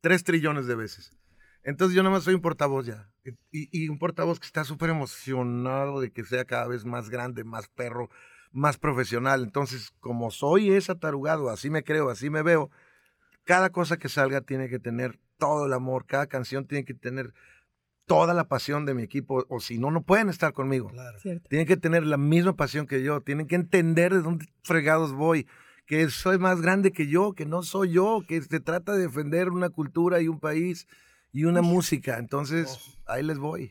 tres 0.00 0.24
trillones 0.24 0.66
de 0.66 0.74
veces. 0.74 1.16
Entonces 1.62 1.94
yo 1.96 2.02
nada 2.02 2.14
más 2.14 2.24
soy 2.24 2.34
un 2.34 2.40
portavoz 2.42 2.86
ya. 2.86 3.10
Y, 3.50 3.68
y 3.72 3.88
un 3.88 3.98
portavoz 3.98 4.38
que 4.38 4.46
está 4.46 4.64
súper 4.64 4.90
emocionado 4.90 6.00
de 6.00 6.10
que 6.10 6.24
sea 6.24 6.44
cada 6.44 6.66
vez 6.68 6.84
más 6.84 7.08
grande, 7.08 7.42
más 7.44 7.68
perro, 7.68 8.10
más 8.52 8.76
profesional. 8.76 9.42
Entonces, 9.42 9.92
como 10.00 10.30
soy 10.30 10.70
ese 10.72 10.94
tarugado, 10.94 11.48
así 11.48 11.70
me 11.70 11.82
creo, 11.82 12.10
así 12.10 12.28
me 12.28 12.42
veo, 12.42 12.70
cada 13.44 13.70
cosa 13.70 13.96
que 13.96 14.08
salga 14.10 14.42
tiene 14.42 14.68
que 14.68 14.78
tener 14.78 15.18
todo 15.38 15.66
el 15.66 15.72
amor, 15.72 16.04
cada 16.06 16.26
canción 16.26 16.66
tiene 16.66 16.84
que 16.84 16.94
tener 16.94 17.32
toda 18.06 18.34
la 18.34 18.46
pasión 18.48 18.84
de 18.84 18.92
mi 18.92 19.02
equipo, 19.02 19.46
o 19.48 19.60
si 19.60 19.78
no, 19.78 19.90
no 19.90 20.02
pueden 20.02 20.28
estar 20.28 20.52
conmigo. 20.52 20.92
Tienen 21.48 21.66
que 21.66 21.78
tener 21.78 22.04
la 22.06 22.18
misma 22.18 22.54
pasión 22.54 22.86
que 22.86 23.02
yo, 23.02 23.22
tienen 23.22 23.46
que 23.46 23.54
entender 23.54 24.12
de 24.12 24.20
dónde 24.20 24.46
fregados 24.62 25.12
voy, 25.14 25.46
que 25.86 26.08
soy 26.10 26.38
más 26.38 26.60
grande 26.60 26.92
que 26.92 27.06
yo, 27.08 27.32
que 27.34 27.46
no 27.46 27.62
soy 27.62 27.92
yo, 27.92 28.24
que 28.26 28.40
se 28.42 28.60
trata 28.60 28.94
de 28.94 29.02
defender 29.02 29.50
una 29.50 29.70
cultura 29.70 30.20
y 30.22 30.28
un 30.28 30.40
país 30.40 30.86
y 31.32 31.44
una 31.44 31.62
música. 31.62 32.18
Entonces, 32.18 32.78
ahí 33.06 33.22
les 33.22 33.38
voy. 33.38 33.70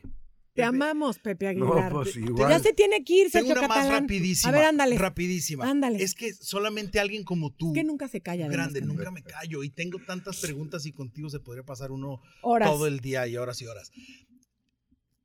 Te 0.54 0.62
amamos, 0.62 1.18
Pepe 1.18 1.48
Aguilar. 1.48 1.92
No, 1.92 2.02
pues 2.02 2.14
Ya 2.14 2.60
se 2.60 2.72
tiene 2.72 3.02
que 3.02 3.12
ir, 3.14 3.30
Tengo 3.32 3.48
Sergio 3.48 3.64
una 3.64 3.68
más 3.68 3.88
rapidísima. 3.88 4.50
A 4.50 4.52
ver, 4.52 4.64
ándale. 4.66 4.96
Rapidísima. 4.96 5.68
Ándale. 5.68 6.00
Es 6.00 6.14
que 6.14 6.32
solamente 6.32 7.00
alguien 7.00 7.24
como 7.24 7.50
tú, 7.52 7.70
Es 7.70 7.74
que 7.74 7.84
nunca 7.84 8.06
se 8.06 8.20
calla. 8.20 8.46
grande, 8.46 8.80
nunca 8.80 9.10
me 9.10 9.24
callo 9.24 9.64
y 9.64 9.70
tengo 9.70 9.98
tantas 9.98 10.40
preguntas 10.40 10.86
y 10.86 10.92
contigo 10.92 11.28
se 11.28 11.40
podría 11.40 11.64
pasar 11.64 11.90
uno 11.90 12.20
Horas. 12.42 12.70
todo 12.70 12.86
el 12.86 13.00
día 13.00 13.26
y 13.26 13.36
horas 13.36 13.60
y 13.62 13.66
horas. 13.66 13.90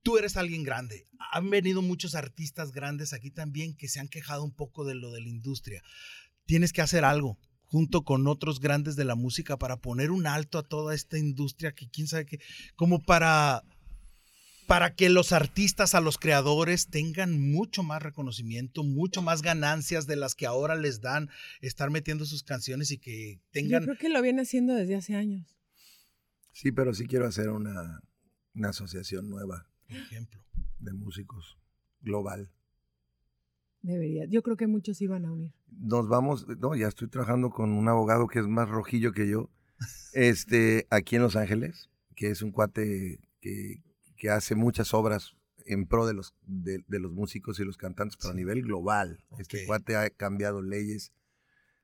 Tú 0.02 0.17
eres 0.17 0.38
alguien 0.38 0.63
grande. 0.63 1.08
Han 1.32 1.49
venido 1.52 1.82
muchos 1.84 2.15
artistas 2.15 2.71
grandes 2.71 3.13
aquí 3.13 3.30
también 3.30 3.75
que 3.75 3.88
se 3.88 3.99
han 3.99 4.08
quejado 4.08 4.43
un 4.43 4.56
poco 4.56 4.86
de 4.86 4.95
lo 4.95 5.12
de 5.12 5.21
la 5.21 5.30
industria. 5.30 5.84
Tienes 6.50 6.74
que 6.74 6.82
hacer 6.82 7.06
algo 7.06 7.38
junto 7.66 8.02
con 8.04 8.26
otros 8.26 8.60
grandes 8.60 8.96
de 8.96 9.06
la 9.06 9.14
música 9.14 9.58
para 9.60 9.78
poner 9.78 10.10
un 10.10 10.26
alto 10.26 10.58
a 10.58 10.64
toda 10.64 10.96
esta 10.96 11.20
industria 11.20 11.74
que 11.74 11.88
quién 11.88 12.08
sabe 12.08 12.26
qué, 12.26 12.40
como 12.76 13.04
para 13.04 13.64
para 14.66 14.96
que 14.96 15.12
los 15.12 15.32
artistas, 15.32 15.94
a 15.94 16.02
los 16.02 16.18
creadores 16.18 16.88
tengan 16.88 17.40
mucho 17.40 17.84
más 17.84 18.02
reconocimiento, 18.02 18.84
mucho 18.84 19.22
más 19.22 19.44
ganancias 19.44 20.08
de 20.08 20.16
las 20.16 20.34
que 20.34 20.48
ahora 20.48 20.76
les 20.76 21.02
dan 21.02 21.30
estar 21.62 21.92
metiendo 21.92 22.26
sus 22.26 22.42
canciones 22.42 22.90
y 22.90 22.98
que 22.98 23.36
Yo 23.36 23.42
tengan 23.52 23.84
creo 23.84 23.98
que 24.00 24.10
lo 24.10 24.20
viene 24.20 24.42
haciendo 24.42 24.74
desde 24.74 24.96
hace 24.96 25.14
años. 25.14 25.56
Sí, 26.52 26.72
pero 26.72 26.96
sí 26.96 27.06
quiero 27.06 27.28
hacer 27.28 27.50
una, 27.50 28.02
una 28.56 28.70
asociación 28.70 29.30
nueva 29.30 29.70
por 29.88 29.98
ejemplo. 29.98 30.44
de 30.80 30.94
músicos 30.94 31.60
global. 32.02 32.50
Debería. 33.82 34.26
Yo 34.26 34.42
creo 34.44 34.58
que 34.58 34.68
muchos 34.68 35.02
iban 35.02 35.26
a 35.26 35.32
unir. 35.32 35.54
Nos 35.72 36.08
vamos, 36.08 36.48
no, 36.60 36.76
ya 36.76 36.88
estoy 36.88 37.08
trabajando 37.08 37.50
con 37.50 37.72
un 37.72 37.88
abogado 37.88 38.28
que 38.28 38.39
es 38.39 38.48
más 38.48 38.70
rojillo 38.70 39.13
que 39.13 39.30
yo, 39.30 39.50
este, 40.13 40.88
aquí 40.89 41.15
en 41.15 41.22
Los 41.22 41.36
Ángeles, 41.36 41.89
que 42.15 42.30
es 42.30 42.42
un 42.42 42.52
cuate 42.52 43.20
que, 43.39 43.82
que 44.18 44.30
hace 44.30 44.56
muchas 44.56 44.94
obras 44.94 45.36
en 45.65 45.86
pro 45.86 46.06
de 46.06 46.13
los, 46.13 46.36
de, 46.46 46.84
de 46.88 47.00
los 47.00 47.12
músicos 47.12 47.60
y 47.60 47.63
los 47.63 47.78
cantantes, 47.78 48.18
pero 48.18 48.32
a 48.32 48.36
nivel 48.36 48.63
global. 48.63 49.24
Este 49.38 49.65
cuate 49.65 49.96
ha 49.96 50.10
cambiado 50.10 50.62
leyes, 50.62 51.13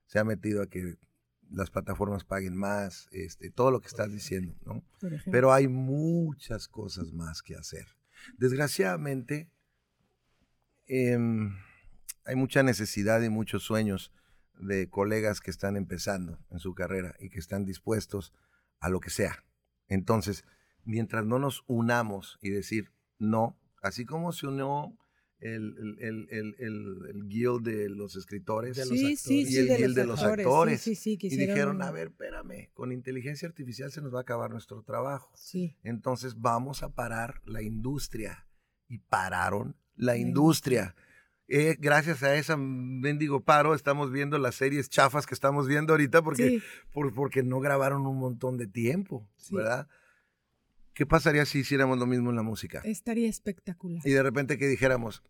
se 0.06 0.18
ha 0.18 0.24
metido 0.24 0.62
a 0.62 0.66
que 0.66 0.96
las 1.50 1.70
plataformas 1.70 2.24
paguen 2.24 2.56
más, 2.56 3.08
este, 3.12 3.50
todo 3.50 3.70
lo 3.70 3.80
que 3.80 3.86
estás 3.86 4.10
diciendo, 4.10 4.56
¿no? 4.64 4.84
Pero 5.30 5.52
hay 5.52 5.68
muchas 5.68 6.68
cosas 6.68 7.12
más 7.12 7.42
que 7.42 7.54
hacer. 7.54 7.86
Desgraciadamente, 8.38 9.48
em, 10.86 11.54
hay 12.26 12.36
mucha 12.36 12.62
necesidad 12.62 13.22
y 13.22 13.28
muchos 13.30 13.62
sueños 13.62 14.12
de 14.58 14.88
colegas 14.88 15.40
que 15.40 15.50
están 15.50 15.76
empezando 15.76 16.38
en 16.50 16.58
su 16.58 16.74
carrera 16.74 17.14
y 17.20 17.30
que 17.30 17.38
están 17.38 17.64
dispuestos 17.64 18.32
a 18.80 18.88
lo 18.88 19.00
que 19.00 19.10
sea. 19.10 19.44
Entonces, 19.88 20.44
mientras 20.84 21.24
no 21.24 21.38
nos 21.38 21.62
unamos 21.66 22.38
y 22.42 22.50
decir 22.50 22.92
no, 23.18 23.58
así 23.82 24.04
como 24.04 24.32
se 24.32 24.46
unió 24.46 24.96
el, 25.38 25.74
el, 25.78 25.96
el, 26.00 26.26
el- 26.30 26.54
el- 26.58 27.10
el 27.14 27.28
guild 27.28 27.62
de 27.62 27.88
los 27.90 28.16
escritores 28.16 28.76
De 28.76 28.86
los 28.86 28.98
sí, 28.98 29.04
actores. 29.04 29.20
sí, 29.20 29.40
y 29.40 29.46
sí, 29.46 29.56
el 29.58 29.68
de 29.68 29.76
guild 29.76 29.94
de 29.96 30.06
los 30.06 30.20
actores. 30.22 30.46
actores. 30.46 30.80
Sí, 30.80 30.94
sí, 30.94 31.18
sí, 31.20 31.26
y 31.30 31.36
dijeron, 31.36 31.82
a 31.82 31.90
ver, 31.90 32.08
espérame, 32.08 32.70
con 32.72 32.90
inteligencia 32.92 33.46
artificial 33.46 33.92
se 33.92 34.00
nos 34.00 34.14
va 34.14 34.18
a 34.20 34.22
acabar 34.22 34.50
nuestro 34.50 34.82
trabajo. 34.82 35.30
Sí. 35.36 35.76
Entonces 35.82 36.40
vamos 36.40 36.82
a 36.82 36.94
parar 36.94 37.42
la 37.44 37.60
industria. 37.62 38.46
Y 38.88 38.98
pararon 38.98 39.76
la 39.96 40.12
La 40.12 40.16
industria. 40.18 40.94
Eh, 41.48 41.76
gracias 41.78 42.22
a 42.24 42.34
ese 42.34 42.56
mendigo 42.56 43.40
paro 43.40 43.74
estamos 43.74 44.10
viendo 44.10 44.36
las 44.38 44.56
series 44.56 44.88
chafas 44.90 45.26
que 45.26 45.34
estamos 45.34 45.68
viendo 45.68 45.92
ahorita 45.92 46.22
porque, 46.22 46.48
Sí. 46.48 46.62
por- 46.92 47.14
porque 47.14 47.42
no 47.44 47.60
grabaron 47.60 48.04
un 48.06 48.18
montón 48.18 48.56
de 48.56 48.66
tiempo, 48.66 49.28
Sí. 49.36 49.54
¿verdad? 49.54 49.86
¿Qué 50.92 51.06
pasaría 51.06 51.44
si 51.44 51.60
hiciéramos 51.60 51.98
lo 51.98 52.06
mismo 52.06 52.30
en 52.30 52.36
la 52.36 52.42
música? 52.42 52.80
Estaría 52.84 53.28
espectacular. 53.28 54.02
Y 54.04 54.10
de 54.10 54.22
repente 54.22 54.58
que 54.58 54.66
dijéramos, 54.66 55.22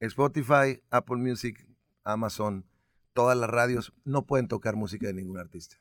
Spotify, 0.00 0.82
Apple 0.90 1.16
Music, 1.16 1.66
Amazon, 2.02 2.66
todas 3.14 3.38
las 3.38 3.48
radios 3.48 3.94
no 4.04 4.26
pueden 4.26 4.48
tocar 4.48 4.76
música 4.76 5.06
de 5.06 5.14
ningún 5.14 5.38
artista. 5.38 5.76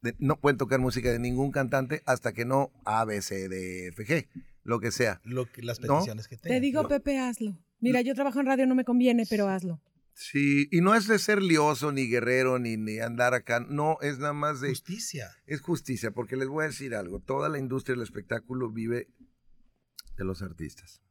De- 0.00 0.16
no 0.18 0.40
pueden 0.40 0.58
tocar 0.58 0.80
música 0.80 1.10
de 1.12 1.18
ningún 1.18 1.52
cantante 1.52 2.02
hasta 2.06 2.32
que 2.32 2.44
no 2.44 2.72
A, 2.84 3.04
B, 3.04 3.22
C, 3.22 3.48
D, 3.48 3.86
F, 3.88 4.04
G, 4.04 4.28
lo 4.64 4.80
que 4.80 4.90
sea. 4.90 5.20
Lo 5.24 5.46
que, 5.50 5.62
las 5.62 5.80
¿No? 5.80 5.94
peticiones 5.94 6.26
que 6.28 6.36
Te 6.36 6.42
tengan. 6.44 6.62
digo, 6.62 6.82
No. 6.82 6.88
Pepe, 6.88 7.18
hazlo. 7.20 7.56
Mira, 7.80 8.00
yo 8.00 8.14
trabajo 8.14 8.40
en 8.40 8.46
radio, 8.46 8.66
no 8.66 8.74
me 8.74 8.84
conviene, 8.84 9.24
pero 9.28 9.48
hazlo. 9.48 9.80
Sí, 10.14 10.68
y 10.70 10.80
no 10.80 10.94
es 10.94 11.08
de 11.08 11.18
ser 11.18 11.42
lioso, 11.42 11.90
ni 11.90 12.06
guerrero, 12.08 12.58
ni, 12.58 12.76
ni 12.76 13.00
andar 13.00 13.34
acá. 13.34 13.60
No, 13.60 13.98
es 14.00 14.18
nada 14.18 14.32
más 14.32 14.60
de... 14.60 14.68
Justicia. 14.68 15.30
Es 15.46 15.60
justicia, 15.60 16.12
porque 16.12 16.36
les 16.36 16.48
voy 16.48 16.64
a 16.64 16.68
decir 16.68 16.94
algo. 16.94 17.20
Toda 17.20 17.48
la 17.48 17.58
industria 17.58 17.94
del 17.96 18.04
espectáculo 18.04 18.70
vive 18.70 19.08
de 20.16 20.24
los 20.24 20.40
artistas. 20.40 21.02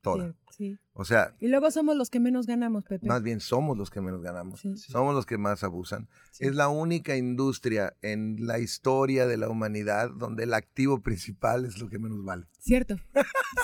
Toda. 0.00 0.34
Sí, 0.50 0.72
sí. 0.72 0.78
O 1.00 1.04
sea, 1.04 1.32
Y 1.38 1.46
luego 1.46 1.70
somos 1.70 1.96
los 1.96 2.10
que 2.10 2.18
menos 2.18 2.46
ganamos, 2.48 2.82
Pepe. 2.84 3.06
más 3.06 3.22
bien 3.22 3.38
somos 3.38 3.78
los 3.78 3.88
que 3.88 4.00
menos 4.00 4.20
ganamos. 4.20 4.60
Sí. 4.60 4.74
Somos 4.76 5.14
los 5.14 5.26
que 5.26 5.38
más 5.38 5.62
abusan. 5.62 6.08
Sí. 6.32 6.46
Es 6.46 6.56
la 6.56 6.66
única 6.68 7.16
industria 7.16 7.94
en 8.02 8.36
la 8.46 8.58
historia 8.58 9.28
de 9.28 9.36
la 9.36 9.48
humanidad 9.48 10.10
donde 10.10 10.42
el 10.42 10.54
activo 10.54 11.00
principal 11.00 11.64
es 11.66 11.78
lo 11.78 11.88
que 11.88 12.00
menos 12.00 12.24
vale. 12.24 12.46
Cierto. 12.58 12.96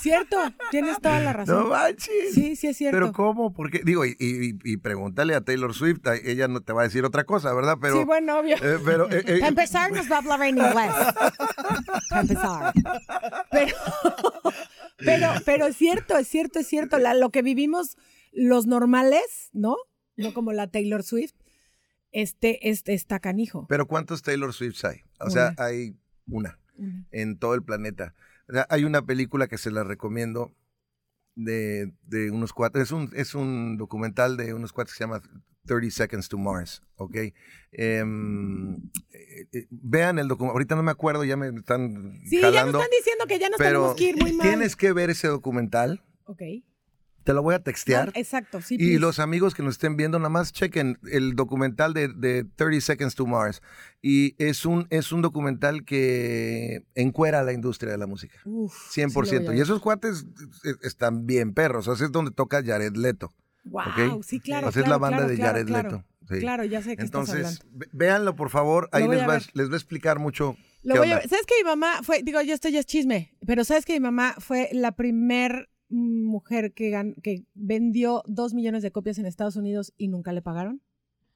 Cierto. 0.01 0.37
Tienes 0.71 1.01
toda 1.01 1.19
la 1.19 1.33
razón. 1.35 1.65
No 1.65 1.69
manches. 1.71 2.35
Sí, 2.35 2.55
sí 2.55 2.69
es 2.69 2.77
cierto. 2.77 2.97
Pero 2.97 3.13
¿cómo? 3.13 3.53
Porque 3.53 3.81
digo, 3.85 4.05
y, 4.07 4.11
y- 4.21 4.57
y 4.63 4.77
pregúntale 4.77 5.35
a 5.35 5.41
Taylor 5.41 5.75
Swift, 5.75 6.03
ella 6.25 6.47
no 6.47 6.61
te 6.61 6.73
va 6.73 6.83
a 6.83 6.85
decir 6.85 7.05
otra 7.05 7.25
cosa, 7.25 7.53
¿verdad? 7.53 7.79
Pero, 7.81 7.99
sí, 7.99 8.05
bueno, 8.05 8.39
obvio. 8.39 8.57
eh, 8.63 8.79
pero 8.85 9.11
eh, 9.11 9.25
eh, 9.27 9.35
Para 9.41 9.49
empezar, 9.49 9.91
nos 9.93 10.09
va 10.09 10.17
a 10.17 10.19
hablar 10.21 10.43
en 10.43 10.59
inglés. 10.59 10.93
Para 12.11 12.21
empezar. 12.21 12.73
Pero, 13.51 13.77
pero, 14.99 15.29
pero 15.45 15.67
es 15.67 15.77
cierto, 15.77 16.17
es 16.17 16.29
cierto, 16.29 16.61
es 16.61 16.67
cierto. 16.69 16.99
La- 16.99 17.15
lo 17.25 17.31
que 17.31 17.43
vivimos 17.43 17.97
los 18.33 18.67
normales, 18.67 19.49
¿no? 19.53 19.77
No 20.17 20.35
como 20.35 20.53
la 20.53 20.67
Taylor 20.71 21.03
Swift, 21.03 21.33
este, 22.13 22.69
este 22.69 22.93
está 22.95 23.19
canijo. 23.19 23.67
pero 23.69 23.87
¿cuántos 23.87 24.23
Taylor 24.23 24.53
Swifts 24.53 24.85
hay? 24.85 24.99
O 25.21 25.31
sea, 25.31 25.55
Una. 25.57 25.65
hay 25.67 25.97
una. 26.29 26.59
Una. 26.77 27.07
en 27.13 27.39
todo 27.39 27.55
el 27.55 27.63
planeta. 27.63 28.15
O 28.49 28.53
sea, 28.53 28.67
hay 28.69 28.85
una 28.85 29.03
película 29.07 29.47
que 29.49 29.59
se 29.59 29.71
la 29.71 29.85
recomiendo 29.85 30.53
de, 31.35 31.93
de 32.03 32.31
unos 32.31 32.53
cuatro, 32.53 32.83
es 32.83 32.91
un, 32.93 33.11
es 33.15 33.35
un 33.35 33.77
documental 33.79 34.37
de 34.37 34.53
unos 34.55 34.73
cuatro 34.73 34.93
que 34.93 34.99
se 34.99 35.05
llama 35.05 35.23
30 35.67 35.91
Seconds 35.91 36.29
to 36.29 36.37
Mars, 36.39 36.83
¿ok? 36.97 37.17
Em, 37.73 38.75
eh, 39.11 39.47
eh, 39.53 39.67
vean 39.71 40.19
el 40.19 40.29
documental, 40.29 40.55
ahorita 40.57 40.77
no 40.77 40.83
me 40.83 40.91
acuerdo, 40.91 41.25
ya 41.25 41.37
me 41.37 41.49
están 41.49 42.21
Sí, 42.25 42.37
ya 42.41 42.43
nos 42.49 42.55
jalando, 42.55 42.79
están 42.81 42.91
diciendo 42.99 43.25
que 43.27 43.39
ya 43.39 43.49
nos 43.49 43.59
pero 43.59 43.79
tenemos 43.81 43.97
que 43.97 44.05
ir 44.05 44.17
muy 44.19 44.33
mal. 44.35 44.47
tienes 44.49 44.77
que 44.77 44.93
ver 44.93 45.11
ese 45.11 45.29
documental, 45.29 46.03
Ok. 46.27 46.43
Te 47.25 47.33
lo 47.33 47.43
voy 47.43 47.55
a 47.55 47.59
textear. 47.63 48.13
Exacto, 48.15 48.61
sí. 48.61 48.75
Y 48.75 48.79
please. 48.79 48.99
los 49.01 49.19
amigos 49.19 49.55
que 49.55 49.63
nos 49.63 49.75
estén 49.75 49.97
viendo, 49.97 50.19
nada 50.19 50.29
más 50.29 50.53
chequen 50.53 50.99
el 51.11 51.35
documental 51.35 51.95
de, 51.95 52.09
de 52.09 52.45
30 52.45 52.81
Seconds 52.81 53.15
to 53.15 53.27
Mars. 53.27 53.63
Y 54.03 54.35
es 54.39 54.65
un, 54.67 54.87
es 54.91 55.11
un 55.11 55.23
documental 55.23 55.85
que 55.85 56.85
encuera 56.95 57.41
a 57.41 57.43
la 57.43 57.53
industria 57.53 57.93
de 57.93 57.99
la 57.99 58.07
música. 58.07 58.39
Uf, 58.45 58.73
sí 58.91 59.01
lo 59.03 59.09
100%. 59.09 59.45
voy 59.47 59.55
a 59.55 59.59
y 59.59 59.61
esos 59.61 59.81
cuates 59.81 60.27
eh, 60.65 60.75
están 60.83 61.27
bien 61.27 61.55
perros. 61.55 61.89
O 61.89 61.97
sea, 61.97 62.07
es 62.07 62.13
donde 62.13 62.31
toca 62.31 62.63
Jared 62.63 62.95
Leto. 62.97 63.33
Wow, 63.65 64.23
sí, 64.23 64.41
claro. 64.41 64.69
O 64.69 64.73
sea, 64.73 64.81
es 64.83 64.85
claro, 64.85 64.91
la 64.91 64.99
banda 64.99 65.17
claro, 65.19 65.31
de 65.33 65.37
Jared 65.39 65.67
claro. 65.67 65.91
Leto. 65.91 66.05
sí. 66.29 66.39
Claro, 66.41 66.65
ya 66.65 66.83
sé 66.83 66.97
que 66.97 67.03
estás 67.05 67.29
Entonces, 67.29 67.61
hablando. 67.63 67.65
ve- 67.79 67.89
véanlo, 67.93 68.37
por 68.37 68.51
favor. 68.51 68.91
Ahí 68.93 69.09
les 69.09 69.23
a 69.23 69.27
va, 69.27 69.39
les 69.55 69.71
va 69.71 69.75
a 69.75 69.77
explicar 69.77 70.19
mucho. 70.19 70.57
Lo 70.83 70.97
voy 70.97 71.11
a 71.11 71.17
ver. 71.21 71.29
¿Sabes 71.31 71.47
que 71.47 71.55
mi 71.63 71.65
mamá 71.65 72.01
fue, 72.03 72.23
digo, 72.23 72.43
yo 72.43 72.53
esto 72.53 72.69
ya 72.69 72.81
es 72.81 72.85
chisme, 72.87 73.35
pero 73.47 73.65
¿sabes 73.65 73.87
que 73.87 73.95
mi 73.95 74.01
mamá 74.01 74.35
fue 74.39 74.69
la 74.73 74.93
primer 74.93 75.71
mujer 75.89 76.73
que, 76.73 76.91
gan- 76.91 77.15
que 77.23 77.45
vendió 77.55 78.23
dos 78.27 78.55
millones 78.55 78.83
de 78.83 78.91
copias 78.91 79.19
en 79.19 79.27
Estados 79.27 79.57
Unidos 79.57 79.93
y 79.97 80.09
nunca 80.09 80.33
le 80.33 80.43
pagaron? 80.43 80.81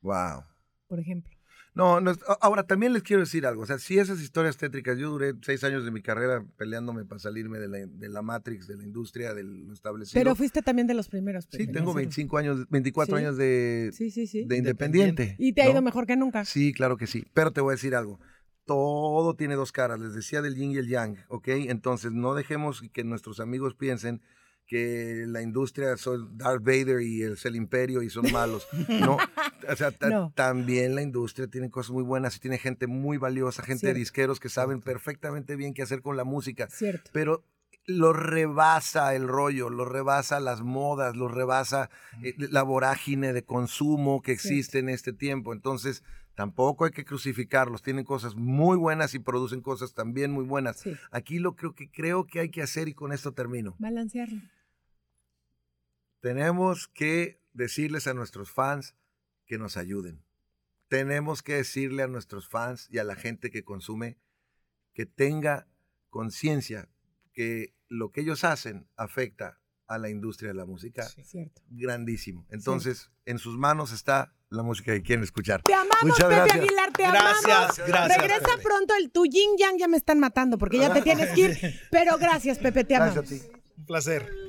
Wow. 0.03 0.45
Por 0.87 1.01
ejemplo. 1.01 1.33
No, 1.75 2.01
no 2.01 2.13
ahora 2.41 2.67
también 2.67 2.93
les 2.93 3.05
quiero 3.05 3.21
decir 3.23 3.47
algo. 3.47 3.63
O 3.63 3.67
sea, 3.67 3.79
si 3.79 3.99
esas 3.99 4.21
historias 4.21 4.57
tétricas, 4.57 4.99
yo 4.99 5.11
duré 5.11 5.35
seis 5.43 5.63
años 5.63 5.85
de 5.85 5.93
mi 5.93 6.03
carrera 6.03 6.45
peleándome 6.57 7.05
para 7.05 7.21
salirme 7.21 7.61
de 7.61 7.69
la, 7.69 7.79
de 7.87 8.09
la 8.09 8.21
Matrix, 8.23 8.67
de 8.67 8.77
la 8.77 8.83
industria, 8.83 9.33
de 9.33 9.45
lo 9.45 9.73
establecido. 9.73 10.19
Pero 10.19 10.35
fuiste 10.35 10.61
también 10.63 10.89
de 10.89 10.95
los 10.95 11.09
primeros. 11.09 11.45
Sí, 11.51 11.59
tengo 11.59 11.69
en 11.71 11.75
hacerlo. 11.77 11.95
25 11.95 12.39
años, 12.39 12.69
24 12.69 13.17
Sí. 13.17 13.23
años 13.23 13.37
de, 13.37 13.91
Sí, 13.93 14.11
sí, 14.11 14.27
sí. 14.27 14.45
de 14.47 14.57
Independiente. 14.57 15.37
Y 15.39 15.53
te 15.53 15.63
ha 15.63 15.67
¿no? 15.67 15.71
ido 15.73 15.83
mejor 15.83 16.07
que 16.07 16.17
nunca. 16.17 16.45
Sí, 16.45 16.73
claro 16.73 16.97
que 16.97 17.07
sí. 17.07 17.27
Pero 17.33 17.53
te 17.53 17.61
voy 17.61 17.73
a 17.73 17.77
decir 17.77 17.95
algo. 17.95 18.19
Todo 18.69 19.35
tiene 19.35 19.57
dos 19.57 19.73
caras. 19.73 19.99
Les 19.99 20.15
decía 20.15 20.41
del 20.43 20.55
yin 20.55 20.71
y 20.71 20.77
el 20.77 20.87
yang, 20.89 21.17
¿ok? 21.29 21.49
Entonces 21.49 22.13
no 22.13 22.35
dejemos 22.35 22.83
que 22.93 23.03
nuestros 23.03 23.41
amigos 23.41 23.75
piensen 23.75 24.23
que 24.67 25.25
la 25.27 25.41
industria 25.41 25.97
son 25.97 26.37
Darth 26.37 26.63
Vader 26.63 27.01
y 27.01 27.23
el, 27.23 27.39
el 27.43 27.57
imperio 27.57 28.03
y 28.03 28.11
son 28.11 28.31
malos. 28.31 28.69
No, 28.89 29.17
o 29.67 29.77
sea, 29.77 29.93
No. 30.11 30.31
también 30.37 30.95
la 30.95 31.01
industria 31.01 31.49
tiene 31.49 31.71
cosas 31.71 31.91
muy 31.93 32.03
buenas 32.05 32.37
y 32.37 32.41
tiene 32.41 32.59
gente 32.59 32.87
muy 32.87 33.17
valiosa, 33.17 33.63
gente 33.63 33.87
de 33.87 33.95
disqueros 33.95 34.39
que 34.39 34.51
saben 34.51 34.81
perfectamente 34.83 35.57
bien 35.57 35.73
qué 35.73 35.81
hacer 35.83 36.03
con 36.03 36.17
la 36.19 36.25
música 36.25 36.69
Cierto. 36.71 37.11
pero 37.15 37.45
lo 37.87 38.13
rebasa 38.13 39.15
el 39.15 39.27
rollo, 39.27 39.71
lo 39.71 39.87
rebasa 39.87 40.39
las 40.39 40.61
modas, 40.61 41.17
lo 41.17 41.29
rebasa 41.29 41.89
eh, 42.23 42.35
la 42.37 42.63
vorágine 42.63 43.33
de 43.33 43.45
consumo 43.45 44.21
que 44.21 44.33
existe 44.33 44.81
en 44.81 44.91
este 44.91 45.15
tiempo. 45.15 45.55
Entonces, 45.55 46.03
tampoco 46.39 46.85
hay 46.85 46.93
que 46.93 47.05
crucificarlos. 47.05 47.83
Tienen 47.83 48.05
cosas 48.05 48.37
muy 48.37 48.77
buenas 48.77 49.13
y 49.13 49.19
producen 49.19 49.61
cosas 49.61 49.93
también 49.93 50.31
muy 50.31 50.45
buenas. 50.45 50.79
Sí. 50.79 50.97
Aquí 51.11 51.41
lo 51.41 51.57
creo 51.57 51.75
que 51.75 51.91
creo 51.91 52.29
que 52.29 52.39
hay 52.39 52.49
que 52.49 52.63
hacer 52.63 52.87
y 52.87 52.95
con 52.95 53.13
esto 53.13 53.33
termino. 53.33 53.75
Balancearlo. 53.81 54.41
Tenemos 56.21 56.87
que 56.87 57.41
decirles 57.55 58.07
a 58.07 58.15
nuestros 58.15 58.53
fans 58.53 58.95
que 59.47 59.59
nos 59.59 59.77
ayuden. 59.77 60.23
Tenemos 60.87 61.43
que 61.43 61.55
decirle 61.55 62.05
a 62.05 62.07
nuestros 62.07 62.49
fans 62.49 62.87
y 62.89 62.99
a 62.99 63.05
la 63.05 63.17
gente 63.17 63.51
que 63.51 63.65
consume 63.65 64.17
que 64.95 65.07
tenga 65.07 65.67
conciencia 66.09 66.89
que 67.33 67.75
lo 67.89 68.13
que 68.13 68.21
ellos 68.21 68.45
hacen 68.45 68.89
afecta 68.95 69.59
a 69.89 69.99
la 69.99 70.09
industria 70.11 70.49
de 70.51 70.55
la 70.55 70.67
música 70.67 71.03
Cierto. 71.09 71.63
grandísimo. 71.71 72.47
Entonces, 72.51 73.11
en 73.25 73.39
sus 73.39 73.57
manos 73.59 73.93
está 73.93 74.35
la 74.51 74.63
música 74.63 74.93
que 74.93 75.03
quieren 75.03 75.23
escuchar. 75.25 75.63
Te 75.63 75.75
amamos, 75.75 76.03
Muchas 76.05 76.25
Pepe 76.27 76.35
gracias. 76.37 76.57
Aguilar, 76.59 76.93
te 76.93 77.03
Gracias, 77.03 77.45
amamos. 77.45 77.77
gracias, 77.87 78.19
Regresa 78.23 78.47
Pepe. 78.57 78.63
pronto 78.63 78.95
el 78.99 79.11
tu 79.11 79.25
yin 79.27 79.57
yang 79.59 79.79
ya 79.79 79.89
me 79.89 79.97
están 79.97 80.19
matando 80.21 80.57
porque 80.59 80.79
ya 80.79 80.93
te 80.93 81.03
tienes 81.03 81.31
que 81.35 81.41
ir. 81.41 81.59
Pero 81.91 82.17
gracias, 82.19 82.59
Pepe, 82.59 82.85
te 82.85 82.97
amamos. 82.97 83.15
Gracias 83.17 83.43
a 83.43 83.49
ti. 83.49 83.53
Un 83.77 83.85
placer. 83.87 84.48